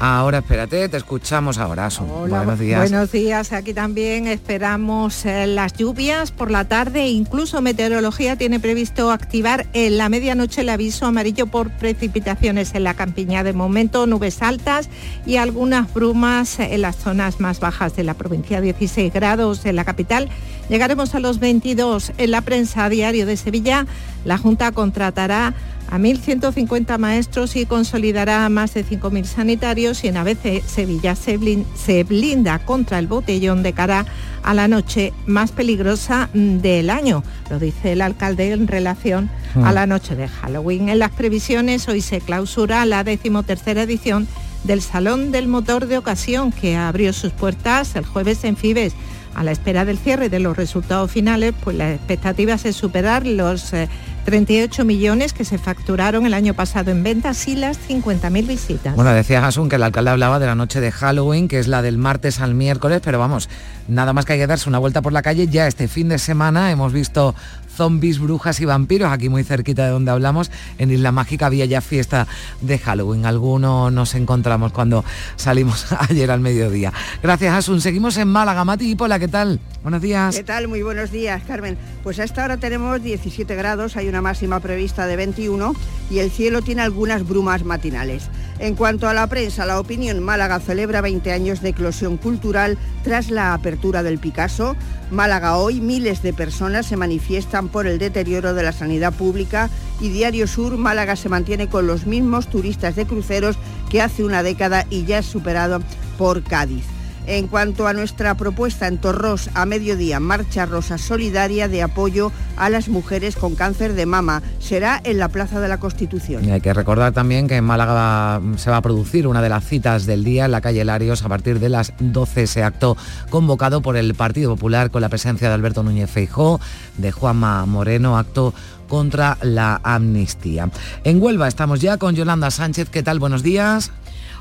Ahora 0.00 0.38
espérate, 0.38 0.88
te 0.88 0.96
escuchamos 0.96 1.58
ahora. 1.58 1.88
buenos 2.28 2.58
días. 2.58 2.90
Buenos 2.90 3.12
días, 3.12 3.52
aquí 3.52 3.72
también 3.72 4.26
esperamos 4.26 5.24
eh, 5.24 5.46
las 5.46 5.72
lluvias 5.74 6.32
por 6.32 6.50
la 6.50 6.64
tarde, 6.66 7.08
incluso 7.08 7.62
Meteorología 7.62 8.36
tiene 8.36 8.60
previsto 8.60 9.10
activar 9.10 9.66
en 9.72 9.96
la 9.96 10.08
medianoche 10.08 10.62
el 10.62 10.68
aviso 10.68 11.06
amarillo 11.06 11.46
por 11.46 11.70
precipitaciones 11.70 12.74
en 12.74 12.84
la 12.84 12.94
campiña. 12.94 13.44
De 13.44 13.52
momento 13.52 14.06
nubes 14.06 14.42
altas 14.42 14.88
y 15.26 15.36
algunas 15.36 15.92
brumas 15.94 16.58
en 16.58 16.82
las 16.82 16.96
zonas 16.96 17.40
más 17.40 17.60
bajas 17.60 17.96
de 17.96 18.04
la 18.04 18.14
provincia, 18.14 18.60
16 18.60 19.12
grados 19.12 19.64
en 19.64 19.76
la 19.76 19.84
capital. 19.84 20.28
Llegaremos 20.68 21.14
a 21.14 21.20
los 21.20 21.38
22 21.38 22.12
en 22.18 22.30
la 22.30 22.40
prensa 22.40 22.88
diario 22.88 23.26
de 23.26 23.36
Sevilla. 23.36 23.86
La 24.24 24.38
Junta 24.38 24.72
contratará 24.72 25.54
a 25.94 25.98
1.150 25.98 26.98
maestros 26.98 27.54
y 27.54 27.66
consolidará 27.66 28.44
a 28.44 28.48
más 28.48 28.74
de 28.74 28.84
5.000 28.84 29.22
sanitarios 29.26 30.02
y 30.02 30.08
en 30.08 30.16
ABC 30.16 30.60
Sevilla 30.66 31.14
se 31.14 32.02
blinda 32.02 32.58
contra 32.58 32.98
el 32.98 33.06
botellón 33.06 33.62
de 33.62 33.74
cara 33.74 34.04
a 34.42 34.54
la 34.54 34.66
noche 34.66 35.12
más 35.26 35.52
peligrosa 35.52 36.30
del 36.34 36.90
año, 36.90 37.22
lo 37.48 37.60
dice 37.60 37.92
el 37.92 38.00
alcalde 38.00 38.50
en 38.50 38.66
relación 38.66 39.30
a 39.54 39.70
mm. 39.70 39.74
la 39.74 39.86
noche 39.86 40.16
de 40.16 40.26
Halloween. 40.26 40.88
En 40.88 40.98
las 40.98 41.12
previsiones 41.12 41.86
hoy 41.86 42.00
se 42.00 42.20
clausura 42.20 42.84
la 42.86 43.04
decimotercera 43.04 43.84
edición 43.84 44.26
del 44.64 44.82
Salón 44.82 45.30
del 45.30 45.46
Motor 45.46 45.86
de 45.86 45.98
Ocasión 45.98 46.50
que 46.50 46.74
abrió 46.74 47.12
sus 47.12 47.30
puertas 47.30 47.94
el 47.94 48.04
jueves 48.04 48.42
en 48.42 48.56
Fibes. 48.56 48.94
A 49.36 49.44
la 49.44 49.52
espera 49.52 49.84
del 49.84 49.98
cierre 49.98 50.28
de 50.28 50.38
los 50.38 50.56
resultados 50.56 51.10
finales, 51.10 51.54
pues 51.62 51.76
la 51.76 51.92
expectativa 51.92 52.54
es 52.54 52.74
superar 52.74 53.28
los... 53.28 53.72
Eh, 53.72 53.88
38 54.24 54.84
millones 54.84 55.32
que 55.32 55.44
se 55.44 55.58
facturaron 55.58 56.26
el 56.26 56.34
año 56.34 56.54
pasado 56.54 56.90
en 56.90 57.02
ventas 57.02 57.46
y 57.46 57.56
las 57.56 57.78
50.000 57.88 58.46
visitas. 58.46 58.96
Bueno, 58.96 59.12
decía 59.12 59.46
Asun 59.46 59.68
que 59.68 59.76
el 59.76 59.82
alcalde 59.82 60.10
hablaba 60.10 60.38
de 60.38 60.46
la 60.46 60.54
noche 60.54 60.80
de 60.80 60.90
Halloween, 60.90 61.48
que 61.48 61.58
es 61.58 61.68
la 61.68 61.82
del 61.82 61.98
martes 61.98 62.40
al 62.40 62.54
miércoles, 62.54 63.00
pero 63.04 63.18
vamos, 63.18 63.48
nada 63.88 64.12
más 64.12 64.24
que 64.24 64.34
hay 64.34 64.38
que 64.38 64.46
darse 64.46 64.68
una 64.68 64.78
vuelta 64.78 65.02
por 65.02 65.12
la 65.12 65.22
calle. 65.22 65.46
Ya 65.48 65.66
este 65.66 65.88
fin 65.88 66.08
de 66.08 66.18
semana 66.18 66.70
hemos 66.70 66.92
visto 66.92 67.34
zombies, 67.74 68.18
brujas 68.18 68.60
y 68.60 68.64
vampiros, 68.64 69.12
aquí 69.12 69.28
muy 69.28 69.44
cerquita 69.44 69.84
de 69.84 69.90
donde 69.90 70.10
hablamos, 70.10 70.50
en 70.78 70.90
Isla 70.90 71.12
Mágica 71.12 71.46
había 71.46 71.64
ya 71.64 71.80
fiesta 71.80 72.26
de 72.60 72.78
Halloween. 72.78 73.26
Algunos 73.26 73.92
nos 73.92 74.14
encontramos 74.14 74.72
cuando 74.72 75.04
salimos 75.36 75.86
ayer 76.08 76.30
al 76.30 76.40
mediodía. 76.40 76.92
Gracias, 77.22 77.54
Asun. 77.54 77.80
Seguimos 77.80 78.16
en 78.16 78.28
Málaga. 78.28 78.64
Mati 78.64 78.90
y 78.90 78.94
Pola, 78.94 79.18
¿qué 79.18 79.28
tal? 79.28 79.60
Buenos 79.82 80.00
días. 80.00 80.34
¿Qué 80.34 80.44
tal? 80.44 80.68
Muy 80.68 80.82
buenos 80.82 81.10
días, 81.10 81.42
Carmen. 81.46 81.76
Pues 82.02 82.18
a 82.18 82.24
esta 82.24 82.44
hora 82.44 82.56
tenemos 82.56 83.02
17 83.02 83.54
grados, 83.54 83.96
hay 83.96 84.08
una 84.08 84.22
máxima 84.22 84.60
prevista 84.60 85.06
de 85.06 85.16
21 85.16 85.74
y 86.10 86.20
el 86.20 86.30
cielo 86.30 86.62
tiene 86.62 86.82
algunas 86.82 87.26
brumas 87.26 87.64
matinales. 87.64 88.30
En 88.58 88.76
cuanto 88.76 89.08
a 89.08 89.14
la 89.14 89.26
prensa, 89.26 89.66
la 89.66 89.80
opinión 89.80 90.22
Málaga 90.22 90.60
celebra 90.60 91.00
20 91.00 91.32
años 91.32 91.60
de 91.60 91.70
eclosión 91.70 92.16
cultural 92.16 92.78
tras 93.02 93.30
la 93.30 93.52
apertura 93.52 94.02
del 94.02 94.18
Picasso. 94.18 94.76
Málaga 95.10 95.56
hoy, 95.56 95.80
miles 95.80 96.22
de 96.22 96.32
personas 96.32 96.86
se 96.86 96.96
manifiestan 96.96 97.68
por 97.68 97.86
el 97.86 97.98
deterioro 97.98 98.54
de 98.54 98.62
la 98.62 98.72
sanidad 98.72 99.12
pública 99.12 99.70
y 100.00 100.08
Diario 100.08 100.46
Sur, 100.46 100.76
Málaga 100.76 101.16
se 101.16 101.28
mantiene 101.28 101.68
con 101.68 101.86
los 101.86 102.06
mismos 102.06 102.48
turistas 102.48 102.94
de 102.94 103.06
cruceros 103.06 103.56
que 103.90 104.00
hace 104.00 104.24
una 104.24 104.42
década 104.42 104.86
y 104.88 105.04
ya 105.04 105.18
es 105.18 105.26
superado 105.26 105.80
por 106.16 106.42
Cádiz. 106.42 106.93
En 107.26 107.48
cuanto 107.48 107.86
a 107.86 107.94
nuestra 107.94 108.34
propuesta 108.36 108.86
en 108.86 108.98
Torros 108.98 109.48
a 109.54 109.64
mediodía, 109.64 110.20
marcha 110.20 110.66
rosa 110.66 110.98
solidaria 110.98 111.68
de 111.68 111.82
apoyo 111.82 112.32
a 112.56 112.68
las 112.68 112.88
mujeres 112.88 113.36
con 113.36 113.54
cáncer 113.54 113.94
de 113.94 114.04
mama. 114.04 114.42
Será 114.58 115.00
en 115.04 115.18
la 115.18 115.28
Plaza 115.28 115.60
de 115.60 115.68
la 115.68 115.78
Constitución. 115.78 116.44
Y 116.44 116.50
hay 116.50 116.60
que 116.60 116.74
recordar 116.74 117.12
también 117.12 117.48
que 117.48 117.56
en 117.56 117.64
Málaga 117.64 118.42
se 118.56 118.70
va 118.70 118.76
a 118.76 118.82
producir 118.82 119.26
una 119.26 119.40
de 119.40 119.48
las 119.48 119.64
citas 119.64 120.04
del 120.04 120.22
día 120.22 120.44
en 120.44 120.50
la 120.50 120.60
calle 120.60 120.84
Larios 120.84 121.22
a 121.24 121.28
partir 121.28 121.60
de 121.60 121.70
las 121.70 121.94
12. 121.98 122.42
Ese 122.42 122.62
acto 122.62 122.96
convocado 123.30 123.80
por 123.80 123.96
el 123.96 124.14
Partido 124.14 124.50
Popular 124.50 124.90
con 124.90 125.00
la 125.00 125.08
presencia 125.08 125.48
de 125.48 125.54
Alberto 125.54 125.82
Núñez 125.82 126.10
Feijó, 126.10 126.60
de 126.98 127.10
Juanma 127.10 127.64
Moreno, 127.64 128.18
acto 128.18 128.52
contra 128.88 129.38
la 129.40 129.80
amnistía. 129.82 130.68
En 131.04 131.22
Huelva 131.22 131.48
estamos 131.48 131.80
ya 131.80 131.96
con 131.96 132.14
Yolanda 132.14 132.50
Sánchez. 132.50 132.90
¿Qué 132.90 133.02
tal? 133.02 133.18
Buenos 133.18 133.42
días. 133.42 133.92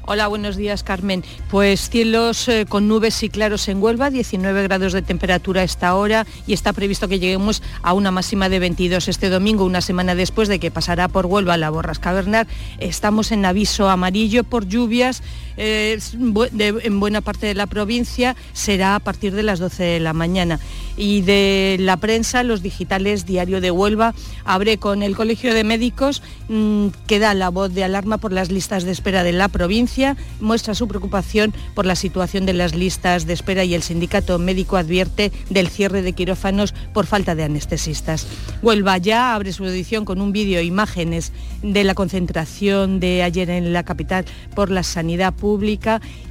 Hola, 0.05 0.27
buenos 0.27 0.57
días, 0.57 0.83
Carmen. 0.83 1.23
Pues 1.49 1.89
cielos 1.89 2.49
eh, 2.49 2.65
con 2.67 2.89
nubes 2.89 3.23
y 3.23 3.29
claros 3.29 3.69
en 3.69 3.81
Huelva, 3.81 4.09
19 4.09 4.63
grados 4.63 4.91
de 4.91 5.01
temperatura 5.01 5.61
a 5.61 5.63
esta 5.63 5.95
hora 5.95 6.27
y 6.45 6.51
está 6.51 6.73
previsto 6.73 7.07
que 7.07 7.19
lleguemos 7.19 7.63
a 7.81 7.93
una 7.93 8.11
máxima 8.11 8.49
de 8.49 8.59
22 8.59 9.07
este 9.07 9.29
domingo, 9.29 9.63
una 9.63 9.79
semana 9.79 10.13
después 10.13 10.49
de 10.49 10.59
que 10.59 10.71
pasará 10.71 11.07
por 11.07 11.25
Huelva 11.25 11.55
la 11.55 11.69
borrasca 11.69 12.11
Bernard. 12.11 12.47
Estamos 12.79 13.31
en 13.31 13.45
aviso 13.45 13.87
amarillo 13.87 14.43
por 14.43 14.67
lluvias 14.67 15.23
eh, 15.57 15.99
en 16.19 16.99
buena 16.99 17.21
parte 17.21 17.47
de 17.47 17.55
la 17.55 17.67
provincia, 17.67 18.35
será 18.53 18.95
a 18.95 18.99
partir 18.99 19.33
de 19.33 19.43
las 19.43 19.59
12 19.59 19.83
de 19.83 19.99
la 19.99 20.13
mañana. 20.13 20.59
Y 20.95 21.21
de 21.21 21.77
la 21.79 21.97
prensa, 21.97 22.43
los 22.43 22.61
digitales 22.61 23.25
Diario 23.25 23.61
de 23.61 23.71
Huelva, 23.71 24.13
abre 24.45 24.77
con 24.77 25.01
el 25.01 25.15
Colegio 25.15 25.53
de 25.53 25.63
Médicos, 25.63 26.21
mm, 26.49 26.87
que 27.07 27.19
da 27.19 27.33
la 27.33 27.49
voz 27.49 27.73
de 27.73 27.83
alarma 27.83 28.17
por 28.17 28.31
las 28.31 28.51
listas 28.51 28.83
de 28.83 28.91
espera 28.91 29.23
de 29.23 29.33
la 29.33 29.47
provincia 29.47 30.15
muestra 30.39 30.75
su 30.75 30.87
preocupación 30.87 31.53
por 31.73 31.85
la 31.85 31.95
situación 31.95 32.45
de 32.45 32.53
las 32.53 32.75
listas 32.75 33.25
de 33.25 33.33
espera 33.33 33.63
y 33.63 33.73
el 33.73 33.83
sindicato 33.83 34.37
médico 34.39 34.77
advierte 34.77 35.31
del 35.49 35.69
cierre 35.69 36.01
de 36.01 36.13
quirófanos 36.13 36.73
por 36.93 37.05
falta 37.05 37.35
de 37.35 37.43
anestesistas. 37.43 38.27
Huelva 38.61 38.97
ya 38.97 39.33
abre 39.33 39.53
su 39.53 39.65
edición 39.65 40.05
con 40.05 40.21
un 40.21 40.31
vídeo 40.31 40.61
imágenes 40.61 41.31
de 41.61 41.83
la 41.83 41.95
concentración 41.95 42.99
de 42.99 43.23
ayer 43.23 43.49
en 43.49 43.73
la 43.73 43.83
capital 43.83 44.25
por 44.55 44.69
la 44.69 44.83
sanidad 44.83 45.33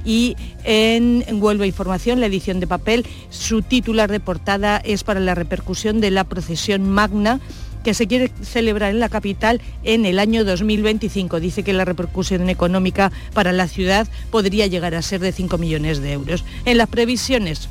y 0.05 0.35
en 0.63 1.23
Huelva 1.31 1.67
Información, 1.67 2.19
la 2.19 2.25
edición 2.25 2.59
de 2.59 2.67
papel, 2.67 3.05
su 3.29 3.61
titular 3.61 4.11
de 4.11 4.19
portada 4.19 4.77
es 4.77 5.03
para 5.03 5.19
la 5.19 5.35
repercusión 5.35 6.01
de 6.01 6.09
la 6.09 6.23
procesión 6.23 6.89
magna 6.89 7.39
que 7.83 7.93
se 7.93 8.07
quiere 8.07 8.31
celebrar 8.41 8.91
en 8.91 8.99
la 8.99 9.09
capital 9.09 9.61
en 9.83 10.05
el 10.05 10.17
año 10.17 10.43
2025. 10.45 11.39
Dice 11.39 11.63
que 11.63 11.73
la 11.73 11.85
repercusión 11.85 12.49
económica 12.49 13.11
para 13.33 13.51
la 13.51 13.67
ciudad 13.67 14.07
podría 14.31 14.67
llegar 14.67 14.95
a 14.95 15.01
ser 15.01 15.19
de 15.19 15.31
5 15.31 15.57
millones 15.57 16.01
de 16.01 16.13
euros. 16.13 16.43
En 16.65 16.77
las 16.77 16.87
previsiones 16.87 17.69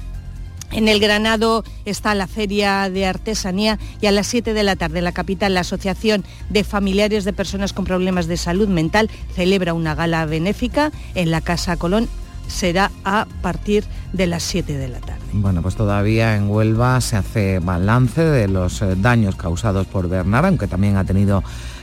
en 0.72 0.88
el 0.88 1.00
Granado 1.00 1.64
está 1.84 2.14
la 2.14 2.26
Feria 2.26 2.88
de 2.90 3.06
Artesanía 3.06 3.78
y 4.00 4.06
a 4.06 4.12
las 4.12 4.26
7 4.26 4.54
de 4.54 4.62
la 4.62 4.76
tarde 4.76 4.98
en 4.98 5.04
la 5.04 5.12
capital 5.12 5.54
la 5.54 5.60
Asociación 5.60 6.24
de 6.48 6.64
Familiares 6.64 7.24
de 7.24 7.32
Personas 7.32 7.72
con 7.72 7.84
Problemas 7.84 8.26
de 8.26 8.36
Salud 8.36 8.68
Mental 8.68 9.10
celebra 9.34 9.74
una 9.74 9.94
gala 9.94 10.24
benéfica 10.26 10.92
en 11.14 11.30
la 11.30 11.40
Casa 11.40 11.76
Colón. 11.76 12.08
Será 12.48 12.90
a 13.04 13.26
partir 13.40 13.84
de 14.12 14.26
las 14.26 14.42
7 14.42 14.76
de 14.76 14.88
la 14.88 14.98
tarde. 14.98 15.22
Bueno, 15.32 15.62
pues 15.62 15.76
todavía 15.76 16.36
en 16.36 16.50
Huelva 16.50 17.00
se 17.00 17.16
hace 17.16 17.58
balance 17.60 18.22
de 18.22 18.48
los 18.48 18.82
eh, 18.82 18.94
daños 18.96 19.36
causados 19.36 19.86
por 19.86 20.08
Bernard, 20.08 20.46
aunque 20.46 20.66
también 20.66 20.96
ha 20.96 21.04
tenido 21.04 21.42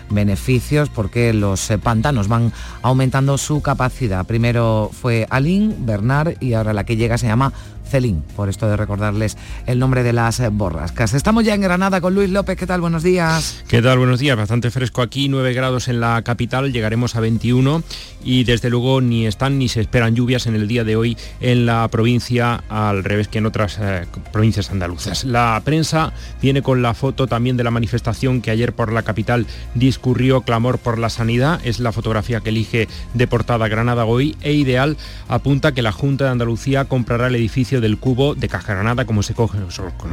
beneficios 0.09 0.89
porque 0.89 1.33
los 1.33 1.69
eh, 1.71 1.77
pantanos 1.77 2.27
van 2.27 2.51
aumentando 2.81 3.37
su 3.37 3.61
capacidad. 3.61 4.25
Primero 4.25 4.91
fue 4.91 5.27
Alín, 5.29 5.85
Bernard 5.85 6.35
y 6.39 6.53
ahora 6.53 6.73
la 6.73 6.83
que 6.83 6.97
llega 6.97 7.17
se 7.17 7.27
llama 7.27 7.53
Celín, 7.89 8.23
por 8.35 8.49
esto 8.49 8.69
de 8.69 8.77
recordarles 8.77 9.37
el 9.65 9.79
nombre 9.79 10.03
de 10.03 10.13
las 10.13 10.41
borrascas. 10.51 11.13
Estamos 11.13 11.43
ya 11.43 11.53
en 11.53 11.61
Granada 11.61 11.99
con 12.01 12.15
Luis 12.15 12.29
López, 12.29 12.57
¿qué 12.57 12.67
tal? 12.67 12.81
Buenos 12.81 13.03
días. 13.03 13.63
¿Qué 13.67 13.81
tal? 13.81 13.97
Buenos 13.97 14.19
días, 14.19 14.37
bastante 14.37 14.71
fresco 14.71 15.01
aquí, 15.01 15.27
9 15.29 15.53
grados 15.53 15.87
en 15.87 15.99
la 15.99 16.21
capital, 16.21 16.71
llegaremos 16.71 17.15
a 17.15 17.19
21 17.19 17.83
y 18.23 18.43
desde 18.43 18.69
luego 18.69 19.01
ni 19.01 19.25
están 19.25 19.57
ni 19.57 19.67
se 19.67 19.81
esperan 19.81 20.15
lluvias 20.15 20.45
en 20.47 20.55
el 20.55 20.67
día 20.67 20.83
de 20.83 20.95
hoy 20.95 21.17
en 21.39 21.65
la 21.65 21.87
provincia, 21.87 22.63
al 22.69 23.03
revés 23.03 23.27
que 23.27 23.39
en 23.39 23.45
otras 23.45 23.77
eh, 23.81 24.05
provincias 24.31 24.69
andaluzas. 24.69 25.23
La 25.23 25.61
prensa 25.65 26.13
viene 26.41 26.61
con 26.61 26.81
la 26.81 26.93
foto 26.93 27.27
también 27.27 27.57
de 27.57 27.63
la 27.63 27.71
manifestación 27.71 28.41
que 28.41 28.51
ayer 28.51 28.73
por 28.73 28.91
la 28.91 29.03
capital 29.03 29.47
discurrió 29.73 30.41
clamor 30.41 30.77
por 30.77 30.97
la 30.97 31.09
sanidad, 31.09 31.59
es 31.63 31.79
la 31.79 31.91
fotografía 31.91 32.41
que 32.41 32.49
elige 32.49 32.87
de 33.13 33.27
portada 33.27 33.67
Granada 33.67 34.05
hoy 34.05 34.35
e 34.41 34.53
Ideal 34.53 34.97
apunta 35.27 35.73
que 35.73 35.81
la 35.81 35.91
Junta 35.91 36.25
de 36.25 36.31
Andalucía 36.31 36.85
comprará 36.85 37.27
el 37.27 37.35
edificio 37.35 37.78
del 37.81 37.97
Cubo 37.97 38.35
de 38.35 38.47
Caja 38.47 38.73
Granada, 38.73 39.05
como 39.05 39.23
se, 39.23 39.33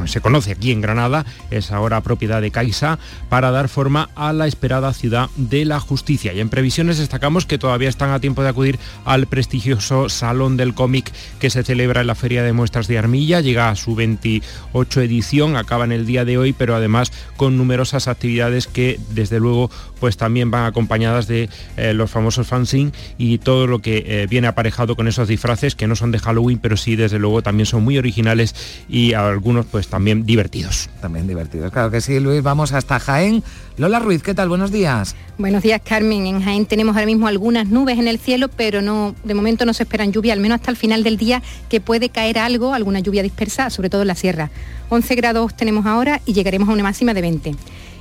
se 0.05 0.21
conoce 0.21 0.51
aquí 0.51 0.71
en 0.71 0.81
Granada, 0.81 1.25
es 1.51 1.71
ahora 1.71 2.01
propiedad 2.01 2.41
de 2.41 2.51
Caixa, 2.51 2.99
para 3.29 3.51
dar 3.51 3.69
forma 3.69 4.09
a 4.15 4.33
la 4.33 4.47
esperada 4.47 4.93
ciudad 4.93 5.29
de 5.35 5.65
la 5.65 5.79
justicia. 5.79 6.33
Y 6.33 6.39
en 6.39 6.49
previsiones 6.49 6.97
destacamos 6.97 7.45
que 7.45 7.57
todavía 7.57 7.89
están 7.89 8.11
a 8.11 8.19
tiempo 8.19 8.43
de 8.43 8.49
acudir 8.49 8.79
al 9.05 9.27
prestigioso 9.27 10.09
Salón 10.09 10.57
del 10.57 10.73
Cómic 10.73 11.11
que 11.39 11.49
se 11.49 11.63
celebra 11.63 12.01
en 12.01 12.07
la 12.07 12.15
Feria 12.15 12.43
de 12.43 12.53
Muestras 12.53 12.87
de 12.87 12.97
Armilla, 12.97 13.41
llega 13.41 13.69
a 13.69 13.75
su 13.75 13.95
28 13.95 15.01
edición, 15.01 15.55
acaba 15.55 15.85
en 15.85 15.91
el 15.91 16.05
día 16.05 16.25
de 16.25 16.37
hoy, 16.37 16.53
pero 16.53 16.75
además 16.75 17.11
con 17.35 17.57
numerosas 17.57 18.07
actividades 18.07 18.67
que 18.67 18.99
desde 19.09 19.39
luego 19.39 19.69
pues 19.99 20.17
también 20.17 20.51
van 20.51 20.65
acompañadas 20.65 21.27
de 21.27 21.49
eh, 21.75 21.93
los 21.93 22.11
famosos 22.11 22.47
fanzine 22.47 22.91
y 23.17 23.39
todo 23.39 23.67
lo 23.67 23.79
que 23.79 24.03
eh, 24.05 24.27
viene 24.29 24.47
aparejado 24.47 24.95
con 24.95 25.07
esos 25.07 25.27
disfraces 25.27 25.75
que 25.75 25.87
no 25.87 25.95
son 25.95 26.11
de 26.11 26.19
Halloween, 26.19 26.59
pero 26.59 26.77
sí 26.77 26.95
desde 26.95 27.19
luego 27.19 27.41
también 27.41 27.56
son 27.65 27.83
muy 27.83 27.97
originales 27.97 28.55
y 28.89 29.13
algunos 29.13 29.65
pues 29.65 29.87
también 29.87 30.25
divertidos. 30.25 30.89
También 31.01 31.27
divertidos, 31.27 31.71
claro 31.71 31.91
que 31.91 32.01
sí, 32.01 32.19
Luis. 32.19 32.43
Vamos 32.43 32.73
hasta 32.73 32.99
Jaén. 32.99 33.43
Lola 33.77 33.99
Ruiz, 33.99 34.23
¿qué 34.23 34.33
tal? 34.33 34.49
Buenos 34.49 34.71
días. 34.71 35.15
Buenos 35.37 35.61
días, 35.63 35.81
Carmen. 35.83 36.25
En 36.25 36.41
Jaén 36.41 36.65
tenemos 36.65 36.95
ahora 36.95 37.05
mismo 37.05 37.27
algunas 37.27 37.67
nubes 37.67 37.99
en 37.99 38.07
el 38.07 38.17
cielo, 38.17 38.47
pero 38.47 38.81
no, 38.81 39.13
de 39.23 39.33
momento 39.33 39.65
no 39.65 39.73
se 39.73 39.83
esperan 39.83 40.11
lluvia, 40.11 40.33
al 40.33 40.39
menos 40.39 40.55
hasta 40.55 40.71
el 40.71 40.77
final 40.77 41.03
del 41.03 41.17
día, 41.17 41.43
que 41.69 41.79
puede 41.79 42.09
caer 42.09 42.39
algo, 42.39 42.73
alguna 42.73 42.99
lluvia 42.99 43.21
dispersa, 43.21 43.69
sobre 43.69 43.89
todo 43.89 44.01
en 44.01 44.07
la 44.07 44.15
sierra. 44.15 44.49
11 44.89 45.15
grados 45.15 45.55
tenemos 45.55 45.85
ahora 45.85 46.21
y 46.25 46.33
llegaremos 46.33 46.69
a 46.69 46.71
una 46.71 46.83
máxima 46.83 47.13
de 47.13 47.21
20. 47.21 47.55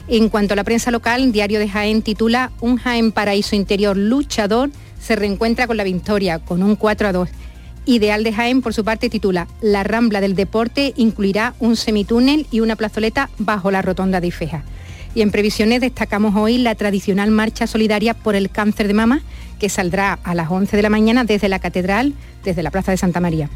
En 0.08 0.28
cuanto 0.28 0.54
a 0.54 0.56
la 0.56 0.64
prensa 0.64 0.90
local, 0.90 1.32
Diario 1.32 1.58
de 1.58 1.68
Jaén 1.68 2.00
titula 2.00 2.52
Un 2.60 2.76
Jaén 2.76 3.10
Paraíso 3.10 3.56
Interior 3.56 3.96
luchador 3.96 4.70
se 5.00 5.16
reencuentra 5.16 5.66
con 5.66 5.76
la 5.76 5.84
victoria, 5.84 6.38
con 6.38 6.62
un 6.62 6.76
4 6.76 7.08
a 7.08 7.12
2. 7.12 7.28
Ideal 7.88 8.24
de 8.24 8.32
Jaén, 8.32 8.62
por 8.62 8.74
su 8.74 8.84
parte, 8.84 9.08
titula 9.08 9.46
La 9.60 9.84
Rambla 9.84 10.20
del 10.20 10.34
Deporte 10.34 10.92
incluirá 10.96 11.54
un 11.60 11.76
semitúnel 11.76 12.48
y 12.50 12.58
una 12.58 12.74
plazoleta 12.74 13.30
bajo 13.38 13.70
la 13.70 13.80
rotonda 13.80 14.20
de 14.20 14.26
Ifeja. 14.26 14.64
Y 15.14 15.22
en 15.22 15.30
previsiones 15.30 15.80
destacamos 15.80 16.34
hoy 16.34 16.58
la 16.58 16.74
tradicional 16.74 17.30
marcha 17.30 17.68
solidaria 17.68 18.12
por 18.12 18.34
el 18.34 18.50
cáncer 18.50 18.88
de 18.88 18.94
mama, 18.94 19.22
que 19.60 19.68
saldrá 19.68 20.18
a 20.24 20.34
las 20.34 20.50
11 20.50 20.76
de 20.76 20.82
la 20.82 20.90
mañana 20.90 21.22
desde 21.22 21.48
la 21.48 21.60
Catedral, 21.60 22.12
desde 22.42 22.64
la 22.64 22.72
Plaza 22.72 22.90
de 22.90 22.98
Santa 22.98 23.20
María. 23.20 23.48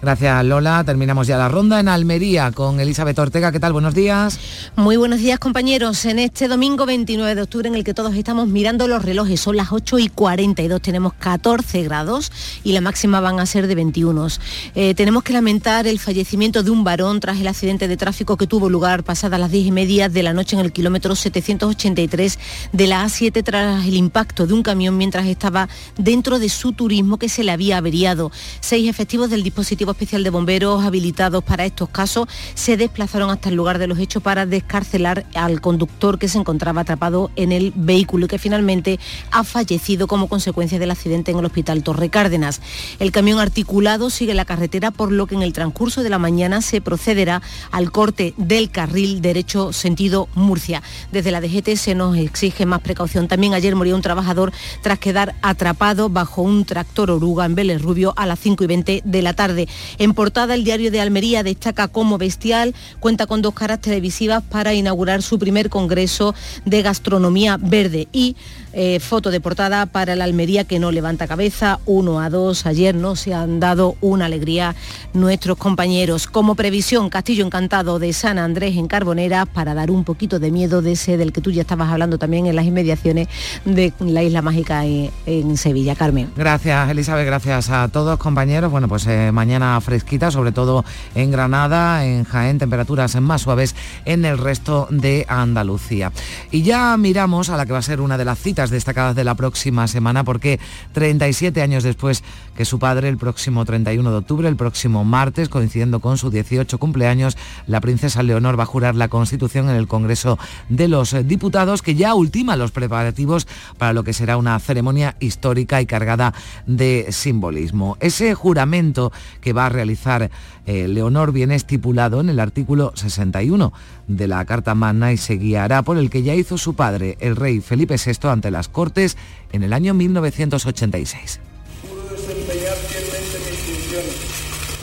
Gracias 0.00 0.44
Lola. 0.44 0.84
Terminamos 0.84 1.26
ya 1.26 1.36
la 1.36 1.48
ronda 1.48 1.80
en 1.80 1.88
Almería 1.88 2.52
con 2.52 2.78
Elizabeth 2.78 3.18
Ortega. 3.18 3.50
¿Qué 3.50 3.58
tal? 3.58 3.72
Buenos 3.72 3.94
días. 3.94 4.38
Muy 4.76 4.96
buenos 4.96 5.18
días 5.18 5.40
compañeros. 5.40 6.04
En 6.04 6.20
este 6.20 6.46
domingo 6.46 6.86
29 6.86 7.34
de 7.34 7.42
octubre 7.42 7.68
en 7.68 7.74
el 7.74 7.82
que 7.82 7.94
todos 7.94 8.14
estamos 8.14 8.46
mirando 8.46 8.86
los 8.86 9.04
relojes, 9.04 9.40
son 9.40 9.56
las 9.56 9.72
8 9.72 9.98
y 9.98 10.08
42, 10.08 10.80
tenemos 10.80 11.14
14 11.14 11.82
grados 11.82 12.30
y 12.62 12.74
la 12.74 12.80
máxima 12.80 13.20
van 13.20 13.40
a 13.40 13.46
ser 13.46 13.66
de 13.66 13.74
21. 13.74 14.28
Eh, 14.76 14.94
tenemos 14.94 15.24
que 15.24 15.32
lamentar 15.32 15.88
el 15.88 15.98
fallecimiento 15.98 16.62
de 16.62 16.70
un 16.70 16.84
varón 16.84 17.18
tras 17.18 17.40
el 17.40 17.48
accidente 17.48 17.88
de 17.88 17.96
tráfico 17.96 18.36
que 18.36 18.46
tuvo 18.46 18.68
lugar 18.68 19.02
pasadas 19.02 19.40
las 19.40 19.50
10 19.50 19.66
y 19.66 19.72
media 19.72 20.08
de 20.08 20.22
la 20.22 20.32
noche 20.32 20.54
en 20.54 20.64
el 20.64 20.70
kilómetro 20.72 21.16
783 21.16 22.38
de 22.72 22.86
la 22.86 23.04
A7 23.04 23.42
tras 23.42 23.84
el 23.84 23.94
impacto 23.94 24.46
de 24.46 24.54
un 24.54 24.62
camión 24.62 24.96
mientras 24.96 25.26
estaba 25.26 25.68
dentro 25.96 26.38
de 26.38 26.48
su 26.48 26.72
turismo 26.72 27.18
que 27.18 27.28
se 27.28 27.42
le 27.42 27.50
había 27.50 27.78
averiado. 27.78 28.30
Seis 28.60 28.88
efectivos 28.88 29.28
del 29.28 29.42
dispositivo 29.42 29.87
especial 29.92 30.24
de 30.24 30.30
bomberos 30.30 30.84
habilitados 30.84 31.44
para 31.44 31.64
estos 31.64 31.88
casos 31.88 32.28
se 32.54 32.76
desplazaron 32.76 33.30
hasta 33.30 33.48
el 33.48 33.54
lugar 33.54 33.78
de 33.78 33.86
los 33.86 33.98
hechos 33.98 34.22
para 34.22 34.46
descarcelar 34.46 35.26
al 35.34 35.60
conductor 35.60 36.18
que 36.18 36.28
se 36.28 36.38
encontraba 36.38 36.82
atrapado 36.82 37.30
en 37.36 37.52
el 37.52 37.72
vehículo 37.74 38.26
y 38.26 38.28
que 38.28 38.38
finalmente 38.38 38.98
ha 39.30 39.44
fallecido 39.44 40.06
como 40.06 40.28
consecuencia 40.28 40.78
del 40.78 40.90
accidente 40.90 41.30
en 41.30 41.38
el 41.38 41.44
hospital 41.44 41.82
Torre 41.82 42.10
Cárdenas. 42.10 42.60
El 42.98 43.12
camión 43.12 43.38
articulado 43.38 44.10
sigue 44.10 44.34
la 44.34 44.44
carretera 44.44 44.90
por 44.90 45.12
lo 45.12 45.26
que 45.26 45.34
en 45.34 45.42
el 45.42 45.52
transcurso 45.52 46.02
de 46.02 46.10
la 46.10 46.18
mañana 46.18 46.62
se 46.62 46.80
procederá 46.80 47.42
al 47.70 47.90
corte 47.90 48.34
del 48.36 48.70
carril 48.70 49.20
derecho 49.20 49.72
sentido 49.72 50.28
Murcia. 50.34 50.82
Desde 51.12 51.30
la 51.30 51.40
DGT 51.40 51.76
se 51.76 51.94
nos 51.94 52.16
exige 52.16 52.66
más 52.66 52.80
precaución. 52.80 53.28
También 53.28 53.54
ayer 53.54 53.74
murió 53.76 53.94
un 53.94 54.02
trabajador 54.02 54.52
tras 54.82 54.98
quedar 54.98 55.34
atrapado 55.42 56.08
bajo 56.08 56.42
un 56.42 56.64
tractor 56.64 57.10
oruga 57.10 57.44
en 57.44 57.54
Vélez 57.54 57.82
Rubio 57.82 58.14
a 58.16 58.26
las 58.26 58.38
5 58.38 58.64
y 58.64 58.66
20 58.66 59.02
de 59.04 59.22
la 59.22 59.34
tarde. 59.34 59.68
En 59.98 60.14
portada 60.14 60.54
el 60.54 60.64
diario 60.64 60.90
de 60.90 61.00
Almería 61.00 61.42
destaca 61.42 61.88
como 61.88 62.18
Bestial 62.18 62.74
cuenta 63.00 63.26
con 63.26 63.42
dos 63.42 63.54
caras 63.54 63.80
televisivas 63.80 64.42
para 64.42 64.74
inaugurar 64.74 65.22
su 65.22 65.38
primer 65.38 65.70
congreso 65.70 66.34
de 66.64 66.82
gastronomía 66.82 67.58
verde. 67.60 68.08
Y 68.12 68.36
eh, 68.80 69.00
foto 69.00 69.32
de 69.32 69.40
portada 69.40 69.86
para 69.86 70.14
la 70.14 70.22
Almería 70.22 70.62
que 70.62 70.78
no 70.78 70.92
levanta 70.92 71.26
cabeza, 71.26 71.80
1 71.84 72.20
a 72.20 72.30
2. 72.30 72.64
Ayer 72.66 72.94
no 72.94 73.16
se 73.16 73.34
han 73.34 73.58
dado 73.58 73.96
una 74.00 74.26
alegría 74.26 74.76
nuestros 75.14 75.58
compañeros. 75.58 76.28
Como 76.28 76.54
previsión, 76.54 77.10
Castillo 77.10 77.44
Encantado 77.44 77.98
de 77.98 78.12
San 78.12 78.38
Andrés 78.38 78.76
en 78.76 78.86
Carbonera 78.86 79.46
para 79.46 79.74
dar 79.74 79.90
un 79.90 80.04
poquito 80.04 80.38
de 80.38 80.52
miedo 80.52 80.80
de 80.80 80.92
ese 80.92 81.16
del 81.16 81.32
que 81.32 81.40
tú 81.40 81.50
ya 81.50 81.62
estabas 81.62 81.90
hablando 81.90 82.18
también 82.18 82.46
en 82.46 82.54
las 82.54 82.66
inmediaciones 82.66 83.26
de 83.64 83.92
la 83.98 84.22
Isla 84.22 84.42
Mágica 84.42 84.84
en, 84.84 85.56
Sevilla. 85.56 85.96
Carmen. 85.96 86.30
Gracias, 86.36 86.88
Elizabeth. 86.88 87.26
Gracias 87.26 87.70
a 87.70 87.88
todos, 87.88 88.16
compañeros. 88.20 88.70
Bueno, 88.70 88.86
pues 88.86 89.08
eh, 89.08 89.32
mañana 89.32 89.80
fresquita, 89.80 90.30
sobre 90.30 90.52
todo 90.52 90.84
en 91.16 91.32
Granada, 91.32 92.04
en 92.04 92.22
Jaén, 92.22 92.60
temperaturas 92.60 93.20
más 93.20 93.42
suaves 93.42 93.74
en 94.04 94.24
el 94.24 94.38
resto 94.38 94.86
de 94.88 95.26
Andalucía. 95.28 96.12
Y 96.52 96.62
ya 96.62 96.96
miramos 96.96 97.50
a 97.50 97.56
la 97.56 97.66
que 97.66 97.72
va 97.72 97.80
a 97.80 97.82
ser 97.82 98.00
una 98.00 98.16
de 98.16 98.24
las 98.24 98.38
citas 98.38 98.67
destacadas 98.70 99.16
de 99.16 99.24
la 99.24 99.34
próxima 99.34 99.86
semana 99.88 100.24
porque 100.24 100.60
37 100.92 101.62
años 101.62 101.84
después 101.84 102.22
que 102.56 102.64
su 102.64 102.78
padre, 102.78 103.08
el 103.08 103.18
próximo 103.18 103.64
31 103.64 104.10
de 104.10 104.16
octubre, 104.16 104.48
el 104.48 104.56
próximo 104.56 105.04
martes, 105.04 105.48
coincidiendo 105.48 106.00
con 106.00 106.18
su 106.18 106.30
18 106.30 106.78
cumpleaños, 106.78 107.36
la 107.66 107.80
princesa 107.80 108.22
Leonor 108.22 108.58
va 108.58 108.64
a 108.64 108.66
jurar 108.66 108.94
la 108.94 109.08
Constitución 109.08 109.68
en 109.68 109.76
el 109.76 109.86
Congreso 109.86 110.38
de 110.68 110.88
los 110.88 111.14
Diputados, 111.26 111.82
que 111.82 111.94
ya 111.94 112.14
ultima 112.14 112.56
los 112.56 112.72
preparativos 112.72 113.46
para 113.78 113.92
lo 113.92 114.04
que 114.04 114.12
será 114.12 114.36
una 114.36 114.58
ceremonia 114.58 115.16
histórica 115.20 115.80
y 115.80 115.86
cargada 115.86 116.34
de 116.66 117.06
simbolismo. 117.10 117.96
Ese 118.00 118.34
juramento 118.34 119.12
que 119.40 119.52
va 119.52 119.66
a 119.66 119.70
realizar 119.70 120.30
eh, 120.66 120.86
Leonor 120.88 121.32
viene 121.32 121.54
estipulado 121.54 122.20
en 122.20 122.28
el 122.28 122.40
artículo 122.40 122.92
61 122.94 123.72
de 124.08 124.26
la 124.26 124.44
Carta 124.44 124.74
Magna 124.74 125.12
y 125.12 125.16
se 125.16 125.34
guiará 125.34 125.82
por 125.82 125.98
el 125.98 126.10
que 126.10 126.22
ya 126.22 126.34
hizo 126.34 126.58
su 126.58 126.74
padre, 126.74 127.16
el 127.20 127.36
rey 127.36 127.60
Felipe 127.60 127.94
VI, 127.94 128.28
ante 128.28 128.50
las 128.50 128.68
Cortes 128.68 129.16
en 129.52 129.62
el 129.62 129.72
año 129.72 129.94
1986. 129.94 131.40
Juro 131.82 132.02
desempeñar 132.10 132.74
fielmente 132.74 133.38
mis 133.50 133.60
funciones, 133.60 134.16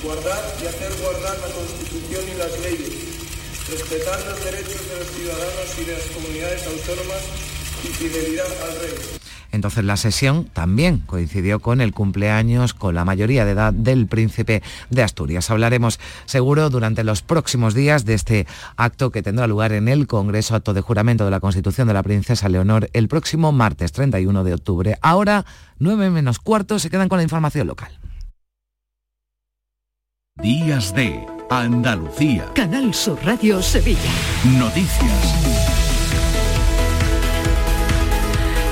guardar 0.04 0.44
y 0.62 0.68
hacer 0.68 0.92
guardar 1.02 1.38
la 1.42 1.54
Constitución 1.54 2.24
y 2.34 2.38
las 2.38 2.60
leyes, 2.62 2.94
respetar 3.70 4.20
los 4.30 4.46
derechos 4.46 4.90
de 4.90 4.96
los 5.00 5.08
ciudadanos 5.08 5.80
y 5.82 5.84
de 5.86 5.94
las 5.94 6.06
comunidades 6.16 6.68
autónomas 6.68 7.22
y 7.84 7.88
fidelidad 7.88 8.48
al 8.64 8.80
rey. 8.80 9.15
Entonces 9.56 9.86
la 9.86 9.98
sesión 9.98 10.46
también 10.46 11.00
coincidió 11.00 11.60
con 11.60 11.80
el 11.80 11.94
cumpleaños, 11.94 12.74
con 12.74 12.94
la 12.94 13.06
mayoría 13.06 13.46
de 13.46 13.52
edad 13.52 13.74
del 13.74 14.06
príncipe 14.06 14.62
de 14.90 15.02
Asturias. 15.02 15.50
Hablaremos 15.50 16.00
seguro 16.26 16.70
durante 16.70 17.04
los 17.04 17.22
próximos 17.22 17.74
días 17.74 18.06
de 18.06 18.16
este 18.16 18.48
acto 18.76 19.12
que 19.12 19.24
tendrá 19.24 19.48
lugar 19.48 19.72
en 19.72 19.88
el 19.88 20.08
Congreso, 20.08 20.56
acto 20.56 20.74
de 20.74 20.82
juramento 20.82 21.24
de 21.26 21.32
la 21.32 21.40
Constitución 21.40 21.88
de 21.88 21.94
la 21.94 22.04
Princesa 22.04 22.50
Leonor, 22.50 22.90
el 22.92 23.08
próximo 23.08 23.54
martes 23.54 23.94
31 23.94 24.44
de 24.44 24.54
octubre. 24.54 24.98
Ahora, 25.02 25.46
9 25.80 26.10
menos 26.10 26.40
cuarto, 26.40 26.78
se 26.78 26.90
quedan 26.90 27.08
con 27.08 27.18
la 27.18 27.24
información 27.24 27.68
local. 27.68 27.98
Días 30.42 30.94
de 30.94 31.26
Andalucía. 31.50 32.52
Canal 32.54 32.94
Sur 32.94 33.18
Radio 33.24 33.62
Sevilla. 33.62 34.02
Noticias. 34.60 35.56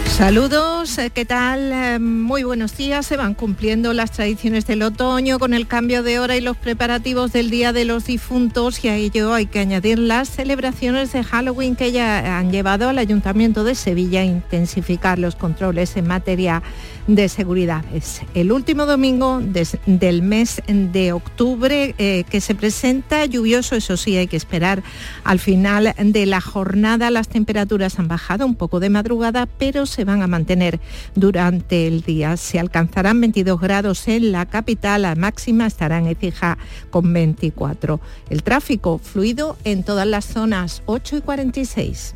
Saludos, 0.07 0.72
eh, 0.83 1.11
¿qué 1.13 1.23
tal? 1.23 1.71
Eh, 1.71 1.99
muy 1.99 2.43
buenos 2.43 2.75
días. 2.75 3.05
Se 3.05 3.15
van 3.15 3.35
cumpliendo 3.35 3.93
las 3.93 4.11
tradiciones 4.11 4.67
del 4.67 4.81
otoño 4.81 5.39
con 5.39 5.53
el 5.53 5.65
cambio 5.65 6.03
de 6.03 6.19
hora 6.19 6.35
y 6.35 6.41
los 6.41 6.57
preparativos 6.57 7.31
del 7.31 7.49
Día 7.49 7.71
de 7.71 7.85
los 7.85 8.05
Difuntos 8.05 8.83
y 8.83 8.89
a 8.89 8.95
ello 8.97 9.33
hay 9.33 9.45
que 9.45 9.59
añadir 9.59 9.97
las 9.97 10.29
celebraciones 10.29 11.13
de 11.13 11.23
Halloween 11.23 11.77
que 11.77 11.93
ya 11.93 12.37
han 12.37 12.51
llevado 12.51 12.89
al 12.89 12.97
Ayuntamiento 12.97 13.63
de 13.63 13.75
Sevilla 13.75 14.21
a 14.21 14.25
intensificar 14.25 15.19
los 15.19 15.37
controles 15.37 15.95
en 15.95 16.05
materia 16.05 16.61
de 17.07 17.29
seguridad. 17.29 17.83
Es 17.93 18.21
el 18.33 18.51
último 18.51 18.85
domingo 18.85 19.41
del 19.41 20.21
mes 20.21 20.61
de 20.67 21.13
octubre 21.13 21.95
eh, 21.97 22.23
que 22.29 22.41
se 22.41 22.55
presenta 22.55 23.25
lluvioso, 23.25 23.75
eso 23.75 23.97
sí, 23.97 24.15
hay 24.17 24.27
que 24.27 24.37
esperar 24.37 24.83
al 25.23 25.39
final 25.39 25.93
de 25.97 26.25
la 26.25 26.41
jornada. 26.41 27.09
Las 27.09 27.27
temperaturas 27.27 27.99
han 27.99 28.07
bajado 28.07 28.45
un 28.45 28.55
poco 28.55 28.79
de 28.79 28.89
madrugada, 28.89 29.45
pero 29.45 29.85
se 29.85 30.03
van 30.03 30.21
a 30.21 30.27
mantener 30.27 30.72
durante 31.15 31.87
el 31.87 32.01
día. 32.01 32.37
Se 32.37 32.59
alcanzarán 32.59 33.19
22 33.21 33.59
grados 33.59 34.07
en 34.07 34.31
la 34.31 34.45
capital, 34.45 35.03
la 35.03 35.15
máxima 35.15 35.67
estará 35.67 35.97
en 35.97 36.07
Ecija 36.07 36.57
con 36.89 37.11
24. 37.13 37.99
El 38.29 38.43
tráfico 38.43 38.99
fluido 38.99 39.57
en 39.63 39.83
todas 39.83 40.07
las 40.07 40.25
zonas 40.25 40.83
8 40.85 41.17
y 41.17 41.21
46. 41.21 42.15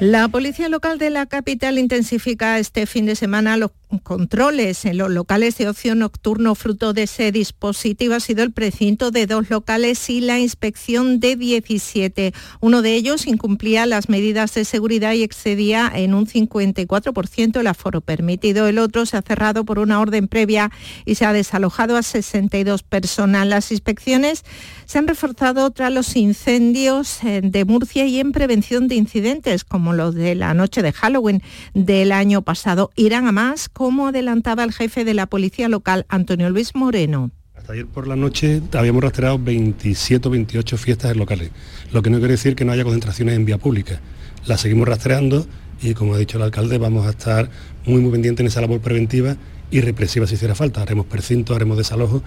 La 0.00 0.26
policía 0.26 0.68
local 0.68 0.98
de 0.98 1.10
la 1.10 1.26
capital 1.26 1.78
intensifica 1.78 2.58
este 2.58 2.84
fin 2.86 3.06
de 3.06 3.14
semana 3.14 3.56
los 3.56 3.70
controles 4.02 4.84
en 4.84 4.98
los 4.98 5.10
locales 5.10 5.56
de 5.58 5.68
ocio 5.68 5.94
nocturno 5.94 6.54
fruto 6.54 6.92
de 6.92 7.04
ese 7.04 7.32
dispositivo 7.32 8.14
ha 8.14 8.20
sido 8.20 8.42
el 8.42 8.52
precinto 8.52 9.10
de 9.10 9.26
dos 9.26 9.50
locales 9.50 10.10
y 10.10 10.20
la 10.20 10.38
inspección 10.38 11.20
de 11.20 11.36
17. 11.36 12.32
Uno 12.60 12.82
de 12.82 12.94
ellos 12.94 13.26
incumplía 13.26 13.86
las 13.86 14.08
medidas 14.08 14.54
de 14.54 14.64
seguridad 14.64 15.12
y 15.12 15.22
excedía 15.22 15.90
en 15.94 16.14
un 16.14 16.26
54% 16.26 17.60
el 17.60 17.66
aforo 17.66 18.00
permitido. 18.00 18.68
El 18.68 18.78
otro 18.78 19.06
se 19.06 19.16
ha 19.16 19.22
cerrado 19.22 19.64
por 19.64 19.78
una 19.78 20.00
orden 20.00 20.28
previa 20.28 20.70
y 21.04 21.14
se 21.14 21.26
ha 21.26 21.32
desalojado 21.32 21.96
a 21.96 22.02
62 22.02 22.82
personas. 22.82 23.46
Las 23.46 23.70
inspecciones 23.70 24.44
se 24.86 24.98
han 24.98 25.08
reforzado 25.08 25.70
tras 25.70 25.92
los 25.92 26.16
incendios 26.16 27.22
eh, 27.24 27.40
de 27.42 27.64
Murcia 27.64 28.06
y 28.06 28.20
en 28.20 28.32
prevención 28.32 28.88
de 28.88 28.96
incidentes 28.96 29.64
como 29.64 29.92
los 29.92 30.14
de 30.14 30.34
la 30.34 30.54
noche 30.54 30.82
de 30.82 30.92
Halloween 30.92 31.42
del 31.72 32.12
año 32.12 32.42
pasado. 32.42 32.90
Irán 32.96 33.26
a 33.26 33.32
más 33.32 33.68
como 33.74 34.06
adelantaba 34.06 34.64
el 34.64 34.72
jefe 34.72 35.04
de 35.04 35.12
la 35.12 35.26
policía 35.26 35.68
local, 35.68 36.06
Antonio 36.08 36.48
Luis 36.48 36.74
Moreno. 36.74 37.32
Hasta 37.54 37.74
ayer 37.74 37.86
por 37.86 38.06
la 38.06 38.16
noche 38.16 38.62
habíamos 38.72 39.02
rastreado 39.02 39.38
27 39.38 40.28
o 40.28 40.30
28 40.30 40.78
fiestas 40.78 41.16
locales, 41.16 41.50
lo 41.92 42.00
que 42.00 42.08
no 42.08 42.18
quiere 42.18 42.32
decir 42.32 42.56
que 42.56 42.64
no 42.64 42.72
haya 42.72 42.84
concentraciones 42.84 43.36
en 43.36 43.44
vía 43.44 43.58
pública. 43.58 44.00
Las 44.46 44.60
seguimos 44.60 44.88
rastreando 44.88 45.46
y, 45.82 45.94
como 45.94 46.14
ha 46.14 46.18
dicho 46.18 46.38
el 46.38 46.44
alcalde, 46.44 46.78
vamos 46.78 47.06
a 47.06 47.10
estar 47.10 47.50
muy, 47.84 48.00
muy 48.00 48.12
pendientes 48.12 48.40
en 48.40 48.46
esa 48.46 48.60
labor 48.60 48.80
preventiva 48.80 49.36
y 49.70 49.80
represiva 49.80 50.26
si 50.26 50.34
hiciera 50.34 50.54
falta. 50.54 50.82
Haremos 50.82 51.06
precinto, 51.06 51.54
haremos 51.54 51.76
desalojo 51.76 52.22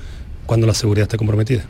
cuando 0.45 0.67
la 0.67 0.73
seguridad 0.73 1.03
esté 1.03 1.17
comprometida. 1.17 1.65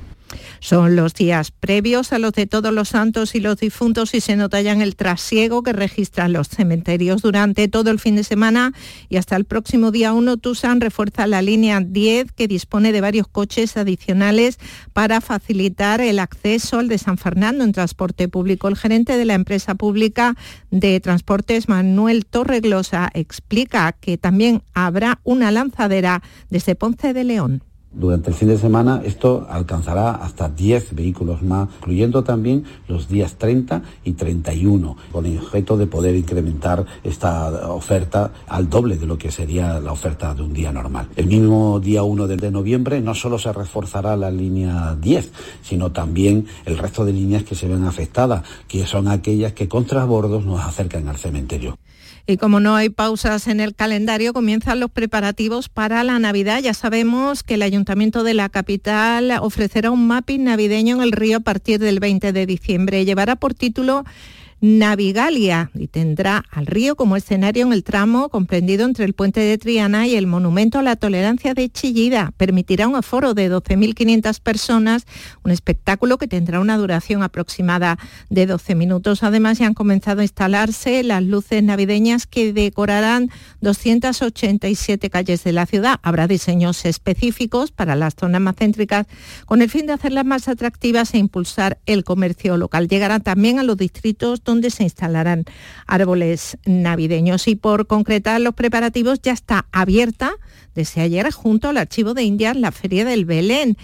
Son 0.60 0.96
los 0.96 1.14
días 1.14 1.52
previos 1.52 2.14
a 2.14 2.20
los 2.20 2.34
de 2.34 2.48
todos 2.48 2.74
los 2.74 2.90
santos 2.90 3.36
y 3.36 3.40
los 3.40 3.58
difuntos 3.58 4.14
y 4.14 4.22
se 4.22 4.36
nota 4.36 4.62
ya 4.62 4.72
en 4.72 4.82
el 4.82 4.96
trasiego 4.96 5.64
que 5.64 5.74
registran 5.74 6.34
los 6.34 6.50
cementerios 6.50 7.22
durante 7.22 7.68
todo 7.68 7.92
el 7.92 8.00
fin 8.00 8.16
de 8.16 8.24
semana 8.24 8.74
y 9.10 9.18
hasta 9.18 9.36
el 9.36 9.46
próximo 9.46 9.92
día 9.92 10.14
1 10.14 10.38
Tusan 10.38 10.82
refuerza 10.82 11.28
la 11.28 11.42
línea 11.42 11.80
10 11.80 12.32
que 12.32 12.48
dispone 12.48 12.92
de 12.92 13.02
varios 13.02 13.28
coches 13.28 13.78
adicionales 13.78 14.60
para 14.94 15.22
facilitar 15.22 16.02
el 16.02 16.20
acceso 16.20 16.80
al 16.80 16.88
de 16.88 16.98
San 16.98 17.18
Fernando 17.18 17.64
en 17.64 17.72
transporte 17.72 18.28
público. 18.28 18.68
El 18.68 18.78
gerente 18.78 19.18
de 19.18 19.26
la 19.26 19.34
empresa 19.34 19.76
pública 19.76 20.36
de 20.72 21.00
transportes, 21.00 21.70
Manuel 21.70 22.26
Torreglosa, 22.26 23.10
explica 23.14 23.94
que 23.94 24.18
también 24.18 24.64
habrá 24.74 25.20
una 25.24 25.52
lanzadera 25.52 26.22
desde 26.50 26.76
Ponce 26.76 27.14
de 27.14 27.24
León. 27.24 27.64
Durante 27.98 28.30
el 28.30 28.36
fin 28.36 28.50
de 28.50 28.60
semana 28.60 29.02
esto 29.04 29.48
alcanzará 29.50 30.12
hasta 30.12 30.50
10 30.50 30.94
vehículos 30.94 31.42
más, 31.42 31.68
incluyendo 31.80 32.24
también 32.24 32.64
los 32.88 33.08
días 33.08 33.38
30 33.40 33.82
y 34.04 34.12
31, 34.12 34.96
con 35.12 35.26
el 35.26 35.40
objeto 35.40 35.78
de 35.78 35.88
poder 35.88 36.16
incrementar 36.16 36.86
esta 37.04 37.72
oferta 37.72 38.32
al 38.48 38.70
doble 38.70 38.98
de 38.98 39.08
lo 39.08 39.18
que 39.18 39.32
sería 39.32 39.80
la 39.80 39.94
oferta 39.94 40.36
de 40.36 40.44
un 40.44 40.54
día 40.54 40.72
normal. 40.72 41.10
El 41.16 41.26
mismo 41.26 41.80
día 41.80 42.04
1 42.04 42.28
de 42.28 42.52
noviembre 42.52 43.02
no 43.02 43.16
solo 43.16 43.40
se 43.40 43.52
reforzará 43.52 44.16
la 44.16 44.30
línea 44.30 44.96
10, 44.96 45.32
sino 45.64 45.92
también 45.92 46.46
el 46.66 46.78
resto 46.78 47.04
de 47.04 47.14
líneas 47.14 47.46
que 47.46 47.56
se 47.56 47.68
ven 47.68 47.84
afectadas, 47.84 48.44
que 48.68 48.86
son 48.86 49.08
aquellas 49.08 49.54
que 49.54 49.68
con 49.68 49.86
transbordos 49.86 50.46
nos 50.46 50.64
acercan 50.64 51.08
al 51.08 51.18
cementerio. 51.18 51.80
Y 52.30 52.36
como 52.36 52.60
no 52.60 52.76
hay 52.76 52.90
pausas 52.90 53.48
en 53.48 53.62
el 53.62 53.74
calendario, 53.74 54.34
comienzan 54.34 54.82
los 54.82 54.92
preparativos 54.92 55.70
para 55.70 56.04
la 56.04 56.20
Navidad. 56.20 56.60
Ya 56.62 56.74
sabemos 56.74 57.42
que 57.42 57.54
el 57.54 57.62
Ayuntamiento 57.62 58.24
de 58.24 58.34
la 58.34 58.50
capital 58.50 59.32
ofrecerá 59.40 59.92
un 59.92 60.08
mapping 60.08 60.44
navideño 60.44 60.98
en 60.98 61.04
el 61.04 61.14
río 61.14 61.38
a 61.38 61.40
partir 61.40 61.80
del 61.80 62.02
20 62.02 62.34
de 62.34 62.46
diciembre. 62.46 63.06
Llevará 63.06 63.38
por 63.38 63.54
título 63.54 64.04
Navigalia 64.60 65.70
y 65.76 65.88
tendrá 65.88 66.44
al 66.50 66.66
río 66.66 66.96
como 66.96 67.16
escenario 67.16 67.66
en 67.66 67.74
el 67.74 67.84
tramo 67.84 68.30
comprendido 68.30 68.86
entre 68.86 69.06
el 69.06 69.14
puente 69.14 69.40
de 69.40 69.58
Triana 69.60 70.08
y 70.08 70.16
el 70.16 70.26
Monumento 70.26 70.80
a 70.80 70.84
la 70.84 70.96
Tolerancia 70.96 71.54
de 71.54 71.70
Chillida. 71.70 72.34
Permitirá 72.38 72.88
un 72.88 72.96
aforo 72.96 73.36
de 73.36 73.52
12.500 73.52 74.42
personas, 74.42 75.06
un 75.44 75.52
espectáculo 75.52 76.18
que 76.18 76.28
tendrá 76.28 76.60
una 76.60 76.76
duración 76.78 77.22
aproximada 77.22 78.00
de 78.30 78.48
12 78.48 78.74
minutos. 78.74 79.22
Además, 79.22 79.60
ya 79.60 79.68
han 79.68 79.76
comenzado 79.76 80.22
a 80.22 80.24
instalarse 80.24 81.04
las 81.04 81.22
luces 81.22 81.62
navideñas 81.62 82.26
que 82.26 82.52
decorarán 82.52 83.30
287 83.62 85.10
calles 85.12 85.44
de 85.44 85.52
la 85.52 85.68
ciudad. 85.68 86.00
Habrá 86.02 86.28
diseños 86.28 86.84
específicos 86.86 87.72
para 87.72 87.96
las 87.96 88.16
zonas 88.16 88.42
más 88.42 88.56
céntricas 88.56 89.06
con 89.46 89.62
el 89.62 89.70
fin 89.70 89.86
de 89.86 89.94
hacerlas 89.94 90.26
más 90.26 90.48
atractivas 90.48 91.14
e 91.14 91.20
impulsar 91.20 91.78
el 91.86 92.04
comercio 92.04 92.58
local. 92.58 92.88
Llegará 92.88 93.20
también 93.20 93.60
a 93.60 93.64
los 93.64 93.78
distritos 93.78 94.42
donde 94.48 94.72
se 94.72 94.84
instalarán 94.84 95.46
árboles 95.86 96.58
navideños. 96.66 97.48
Y 97.48 97.56
por 97.56 97.86
concretar 97.86 98.42
los 98.42 98.56
preparativos 98.56 99.22
ya 99.22 99.34
está 99.34 99.68
abierta 99.72 100.32
desde 100.74 101.02
ayer 101.02 101.32
junto 101.32 101.70
al 101.70 101.78
Archivo 101.78 102.14
de 102.14 102.24
Indias 102.24 102.56
la 102.56 102.72
Feria 102.72 103.06
del 103.06 103.26
Belén. 103.26 103.78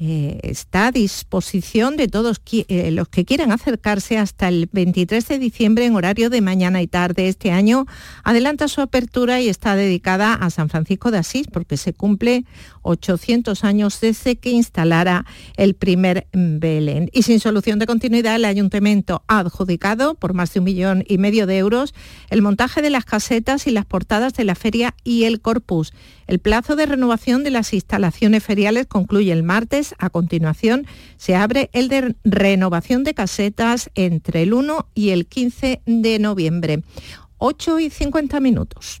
Eh, 0.00 0.38
está 0.44 0.86
a 0.86 0.92
disposición 0.92 1.96
de 1.96 2.06
todos 2.06 2.40
eh, 2.52 2.92
los 2.92 3.08
que 3.08 3.24
quieran 3.24 3.50
acercarse 3.50 4.16
hasta 4.16 4.46
el 4.46 4.68
23 4.72 5.26
de 5.26 5.38
diciembre 5.40 5.86
en 5.86 5.96
horario 5.96 6.30
de 6.30 6.40
mañana 6.40 6.80
y 6.82 6.86
tarde. 6.86 7.26
Este 7.26 7.50
año 7.50 7.84
adelanta 8.22 8.68
su 8.68 8.80
apertura 8.80 9.40
y 9.40 9.48
está 9.48 9.74
dedicada 9.74 10.34
a 10.34 10.50
San 10.50 10.68
Francisco 10.68 11.10
de 11.10 11.18
Asís 11.18 11.48
porque 11.52 11.76
se 11.76 11.94
cumple 11.94 12.44
800 12.82 13.64
años 13.64 14.00
desde 14.00 14.36
que 14.36 14.50
instalara 14.50 15.26
el 15.56 15.74
primer 15.74 16.28
Belén. 16.32 17.10
Y 17.12 17.24
sin 17.24 17.40
solución 17.40 17.80
de 17.80 17.86
continuidad, 17.86 18.36
el 18.36 18.44
ayuntamiento 18.44 19.24
ha 19.26 19.40
adjudicado 19.40 20.14
por 20.14 20.32
más 20.32 20.54
de 20.54 20.60
un 20.60 20.64
millón 20.64 21.04
y 21.08 21.18
medio 21.18 21.48
de 21.48 21.58
euros 21.58 21.92
el 22.30 22.40
montaje 22.40 22.82
de 22.82 22.90
las 22.90 23.04
casetas 23.04 23.66
y 23.66 23.72
las 23.72 23.84
portadas 23.84 24.32
de 24.34 24.44
la 24.44 24.54
feria 24.54 24.94
y 25.02 25.24
el 25.24 25.40
corpus. 25.40 25.92
El 26.28 26.40
plazo 26.40 26.76
de 26.76 26.84
renovación 26.84 27.42
de 27.42 27.50
las 27.50 27.72
instalaciones 27.72 28.44
feriales 28.44 28.86
concluye 28.86 29.32
el 29.32 29.42
martes. 29.42 29.94
A 29.98 30.10
continuación, 30.10 30.86
se 31.16 31.34
abre 31.34 31.70
el 31.72 31.88
de 31.88 32.16
renovación 32.22 33.02
de 33.02 33.14
casetas 33.14 33.90
entre 33.94 34.42
el 34.42 34.52
1 34.52 34.88
y 34.94 35.08
el 35.08 35.26
15 35.26 35.80
de 35.86 36.18
noviembre. 36.18 36.82
8 37.38 37.80
y 37.80 37.88
50 37.88 38.40
minutos. 38.40 39.00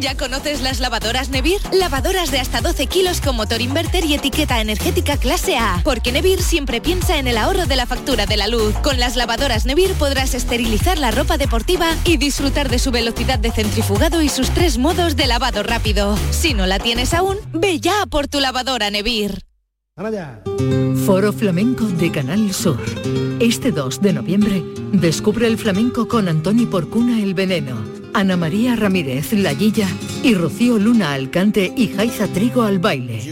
¿Ya 0.00 0.16
conoces 0.16 0.62
las 0.62 0.80
lavadoras 0.80 1.28
Nevir? 1.28 1.60
Lavadoras 1.72 2.30
de 2.30 2.40
hasta 2.40 2.60
12 2.60 2.86
kilos 2.86 3.20
con 3.20 3.36
motor 3.36 3.60
inverter 3.60 4.04
y 4.04 4.14
etiqueta 4.14 4.60
energética 4.60 5.16
clase 5.16 5.56
A. 5.56 5.80
Porque 5.84 6.12
Nevir 6.12 6.42
siempre 6.42 6.80
piensa 6.80 7.18
en 7.18 7.28
el 7.28 7.36
ahorro 7.36 7.66
de 7.66 7.76
la 7.76 7.86
factura 7.86 8.26
de 8.26 8.36
la 8.36 8.48
luz. 8.48 8.74
Con 8.82 8.98
las 8.98 9.16
lavadoras 9.16 9.66
Nevir 9.66 9.92
podrás 9.94 10.34
esterilizar 10.34 10.98
la 10.98 11.10
ropa 11.10 11.38
deportiva 11.38 11.86
y 12.04 12.16
disfrutar 12.16 12.68
de 12.68 12.78
su 12.78 12.90
velocidad 12.90 13.38
de 13.38 13.52
centrifugado 13.52 14.22
y 14.22 14.28
sus 14.28 14.50
tres 14.50 14.78
modos 14.78 15.16
de 15.16 15.26
lavado 15.26 15.62
rápido. 15.62 16.16
Si 16.30 16.54
no 16.54 16.66
la 16.66 16.78
tienes 16.78 17.14
aún, 17.14 17.36
ve 17.52 17.80
ya 17.80 18.06
por 18.06 18.28
tu 18.28 18.40
lavadora 18.40 18.90
Nevir. 18.90 19.44
Foro 21.06 21.32
Flamenco 21.32 21.84
de 21.84 22.10
Canal 22.10 22.52
Sur. 22.52 22.80
Este 23.38 23.70
2 23.70 24.00
de 24.00 24.12
noviembre, 24.12 24.64
descubre 24.92 25.46
el 25.46 25.58
flamenco 25.58 26.08
con 26.08 26.28
Antoni 26.28 26.66
Porcuna 26.66 27.22
El 27.22 27.34
Veneno 27.34 28.03
Ana 28.14 28.36
María 28.36 28.76
Ramírez 28.76 29.32
La 29.32 29.52
y 29.52 30.34
Rocío 30.34 30.78
Luna 30.78 31.12
Alcante 31.12 31.72
y 31.76 31.88
Jaiza 31.88 32.28
Trigo 32.28 32.62
al 32.62 32.78
baile. 32.78 33.22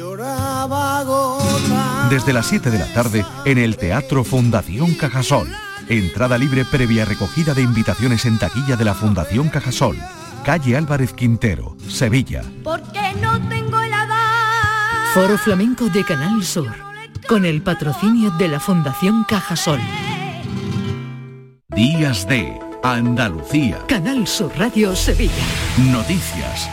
Desde 2.10 2.32
las 2.32 2.46
7 2.46 2.70
de 2.70 2.78
la 2.78 2.92
tarde 2.92 3.24
en 3.44 3.58
el 3.58 3.76
Teatro 3.76 4.24
Fundación 4.24 4.94
Cajasol. 4.94 5.48
Entrada 5.88 6.36
libre 6.36 6.64
previa 6.64 7.04
recogida 7.04 7.54
de 7.54 7.62
invitaciones 7.62 8.26
en 8.26 8.38
taquilla 8.38 8.76
de 8.76 8.84
la 8.84 8.94
Fundación 8.94 9.48
Cajasol. 9.48 9.96
Calle 10.44 10.76
Álvarez 10.76 11.12
Quintero, 11.12 11.76
Sevilla. 11.88 12.42
Porque 12.64 13.14
no 13.20 13.40
tengo 13.48 13.78
Foro 15.14 15.36
Flamenco 15.36 15.90
de 15.90 16.04
Canal 16.04 16.42
Sur. 16.42 16.72
Con 17.28 17.44
el 17.44 17.60
patrocinio 17.60 18.30
de 18.32 18.48
la 18.48 18.58
Fundación 18.58 19.24
Cajasol. 19.24 19.80
Días 21.68 22.26
de 22.26 22.71
Andalucía. 22.82 23.78
Canal 23.86 24.26
Sur 24.26 24.52
Radio 24.58 24.96
Sevilla. 24.96 25.32
Noticias. 25.92 26.68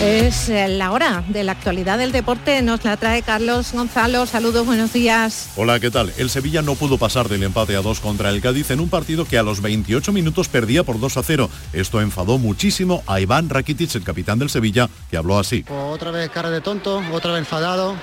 Es 0.00 0.48
eh, 0.48 0.68
la 0.68 0.92
hora 0.92 1.24
de 1.28 1.42
la 1.42 1.52
actualidad 1.52 1.98
del 1.98 2.12
deporte, 2.12 2.62
nos 2.62 2.84
la 2.84 2.96
trae 2.96 3.22
Carlos 3.22 3.72
Gonzalo. 3.72 4.26
Saludos, 4.26 4.64
buenos 4.64 4.92
días. 4.92 5.50
Hola, 5.56 5.80
¿qué 5.80 5.90
tal? 5.90 6.12
El 6.18 6.30
Sevilla 6.30 6.62
no 6.62 6.76
pudo 6.76 6.98
pasar 6.98 7.28
del 7.28 7.42
empate 7.42 7.74
a 7.74 7.82
2 7.82 7.98
contra 7.98 8.30
el 8.30 8.40
Cádiz 8.40 8.70
en 8.70 8.78
un 8.78 8.88
partido 8.88 9.24
que 9.24 9.38
a 9.38 9.42
los 9.42 9.60
28 9.60 10.12
minutos 10.12 10.48
perdía 10.48 10.84
por 10.84 11.00
2 11.00 11.16
a 11.16 11.22
0. 11.24 11.50
Esto 11.72 12.00
enfadó 12.00 12.38
muchísimo 12.38 13.02
a 13.08 13.18
Iván 13.20 13.48
Rakitic, 13.48 13.94
el 13.96 14.04
capitán 14.04 14.38
del 14.38 14.50
Sevilla, 14.50 14.88
que 15.10 15.16
habló 15.16 15.36
así. 15.36 15.64
Otra 15.68 16.12
vez 16.12 16.30
cara 16.30 16.50
de 16.50 16.60
tonto, 16.60 17.02
otra 17.12 17.32
vez 17.32 17.40
enfadado 17.40 17.96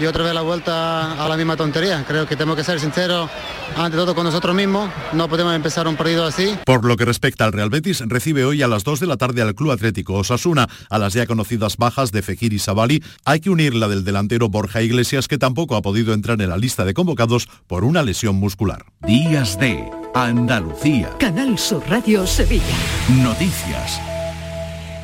y 0.00 0.06
otra 0.06 0.24
vez 0.24 0.34
la 0.34 0.40
vuelta 0.40 1.22
a 1.22 1.28
la 1.28 1.36
misma 1.36 1.56
tontería. 1.56 2.04
Creo 2.06 2.26
que 2.26 2.34
tenemos 2.34 2.56
que 2.56 2.64
ser 2.64 2.80
sinceros 2.80 3.30
ante 3.76 3.96
todo 3.96 4.14
con 4.14 4.24
nosotros 4.24 4.54
mismos. 4.54 4.90
No 5.12 5.28
podemos 5.28 5.54
empezar 5.54 5.86
un 5.86 5.96
partido 5.96 6.26
así. 6.26 6.56
Por 6.64 6.84
lo 6.84 6.96
que 6.96 7.04
respecta 7.04 7.44
al 7.44 7.52
Real 7.52 7.70
Betis, 7.70 8.02
recibe 8.06 8.44
hoy 8.44 8.62
a 8.62 8.68
las 8.68 8.84
2 8.84 9.00
de 9.00 9.06
la 9.06 9.16
tarde 9.16 9.42
al 9.42 9.54
Club 9.54 9.72
Atlético 9.72 10.14
Osasuna. 10.14 10.68
A 10.88 10.98
las 10.98 11.12
ya 11.12 11.26
conocidas 11.26 11.76
bajas 11.76 12.12
de 12.12 12.22
Fekir 12.22 12.52
y 12.52 12.58
Sabali 12.58 13.02
hay 13.24 13.40
que 13.40 13.50
unir 13.50 13.74
la 13.74 13.88
del 13.88 14.04
delantero 14.04 14.48
Borja 14.48 14.82
Iglesias, 14.82 15.28
que 15.28 15.38
tampoco 15.38 15.76
ha 15.76 15.82
podido 15.82 16.14
entrar 16.14 16.40
en 16.40 16.48
la 16.48 16.56
lista 16.56 16.84
de 16.84 16.94
convocados 16.94 17.48
por 17.66 17.84
una 17.84 18.02
lesión 18.02 18.36
muscular. 18.36 18.86
Días 19.06 19.58
de 19.58 19.90
Andalucía. 20.14 21.10
Canal 21.18 21.58
Sur 21.58 21.82
Radio 21.88 22.26
Sevilla. 22.26 22.64
Noticias. 23.22 24.00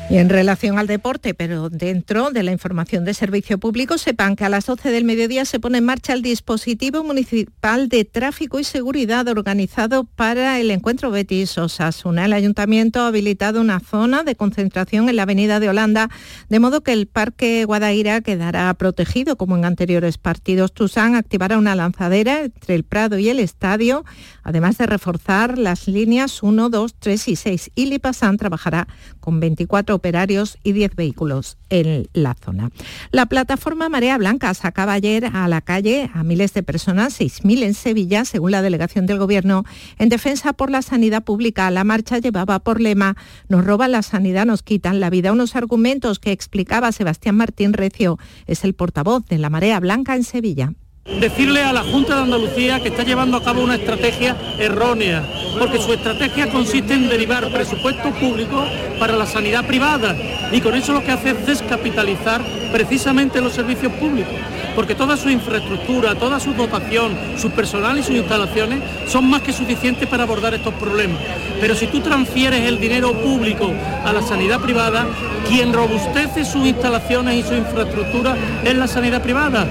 Y 0.09 0.19
en 0.19 0.29
relación 0.29 0.79
al 0.79 0.87
deporte, 0.87 1.33
pero 1.33 1.69
dentro 1.69 2.31
de 2.31 2.41
la 2.41 2.53
información 2.53 3.03
de 3.03 3.13
servicio 3.13 3.57
público, 3.57 3.97
sepan 3.97 4.37
que 4.37 4.45
a 4.45 4.49
las 4.49 4.65
12 4.65 4.89
del 4.89 5.03
mediodía 5.03 5.43
se 5.43 5.59
pone 5.59 5.79
en 5.79 5.83
marcha 5.83 6.13
el 6.13 6.21
dispositivo 6.21 7.03
municipal 7.03 7.89
de 7.89 8.05
tráfico 8.05 8.57
y 8.57 8.63
seguridad 8.63 9.27
organizado 9.27 10.05
para 10.05 10.61
el 10.61 10.71
encuentro 10.71 11.11
Betis 11.11 11.57
Osasuna. 11.57 12.23
El 12.23 12.31
ayuntamiento 12.31 13.01
ha 13.01 13.07
habilitado 13.07 13.59
una 13.59 13.81
zona 13.81 14.23
de 14.23 14.35
concentración 14.35 15.09
en 15.09 15.17
la 15.17 15.23
avenida 15.23 15.59
de 15.59 15.67
Holanda, 15.67 16.09
de 16.47 16.59
modo 16.59 16.83
que 16.83 16.93
el 16.93 17.07
Parque 17.07 17.65
Guadaira 17.65 18.21
quedará 18.21 18.73
protegido 18.75 19.35
como 19.35 19.57
en 19.57 19.65
anteriores 19.65 20.17
partidos. 20.17 20.73
Tusán 20.73 21.15
activará 21.15 21.57
una 21.57 21.75
lanzadera 21.75 22.45
entre 22.45 22.75
el 22.75 22.85
Prado 22.85 23.17
y 23.17 23.27
el 23.27 23.41
estadio, 23.41 24.05
además 24.43 24.77
de 24.77 24.85
reforzar 24.85 25.57
las 25.57 25.85
líneas 25.89 26.43
1, 26.43 26.69
2, 26.69 26.95
3 26.97 27.27
y 27.27 27.35
6. 27.35 27.71
Y 27.75 27.87
Lipasan 27.87 28.37
trabajará 28.37 28.87
con 29.19 29.41
24 29.41 29.96
operarios 29.97 30.57
y 30.63 30.71
10 30.71 30.95
vehículos 30.95 31.57
en 31.69 32.07
la 32.13 32.33
zona. 32.33 32.69
La 33.11 33.25
plataforma 33.25 33.89
Marea 33.89 34.17
Blanca 34.17 34.53
sacaba 34.53 34.93
ayer 34.93 35.25
a 35.25 35.47
la 35.47 35.61
calle 35.61 36.09
a 36.13 36.23
miles 36.23 36.53
de 36.53 36.63
personas, 36.63 37.19
6.000 37.19 37.63
en 37.63 37.73
Sevilla, 37.73 38.25
según 38.25 38.51
la 38.51 38.61
delegación 38.61 39.05
del 39.05 39.19
Gobierno, 39.19 39.63
en 39.97 40.09
defensa 40.09 40.53
por 40.53 40.71
la 40.71 40.81
sanidad 40.81 41.23
pública. 41.23 41.69
La 41.71 41.83
marcha 41.83 42.19
llevaba 42.19 42.59
por 42.59 42.81
lema 42.81 43.17
Nos 43.49 43.65
roban 43.65 43.91
la 43.91 44.01
sanidad, 44.01 44.45
nos 44.45 44.63
quitan 44.63 44.99
la 44.99 45.09
vida. 45.09 45.31
Unos 45.31 45.55
argumentos 45.55 46.19
que 46.19 46.31
explicaba 46.31 46.91
Sebastián 46.91 47.35
Martín 47.35 47.73
Recio, 47.73 48.17
es 48.45 48.63
el 48.63 48.73
portavoz 48.73 49.25
de 49.25 49.37
la 49.37 49.49
Marea 49.49 49.79
Blanca 49.79 50.15
en 50.15 50.23
Sevilla 50.23 50.73
decirle 51.19 51.63
a 51.63 51.73
la 51.73 51.83
Junta 51.83 52.15
de 52.15 52.21
Andalucía 52.21 52.81
que 52.81 52.89
está 52.89 53.03
llevando 53.03 53.37
a 53.37 53.43
cabo 53.43 53.63
una 53.63 53.75
estrategia 53.75 54.35
errónea, 54.59 55.23
porque 55.57 55.79
su 55.79 55.93
estrategia 55.93 56.49
consiste 56.49 56.93
en 56.93 57.09
derivar 57.09 57.49
presupuesto 57.51 58.11
público 58.11 58.63
para 58.99 59.15
la 59.15 59.25
sanidad 59.25 59.65
privada 59.65 60.15
y 60.51 60.61
con 60.61 60.75
eso 60.75 60.93
lo 60.93 61.03
que 61.03 61.11
hace 61.11 61.31
es 61.31 61.47
descapitalizar 61.47 62.41
precisamente 62.71 63.41
los 63.41 63.53
servicios 63.53 63.91
públicos, 63.93 64.33
porque 64.75 64.95
toda 64.95 65.17
su 65.17 65.29
infraestructura, 65.29 66.15
toda 66.15 66.39
su 66.39 66.53
dotación, 66.53 67.17
su 67.37 67.49
personal 67.51 67.97
y 67.97 68.03
sus 68.03 68.15
instalaciones 68.15 68.79
son 69.07 69.29
más 69.29 69.41
que 69.41 69.53
suficientes 69.53 70.07
para 70.07 70.23
abordar 70.23 70.53
estos 70.53 70.73
problemas. 70.75 71.19
Pero 71.59 71.73
si 71.73 71.87
tú 71.87 72.01
transfieres 72.01 72.61
el 72.61 72.79
dinero 72.79 73.13
público 73.13 73.71
a 74.05 74.13
la 74.13 74.21
sanidad 74.21 74.59
privada, 74.59 75.07
quien 75.47 75.73
robustece 75.73 76.45
sus 76.45 76.67
instalaciones 76.67 77.35
y 77.35 77.47
su 77.47 77.55
infraestructura 77.55 78.35
es 78.63 78.75
la 78.75 78.87
sanidad 78.87 79.21
privada. 79.21 79.67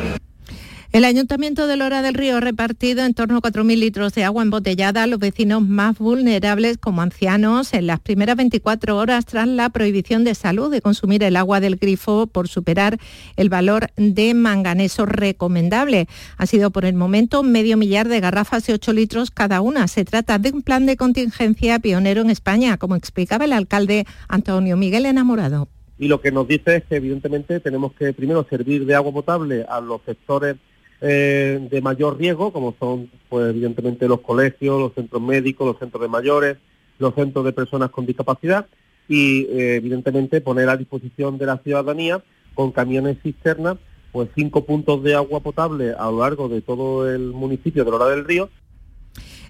El 0.96 1.04
Ayuntamiento 1.04 1.66
de 1.66 1.76
Lora 1.76 2.00
del 2.00 2.14
Río 2.14 2.38
ha 2.38 2.40
repartido 2.40 3.04
en 3.04 3.12
torno 3.12 3.36
a 3.36 3.42
4.000 3.42 3.78
litros 3.78 4.14
de 4.14 4.24
agua 4.24 4.42
embotellada 4.42 5.02
a 5.02 5.06
los 5.06 5.18
vecinos 5.18 5.60
más 5.60 5.98
vulnerables 5.98 6.78
como 6.78 7.02
ancianos 7.02 7.74
en 7.74 7.86
las 7.86 8.00
primeras 8.00 8.36
24 8.36 8.96
horas 8.96 9.26
tras 9.26 9.46
la 9.46 9.68
prohibición 9.68 10.24
de 10.24 10.34
salud 10.34 10.70
de 10.70 10.80
consumir 10.80 11.22
el 11.22 11.36
agua 11.36 11.60
del 11.60 11.76
grifo 11.76 12.26
por 12.26 12.48
superar 12.48 12.96
el 13.36 13.50
valor 13.50 13.88
de 13.98 14.32
manganeso 14.32 15.04
recomendable. 15.04 16.06
Ha 16.38 16.46
sido 16.46 16.70
por 16.70 16.86
el 16.86 16.94
momento 16.94 17.42
medio 17.42 17.76
millar 17.76 18.08
de 18.08 18.20
garrafas 18.20 18.66
de 18.66 18.72
8 18.72 18.94
litros 18.94 19.30
cada 19.30 19.60
una. 19.60 19.88
Se 19.88 20.06
trata 20.06 20.38
de 20.38 20.50
un 20.50 20.62
plan 20.62 20.86
de 20.86 20.96
contingencia 20.96 21.78
pionero 21.78 22.22
en 22.22 22.30
España, 22.30 22.78
como 22.78 22.96
explicaba 22.96 23.44
el 23.44 23.52
alcalde 23.52 24.06
Antonio 24.28 24.78
Miguel 24.78 25.04
Enamorado. 25.04 25.68
Y 25.98 26.08
lo 26.08 26.22
que 26.22 26.30
nos 26.30 26.48
dice 26.48 26.76
es 26.76 26.84
que 26.84 26.96
evidentemente 26.96 27.60
tenemos 27.60 27.92
que 27.92 28.14
primero 28.14 28.46
servir 28.48 28.86
de 28.86 28.94
agua 28.94 29.12
potable 29.12 29.66
a 29.68 29.82
los 29.82 30.00
sectores 30.06 30.56
eh, 31.00 31.68
de 31.70 31.80
mayor 31.82 32.18
riesgo, 32.18 32.52
como 32.52 32.74
son, 32.78 33.10
pues 33.28 33.50
evidentemente, 33.50 34.08
los 34.08 34.20
colegios, 34.20 34.80
los 34.80 34.94
centros 34.94 35.22
médicos, 35.22 35.66
los 35.66 35.78
centros 35.78 36.02
de 36.02 36.08
mayores, 36.08 36.56
los 36.98 37.14
centros 37.14 37.44
de 37.44 37.52
personas 37.52 37.90
con 37.90 38.06
discapacidad 38.06 38.66
y, 39.08 39.44
eh, 39.44 39.76
evidentemente, 39.76 40.40
poner 40.40 40.68
a 40.68 40.76
disposición 40.76 41.38
de 41.38 41.46
la 41.46 41.58
ciudadanía 41.58 42.22
con 42.54 42.72
camiones 42.72 43.18
cisternas, 43.22 43.76
pues 44.12 44.30
cinco 44.34 44.64
puntos 44.64 45.02
de 45.02 45.14
agua 45.14 45.40
potable 45.40 45.92
a 45.92 46.10
lo 46.10 46.20
largo 46.20 46.48
de 46.48 46.62
todo 46.62 47.10
el 47.10 47.32
municipio 47.32 47.84
de 47.84 47.90
Lora 47.90 48.06
del 48.06 48.24
Río 48.24 48.48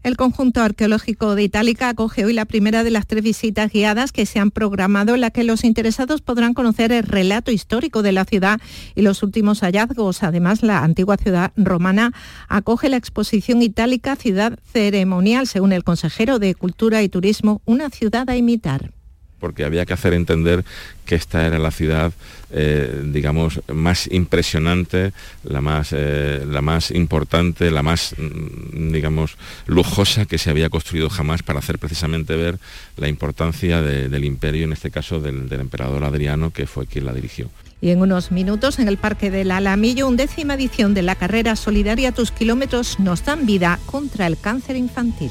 el 0.06 0.16
conjunto 0.16 0.62
arqueológico 0.62 1.34
de 1.34 1.42
Itálica 1.42 1.88
acoge 1.88 2.24
hoy 2.24 2.32
la 2.32 2.44
primera 2.44 2.84
de 2.84 2.92
las 2.92 3.08
tres 3.08 3.24
visitas 3.24 3.72
guiadas 3.72 4.12
que 4.12 4.24
se 4.24 4.38
han 4.38 4.52
programado 4.52 5.16
en 5.16 5.20
la 5.20 5.32
que 5.32 5.42
los 5.42 5.64
interesados 5.64 6.20
podrán 6.20 6.54
conocer 6.54 6.92
el 6.92 7.02
relato 7.02 7.50
histórico 7.50 8.02
de 8.02 8.12
la 8.12 8.24
ciudad 8.24 8.60
y 8.94 9.02
los 9.02 9.24
últimos 9.24 9.62
hallazgos. 9.62 10.22
Además, 10.22 10.62
la 10.62 10.84
antigua 10.84 11.16
ciudad 11.16 11.50
romana 11.56 12.12
acoge 12.46 12.88
la 12.88 12.98
exposición 12.98 13.62
Itálica 13.62 14.14
Ciudad 14.14 14.60
Ceremonial, 14.72 15.48
según 15.48 15.72
el 15.72 15.82
consejero 15.82 16.38
de 16.38 16.54
Cultura 16.54 17.02
y 17.02 17.08
Turismo, 17.08 17.60
una 17.64 17.90
ciudad 17.90 18.30
a 18.30 18.36
imitar 18.36 18.95
porque 19.40 19.64
había 19.64 19.84
que 19.86 19.92
hacer 19.92 20.12
entender 20.12 20.64
que 21.04 21.14
esta 21.14 21.46
era 21.46 21.58
la 21.58 21.70
ciudad, 21.70 22.12
eh, 22.50 23.02
digamos, 23.04 23.60
más 23.72 24.08
impresionante, 24.10 25.12
la 25.44 25.60
más, 25.60 25.90
eh, 25.92 26.44
la 26.46 26.62
más 26.62 26.90
importante, 26.90 27.70
la 27.70 27.82
más, 27.82 28.14
mm, 28.16 28.92
digamos, 28.92 29.36
lujosa 29.66 30.26
que 30.26 30.38
se 30.38 30.50
había 30.50 30.68
construido 30.68 31.08
jamás 31.10 31.42
para 31.42 31.60
hacer 31.60 31.78
precisamente 31.78 32.36
ver 32.36 32.58
la 32.96 33.08
importancia 33.08 33.82
del 33.82 34.24
imperio, 34.24 34.64
en 34.64 34.72
este 34.72 34.90
caso 34.90 35.20
del, 35.20 35.48
del 35.48 35.60
emperador 35.60 36.04
Adriano, 36.04 36.50
que 36.50 36.66
fue 36.66 36.86
quien 36.86 37.06
la 37.06 37.12
dirigió. 37.12 37.50
Y 37.80 37.90
en 37.90 38.00
unos 38.00 38.32
minutos 38.32 38.78
en 38.78 38.88
el 38.88 38.96
Parque 38.96 39.30
del 39.30 39.50
Alamillo, 39.50 40.08
undécima 40.08 40.54
edición 40.54 40.94
de 40.94 41.02
la 41.02 41.14
carrera 41.14 41.56
solidaria 41.56 42.12
Tus 42.12 42.30
kilómetros 42.30 42.98
nos 42.98 43.24
dan 43.24 43.46
vida 43.46 43.78
contra 43.86 44.26
el 44.26 44.38
cáncer 44.38 44.76
infantil. 44.76 45.30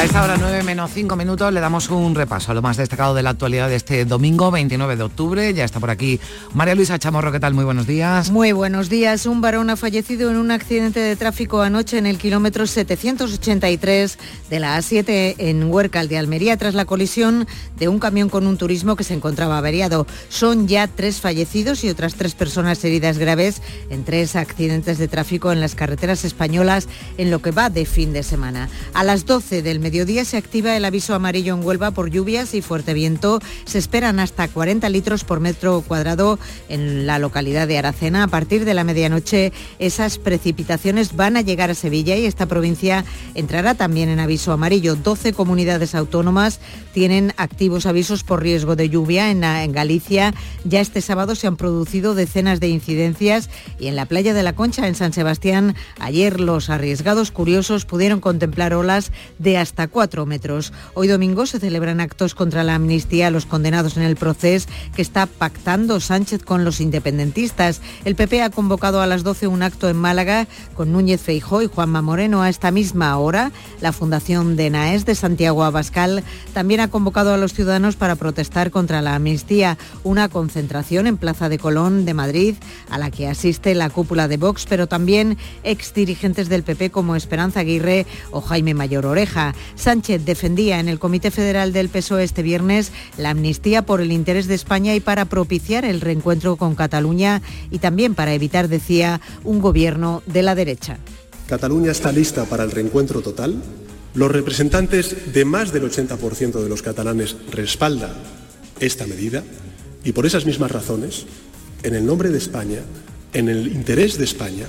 A 0.00 0.04
esta 0.04 0.24
hora 0.24 0.38
9 0.38 0.62
menos 0.62 0.92
5 0.94 1.14
minutos 1.14 1.52
le 1.52 1.60
damos 1.60 1.90
un 1.90 2.14
repaso 2.14 2.52
a 2.52 2.54
lo 2.54 2.62
más 2.62 2.78
destacado 2.78 3.14
de 3.14 3.22
la 3.22 3.28
actualidad 3.28 3.68
de 3.68 3.76
este 3.76 4.06
domingo 4.06 4.50
29 4.50 4.96
de 4.96 5.02
octubre. 5.02 5.52
Ya 5.52 5.66
está 5.66 5.78
por 5.78 5.90
aquí 5.90 6.18
María 6.54 6.74
Luisa 6.74 6.98
Chamorro, 6.98 7.30
¿qué 7.30 7.38
tal? 7.38 7.52
Muy 7.52 7.66
buenos 7.66 7.86
días. 7.86 8.30
Muy 8.30 8.52
buenos 8.52 8.88
días. 8.88 9.26
Un 9.26 9.42
varón 9.42 9.68
ha 9.68 9.76
fallecido 9.76 10.30
en 10.30 10.38
un 10.38 10.52
accidente 10.52 11.00
de 11.00 11.16
tráfico 11.16 11.60
anoche 11.60 11.98
en 11.98 12.06
el 12.06 12.16
kilómetro 12.16 12.66
783 12.66 14.18
de 14.48 14.58
la 14.58 14.78
A7 14.78 15.34
en 15.36 15.70
Huércal 15.70 16.08
de 16.08 16.16
Almería 16.16 16.56
tras 16.56 16.72
la 16.72 16.86
colisión 16.86 17.46
de 17.78 17.88
un 17.88 17.98
camión 17.98 18.30
con 18.30 18.46
un 18.46 18.56
turismo 18.56 18.96
que 18.96 19.04
se 19.04 19.12
encontraba 19.12 19.58
averiado. 19.58 20.06
Son 20.30 20.66
ya 20.66 20.86
tres 20.86 21.20
fallecidos 21.20 21.84
y 21.84 21.90
otras 21.90 22.14
tres 22.14 22.34
personas 22.34 22.82
heridas 22.86 23.18
graves 23.18 23.60
en 23.90 24.04
tres 24.04 24.34
accidentes 24.34 24.96
de 24.96 25.08
tráfico 25.08 25.52
en 25.52 25.60
las 25.60 25.74
carreteras 25.74 26.24
españolas 26.24 26.88
en 27.18 27.30
lo 27.30 27.42
que 27.42 27.50
va 27.50 27.68
de 27.68 27.84
fin 27.84 28.14
de 28.14 28.22
semana. 28.22 28.70
A 28.94 29.04
las 29.04 29.26
12 29.26 29.60
del 29.60 29.78
mediodía 29.78 29.89
se 29.90 30.36
activa 30.36 30.76
el 30.76 30.84
aviso 30.84 31.14
amarillo 31.14 31.54
en 31.54 31.64
Huelva 31.64 31.90
por 31.90 32.10
lluvias 32.10 32.54
y 32.54 32.62
fuerte 32.62 32.94
viento. 32.94 33.40
Se 33.64 33.78
esperan 33.78 34.20
hasta 34.20 34.46
40 34.46 34.88
litros 34.88 35.24
por 35.24 35.40
metro 35.40 35.82
cuadrado 35.86 36.38
en 36.68 37.06
la 37.06 37.18
localidad 37.18 37.66
de 37.66 37.76
Aracena. 37.76 38.22
A 38.22 38.28
partir 38.28 38.64
de 38.64 38.74
la 38.74 38.84
medianoche 38.84 39.52
esas 39.80 40.18
precipitaciones 40.18 41.16
van 41.16 41.36
a 41.36 41.40
llegar 41.40 41.70
a 41.70 41.74
Sevilla 41.74 42.16
y 42.16 42.26
esta 42.26 42.46
provincia 42.46 43.04
entrará 43.34 43.74
también 43.74 44.08
en 44.08 44.20
aviso 44.20 44.52
amarillo. 44.52 44.94
12 44.94 45.32
comunidades 45.32 45.96
autónomas 45.96 46.60
tienen 46.92 47.32
activos 47.36 47.84
avisos 47.84 48.22
por 48.22 48.42
riesgo 48.42 48.76
de 48.76 48.88
lluvia. 48.88 49.30
En 49.30 49.72
Galicia 49.72 50.34
ya 50.64 50.80
este 50.80 51.00
sábado 51.00 51.34
se 51.34 51.48
han 51.48 51.56
producido 51.56 52.14
decenas 52.14 52.60
de 52.60 52.68
incidencias 52.68 53.50
y 53.80 53.88
en 53.88 53.96
la 53.96 54.06
playa 54.06 54.34
de 54.34 54.44
la 54.44 54.54
Concha, 54.54 54.86
en 54.86 54.94
San 54.94 55.12
Sebastián, 55.12 55.74
ayer 55.98 56.38
los 56.38 56.70
arriesgados 56.70 57.32
curiosos 57.32 57.84
pudieron 57.84 58.20
contemplar 58.20 58.74
olas 58.74 59.10
de 59.38 59.58
hasta 59.58 59.79
4 59.88 60.26
metros. 60.26 60.72
Hoy 60.94 61.08
domingo 61.08 61.46
se 61.46 61.60
celebran 61.60 62.00
actos 62.00 62.34
contra 62.34 62.64
la 62.64 62.74
amnistía 62.74 63.28
a 63.28 63.30
los 63.30 63.46
condenados 63.46 63.96
en 63.96 64.02
el 64.02 64.16
proceso 64.16 64.68
que 64.94 65.02
está 65.02 65.26
pactando 65.26 66.00
Sánchez 66.00 66.42
con 66.42 66.64
los 66.64 66.80
independentistas. 66.80 67.80
El 68.04 68.14
PP 68.14 68.42
ha 68.42 68.50
convocado 68.50 69.00
a 69.00 69.06
las 69.06 69.22
12 69.22 69.46
un 69.46 69.62
acto 69.62 69.88
en 69.88 69.96
Málaga 69.96 70.46
con 70.74 70.92
Núñez 70.92 71.20
Feijó 71.20 71.62
y 71.62 71.66
Juanma 71.66 72.02
Moreno 72.02 72.42
a 72.42 72.48
esta 72.48 72.70
misma 72.70 73.16
hora. 73.18 73.52
La 73.80 73.92
Fundación 73.92 74.56
de 74.56 74.70
Naes 74.70 75.04
de 75.04 75.14
Santiago 75.14 75.64
Abascal 75.64 76.24
también 76.54 76.80
ha 76.80 76.88
convocado 76.88 77.34
a 77.34 77.36
los 77.36 77.52
ciudadanos 77.52 77.96
para 77.96 78.16
protestar 78.16 78.70
contra 78.70 79.02
la 79.02 79.14
amnistía. 79.14 79.78
Una 80.04 80.28
concentración 80.28 81.06
en 81.06 81.16
Plaza 81.16 81.48
de 81.48 81.58
Colón 81.58 82.04
de 82.04 82.14
Madrid 82.14 82.54
a 82.88 82.98
la 82.98 83.10
que 83.10 83.28
asiste 83.28 83.74
la 83.74 83.90
cúpula 83.90 84.28
de 84.28 84.36
Vox, 84.36 84.66
pero 84.68 84.86
también 84.86 85.38
ex 85.62 85.94
dirigentes 85.94 86.48
del 86.48 86.62
PP 86.62 86.90
como 86.90 87.16
Esperanza 87.16 87.60
Aguirre 87.60 88.06
o 88.30 88.40
Jaime 88.40 88.74
Mayor 88.74 89.06
Oreja. 89.06 89.54
Sánchez 89.76 90.24
defendía 90.24 90.80
en 90.80 90.88
el 90.88 90.98
Comité 90.98 91.30
Federal 91.30 91.72
del 91.72 91.88
PSOE 91.88 92.24
este 92.24 92.42
viernes 92.42 92.92
la 93.16 93.30
amnistía 93.30 93.82
por 93.82 94.00
el 94.00 94.12
interés 94.12 94.46
de 94.46 94.54
España 94.54 94.94
y 94.94 95.00
para 95.00 95.24
propiciar 95.24 95.84
el 95.84 96.00
reencuentro 96.00 96.56
con 96.56 96.74
Cataluña 96.74 97.42
y 97.70 97.78
también 97.78 98.14
para 98.14 98.34
evitar, 98.34 98.68
decía, 98.68 99.20
un 99.44 99.60
gobierno 99.60 100.22
de 100.26 100.42
la 100.42 100.54
derecha. 100.54 100.98
Cataluña 101.48 101.90
está 101.90 102.12
lista 102.12 102.44
para 102.44 102.64
el 102.64 102.70
reencuentro 102.70 103.22
total. 103.22 103.60
Los 104.14 104.30
representantes 104.30 105.32
de 105.32 105.44
más 105.44 105.72
del 105.72 105.84
80% 105.84 106.62
de 106.62 106.68
los 106.68 106.82
catalanes 106.82 107.36
respaldan 107.50 108.12
esta 108.80 109.06
medida 109.06 109.44
y 110.04 110.12
por 110.12 110.26
esas 110.26 110.46
mismas 110.46 110.70
razones, 110.70 111.26
en 111.82 111.94
el 111.94 112.06
nombre 112.06 112.30
de 112.30 112.38
España, 112.38 112.80
en 113.32 113.48
el 113.48 113.68
interés 113.68 114.18
de 114.18 114.24
España, 114.24 114.66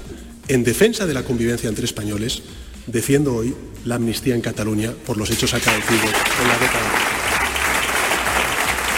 en 0.47 0.63
defensa 0.63 1.05
de 1.05 1.13
la 1.13 1.23
convivencia 1.23 1.69
entre 1.69 1.85
españoles, 1.85 2.43
defiendo 2.87 3.35
hoy 3.35 3.55
la 3.85 3.95
amnistía 3.95 4.35
en 4.35 4.41
Cataluña 4.41 4.91
por 5.05 5.17
los 5.17 5.29
hechos 5.29 5.53
acaecidos 5.53 6.11
en 6.41 6.47
la 6.47 6.57
década. 6.57 7.10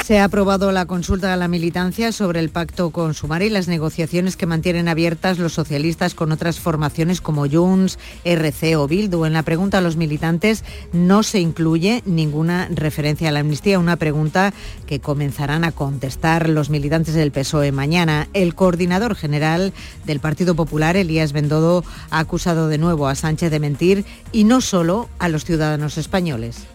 Se 0.04 0.20
ha 0.20 0.26
aprobado 0.26 0.74
la 0.74 0.86
consulta 0.86 1.32
a 1.32 1.38
la 1.38 1.48
militancia 1.48 2.12
sobre 2.12 2.42
el 2.42 2.50
pacto 2.50 2.90
con 2.90 3.14
Sumar 3.14 3.42
y 3.42 3.50
las 3.50 3.70
negociaciones 3.70 4.36
que 4.36 4.46
mantienen 4.46 4.90
abiertas 4.90 5.40
los 5.40 5.54
socialistas 5.54 6.14
con 6.14 6.34
otras 6.34 6.60
formaciones 6.60 7.22
como 7.22 7.48
Junts, 7.48 7.98
RC 8.26 8.76
o 8.76 8.86
Bildu. 8.86 9.24
En 9.24 9.32
la 9.32 9.44
pregunta 9.44 9.78
a 9.78 9.82
los 9.82 9.96
militantes 9.96 10.66
no 10.92 11.24
se 11.24 11.40
incluye 11.40 12.04
ninguna 12.06 12.68
referencia 12.70 13.30
a 13.30 13.32
la 13.32 13.40
amnistía, 13.40 13.80
una 13.80 13.96
pregunta 13.96 14.54
que 14.88 15.00
comenzarán 15.00 15.64
a 15.64 15.72
contestar 15.72 16.50
los 16.50 16.70
militantes 16.70 17.14
del 17.14 17.32
PSOE 17.32 17.72
mañana. 17.72 18.28
El 18.34 18.56
coordinador 18.56 19.16
general 19.16 19.72
del 20.06 20.20
Partido 20.20 20.54
Popular, 20.54 20.98
Elías 20.98 21.32
Bendodo, 21.32 21.86
ha 22.10 22.20
acusado 22.20 22.68
de 22.68 22.78
nuevo 22.78 23.08
a 23.08 23.16
Sánchez 23.16 23.52
de 23.52 23.62
mentir 23.62 24.06
y 24.34 24.44
no 24.44 24.60
solo 24.60 25.08
a 25.18 25.30
los 25.30 25.46
ciudadanos 25.46 25.98
españoles. 25.98 26.73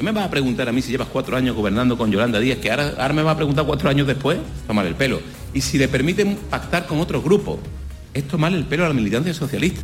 ¿Qué 0.00 0.04
me 0.04 0.12
vas 0.12 0.24
a 0.24 0.30
preguntar 0.30 0.66
a 0.66 0.72
mí 0.72 0.80
si 0.80 0.92
llevas 0.92 1.08
cuatro 1.08 1.36
años 1.36 1.54
gobernando 1.54 1.98
con 1.98 2.10
Yolanda 2.10 2.40
Díaz, 2.40 2.56
que 2.56 2.70
ahora, 2.70 3.12
me 3.12 3.22
va 3.22 3.32
a 3.32 3.36
preguntar 3.36 3.66
cuatro 3.66 3.90
años 3.90 4.06
después? 4.06 4.38
Tomar 4.66 4.86
el 4.86 4.94
pelo. 4.94 5.20
Y 5.52 5.60
si 5.60 5.76
le 5.76 5.88
permiten 5.88 6.38
pactar 6.48 6.86
con 6.86 7.00
otros 7.00 7.22
grupos, 7.22 7.58
es 8.14 8.26
tomar 8.26 8.50
el 8.54 8.64
pelo 8.64 8.86
a 8.86 8.88
la 8.88 8.94
militancia 8.94 9.34
socialista. 9.34 9.82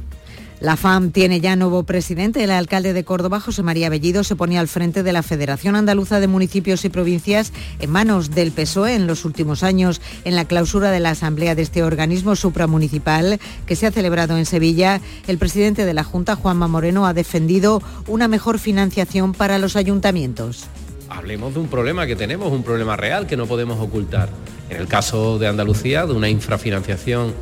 La 0.58 0.78
FAM 0.78 1.10
tiene 1.10 1.42
ya 1.42 1.54
nuevo 1.54 1.82
presidente. 1.82 2.42
El 2.42 2.50
alcalde 2.50 2.94
de 2.94 3.04
Córdoba, 3.04 3.40
José 3.40 3.62
María 3.62 3.90
Bellido, 3.90 4.24
se 4.24 4.36
ponía 4.36 4.60
al 4.60 4.68
frente 4.68 5.02
de 5.02 5.12
la 5.12 5.22
Federación 5.22 5.76
Andaluza 5.76 6.18
de 6.18 6.28
Municipios 6.28 6.82
y 6.86 6.88
Provincias 6.88 7.52
en 7.78 7.90
manos 7.90 8.30
del 8.30 8.52
PSOE 8.52 8.94
en 8.94 9.06
los 9.06 9.26
últimos 9.26 9.62
años. 9.62 10.00
En 10.24 10.34
la 10.34 10.46
clausura 10.46 10.90
de 10.90 11.00
la 11.00 11.10
asamblea 11.10 11.54
de 11.54 11.60
este 11.60 11.82
organismo 11.82 12.36
supramunicipal 12.36 13.38
que 13.66 13.76
se 13.76 13.86
ha 13.86 13.90
celebrado 13.90 14.38
en 14.38 14.46
Sevilla, 14.46 15.02
el 15.26 15.36
presidente 15.36 15.84
de 15.84 15.92
la 15.92 16.04
Junta, 16.04 16.36
Juanma 16.36 16.68
Moreno, 16.68 17.06
ha 17.06 17.12
defendido 17.12 17.82
una 18.06 18.26
mejor 18.26 18.58
financiación 18.58 19.34
para 19.34 19.58
los 19.58 19.76
ayuntamientos. 19.76 20.64
Hablemos 21.10 21.52
de 21.52 21.60
un 21.60 21.68
problema 21.68 22.06
que 22.06 22.16
tenemos, 22.16 22.50
un 22.50 22.62
problema 22.62 22.96
real 22.96 23.26
que 23.26 23.36
no 23.36 23.46
podemos 23.46 23.78
ocultar. 23.78 24.30
En 24.70 24.78
el 24.78 24.88
caso 24.88 25.38
de 25.38 25.48
Andalucía, 25.48 26.06
de 26.06 26.14
una 26.14 26.30
infrafinanciación 26.30 27.34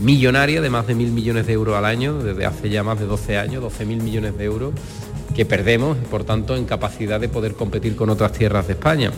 millonaria 0.00 0.60
de 0.60 0.70
más 0.70 0.86
de 0.86 0.94
mil 0.94 1.12
millones 1.12 1.46
de 1.46 1.52
euros 1.52 1.76
al 1.76 1.84
año, 1.84 2.22
desde 2.22 2.46
hace 2.46 2.68
ya 2.70 2.82
más 2.82 2.98
de 2.98 3.06
12 3.06 3.38
años, 3.38 3.62
12 3.62 3.84
mil 3.86 4.02
millones 4.02 4.36
de 4.36 4.44
euros 4.44 4.74
que 5.34 5.44
perdemos, 5.44 5.98
por 6.10 6.24
tanto, 6.24 6.56
en 6.56 6.64
capacidad 6.64 7.20
de 7.20 7.28
poder 7.28 7.54
competir 7.54 7.94
con 7.94 8.08
otras 8.08 8.32
tierras 8.32 8.66
de 8.66 8.72
España. 8.72 9.12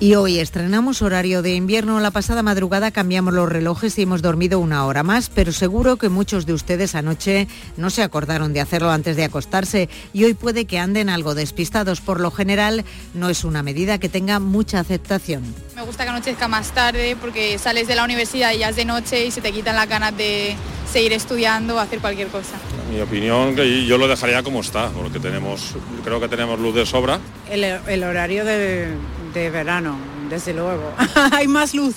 Y 0.00 0.16
hoy 0.16 0.40
estrenamos 0.40 1.02
horario 1.02 1.40
de 1.40 1.54
invierno. 1.54 2.00
La 2.00 2.10
pasada 2.10 2.42
madrugada 2.42 2.90
cambiamos 2.90 3.32
los 3.32 3.48
relojes 3.48 3.96
y 3.96 4.02
hemos 4.02 4.22
dormido 4.22 4.58
una 4.58 4.84
hora 4.86 5.04
más, 5.04 5.30
pero 5.30 5.52
seguro 5.52 5.96
que 5.96 6.08
muchos 6.08 6.46
de 6.46 6.52
ustedes 6.52 6.96
anoche 6.96 7.46
no 7.76 7.90
se 7.90 8.02
acordaron 8.02 8.52
de 8.52 8.60
hacerlo 8.60 8.90
antes 8.90 9.16
de 9.16 9.24
acostarse 9.24 9.88
y 10.12 10.24
hoy 10.24 10.34
puede 10.34 10.64
que 10.64 10.80
anden 10.80 11.08
algo 11.08 11.36
despistados. 11.36 12.00
Por 12.00 12.20
lo 12.20 12.32
general, 12.32 12.84
no 13.14 13.30
es 13.30 13.44
una 13.44 13.62
medida 13.62 13.98
que 13.98 14.08
tenga 14.08 14.40
mucha 14.40 14.80
aceptación. 14.80 15.42
Me 15.76 15.82
gusta 15.82 16.02
que 16.02 16.10
anochezca 16.10 16.48
más 16.48 16.72
tarde 16.72 17.16
porque 17.20 17.56
sales 17.58 17.86
de 17.86 17.94
la 17.94 18.04
universidad 18.04 18.52
y 18.52 18.58
ya 18.58 18.70
es 18.70 18.76
de 18.76 18.84
noche 18.84 19.26
y 19.26 19.30
se 19.30 19.40
te 19.40 19.52
quitan 19.52 19.76
las 19.76 19.88
ganas 19.88 20.16
de 20.16 20.56
seguir 20.92 21.12
estudiando 21.12 21.76
o 21.76 21.78
hacer 21.78 22.00
cualquier 22.00 22.28
cosa. 22.28 22.56
Mi 22.92 23.00
opinión, 23.00 23.54
que 23.54 23.86
yo 23.86 23.96
lo 23.96 24.08
dejaría 24.08 24.42
como 24.42 24.60
está, 24.60 24.90
porque 24.90 25.20
tenemos, 25.20 25.74
creo 26.04 26.20
que 26.20 26.28
tenemos 26.28 26.58
luz 26.58 26.74
de 26.74 26.84
sobra. 26.84 27.20
El, 27.48 27.64
el 27.64 28.04
horario 28.04 28.44
de, 28.44 28.88
de 29.34 29.50
verano, 29.50 29.96
desde 30.30 30.54
luego. 30.54 30.92
Hay 31.32 31.48
más 31.48 31.74
luz. 31.74 31.96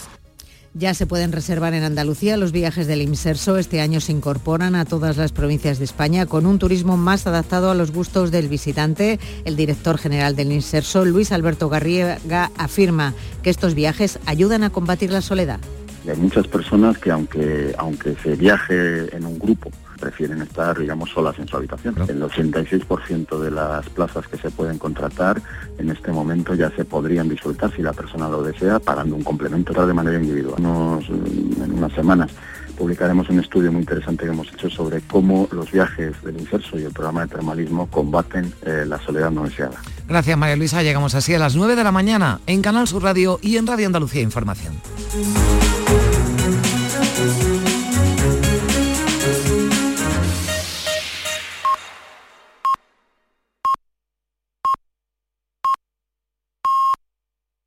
Ya 0.74 0.94
se 0.94 1.08
pueden 1.08 1.32
reservar 1.32 1.74
en 1.74 1.84
Andalucía 1.84 2.38
los 2.38 2.52
viajes 2.52 2.86
del 2.86 3.02
Imserso. 3.02 3.58
Este 3.58 3.82
año 3.82 4.00
se 4.00 4.12
incorporan 4.12 4.76
a 4.76 4.86
todas 4.86 5.18
las 5.18 5.32
provincias 5.32 5.80
de 5.80 5.86
España 5.86 6.26
con 6.26 6.46
un 6.46 6.60
turismo 6.60 6.98
más 6.98 7.26
adaptado 7.26 7.72
a 7.72 7.76
los 7.76 7.92
gustos 7.92 8.30
del 8.30 8.48
visitante. 8.48 9.20
El 9.46 9.56
director 9.56 9.98
general 9.98 10.36
del 10.36 10.52
Imserso, 10.52 11.04
Luis 11.06 11.32
Alberto 11.32 11.70
Garriga, 11.70 12.20
afirma 12.58 13.14
que 13.42 13.50
estos 13.50 13.74
viajes 13.74 14.20
ayudan 14.28 14.64
a 14.64 14.70
combatir 14.70 15.12
la 15.12 15.22
soledad. 15.22 15.60
Hay 16.08 16.18
muchas 16.18 16.48
personas 16.48 16.98
que 17.00 17.12
aunque, 17.12 17.74
aunque 17.78 18.16
se 18.22 18.36
viaje 18.36 19.16
en 19.16 19.26
un 19.26 19.40
grupo, 19.40 19.72
prefieren 19.98 20.42
estar, 20.42 20.78
digamos, 20.78 21.10
solas 21.10 21.38
en 21.40 21.48
su 21.48 21.58
habitación. 21.58 21.96
El 22.08 22.22
86% 22.22 23.40
de 23.40 23.52
las 23.52 23.90
plazas 23.90 24.28
que 24.28 24.38
se 24.38 24.52
pueden 24.52 24.78
contratar 24.78 25.42
en 25.78 25.90
este 25.90 26.12
momento 26.12 26.56
ya 26.56 26.70
se 26.72 26.86
podrían 26.86 27.30
disfrutar 27.30 27.76
si 27.76 27.82
la 27.82 27.94
persona 27.94 28.30
lo 28.30 28.44
desea, 28.44 28.80
pagando 28.80 29.16
un 29.16 29.24
complemento 29.24 29.86
de 29.86 29.94
manera 29.94 30.18
individual. 30.18 30.58
en 30.60 31.74
unas 31.74 31.94
semanas 31.94 32.32
publicaremos 32.78 33.28
un 33.30 33.40
estudio 33.40 33.72
muy 33.72 33.82
interesante 33.82 34.26
que 34.26 34.32
hemos 34.32 34.54
hecho 34.54 34.70
sobre 34.70 35.02
cómo 35.02 35.48
los 35.52 35.72
viajes 35.72 36.22
del 36.22 36.40
inserso 36.40 36.80
y 36.80 36.84
el 36.84 36.92
programa 36.92 37.22
de 37.22 37.28
termalismo 37.30 37.88
combaten 37.88 38.54
eh, 38.66 38.86
la 38.88 39.00
soledad 39.00 39.32
no 39.32 39.44
deseada. 39.44 39.82
Gracias 40.08 40.38
María 40.38 40.56
Luisa, 40.56 40.84
llegamos 40.84 41.16
así 41.16 41.34
a 41.34 41.40
las 41.40 41.56
9 41.56 41.76
de 41.76 41.84
la 41.84 41.92
mañana 41.92 42.40
en 42.46 42.62
Canal 42.62 42.88
Sur 42.88 43.04
Radio 43.04 43.40
y 43.42 43.58
en 43.58 43.68
Radio 43.68 43.88
Andalucía 43.88 44.22
Información. 44.22 44.76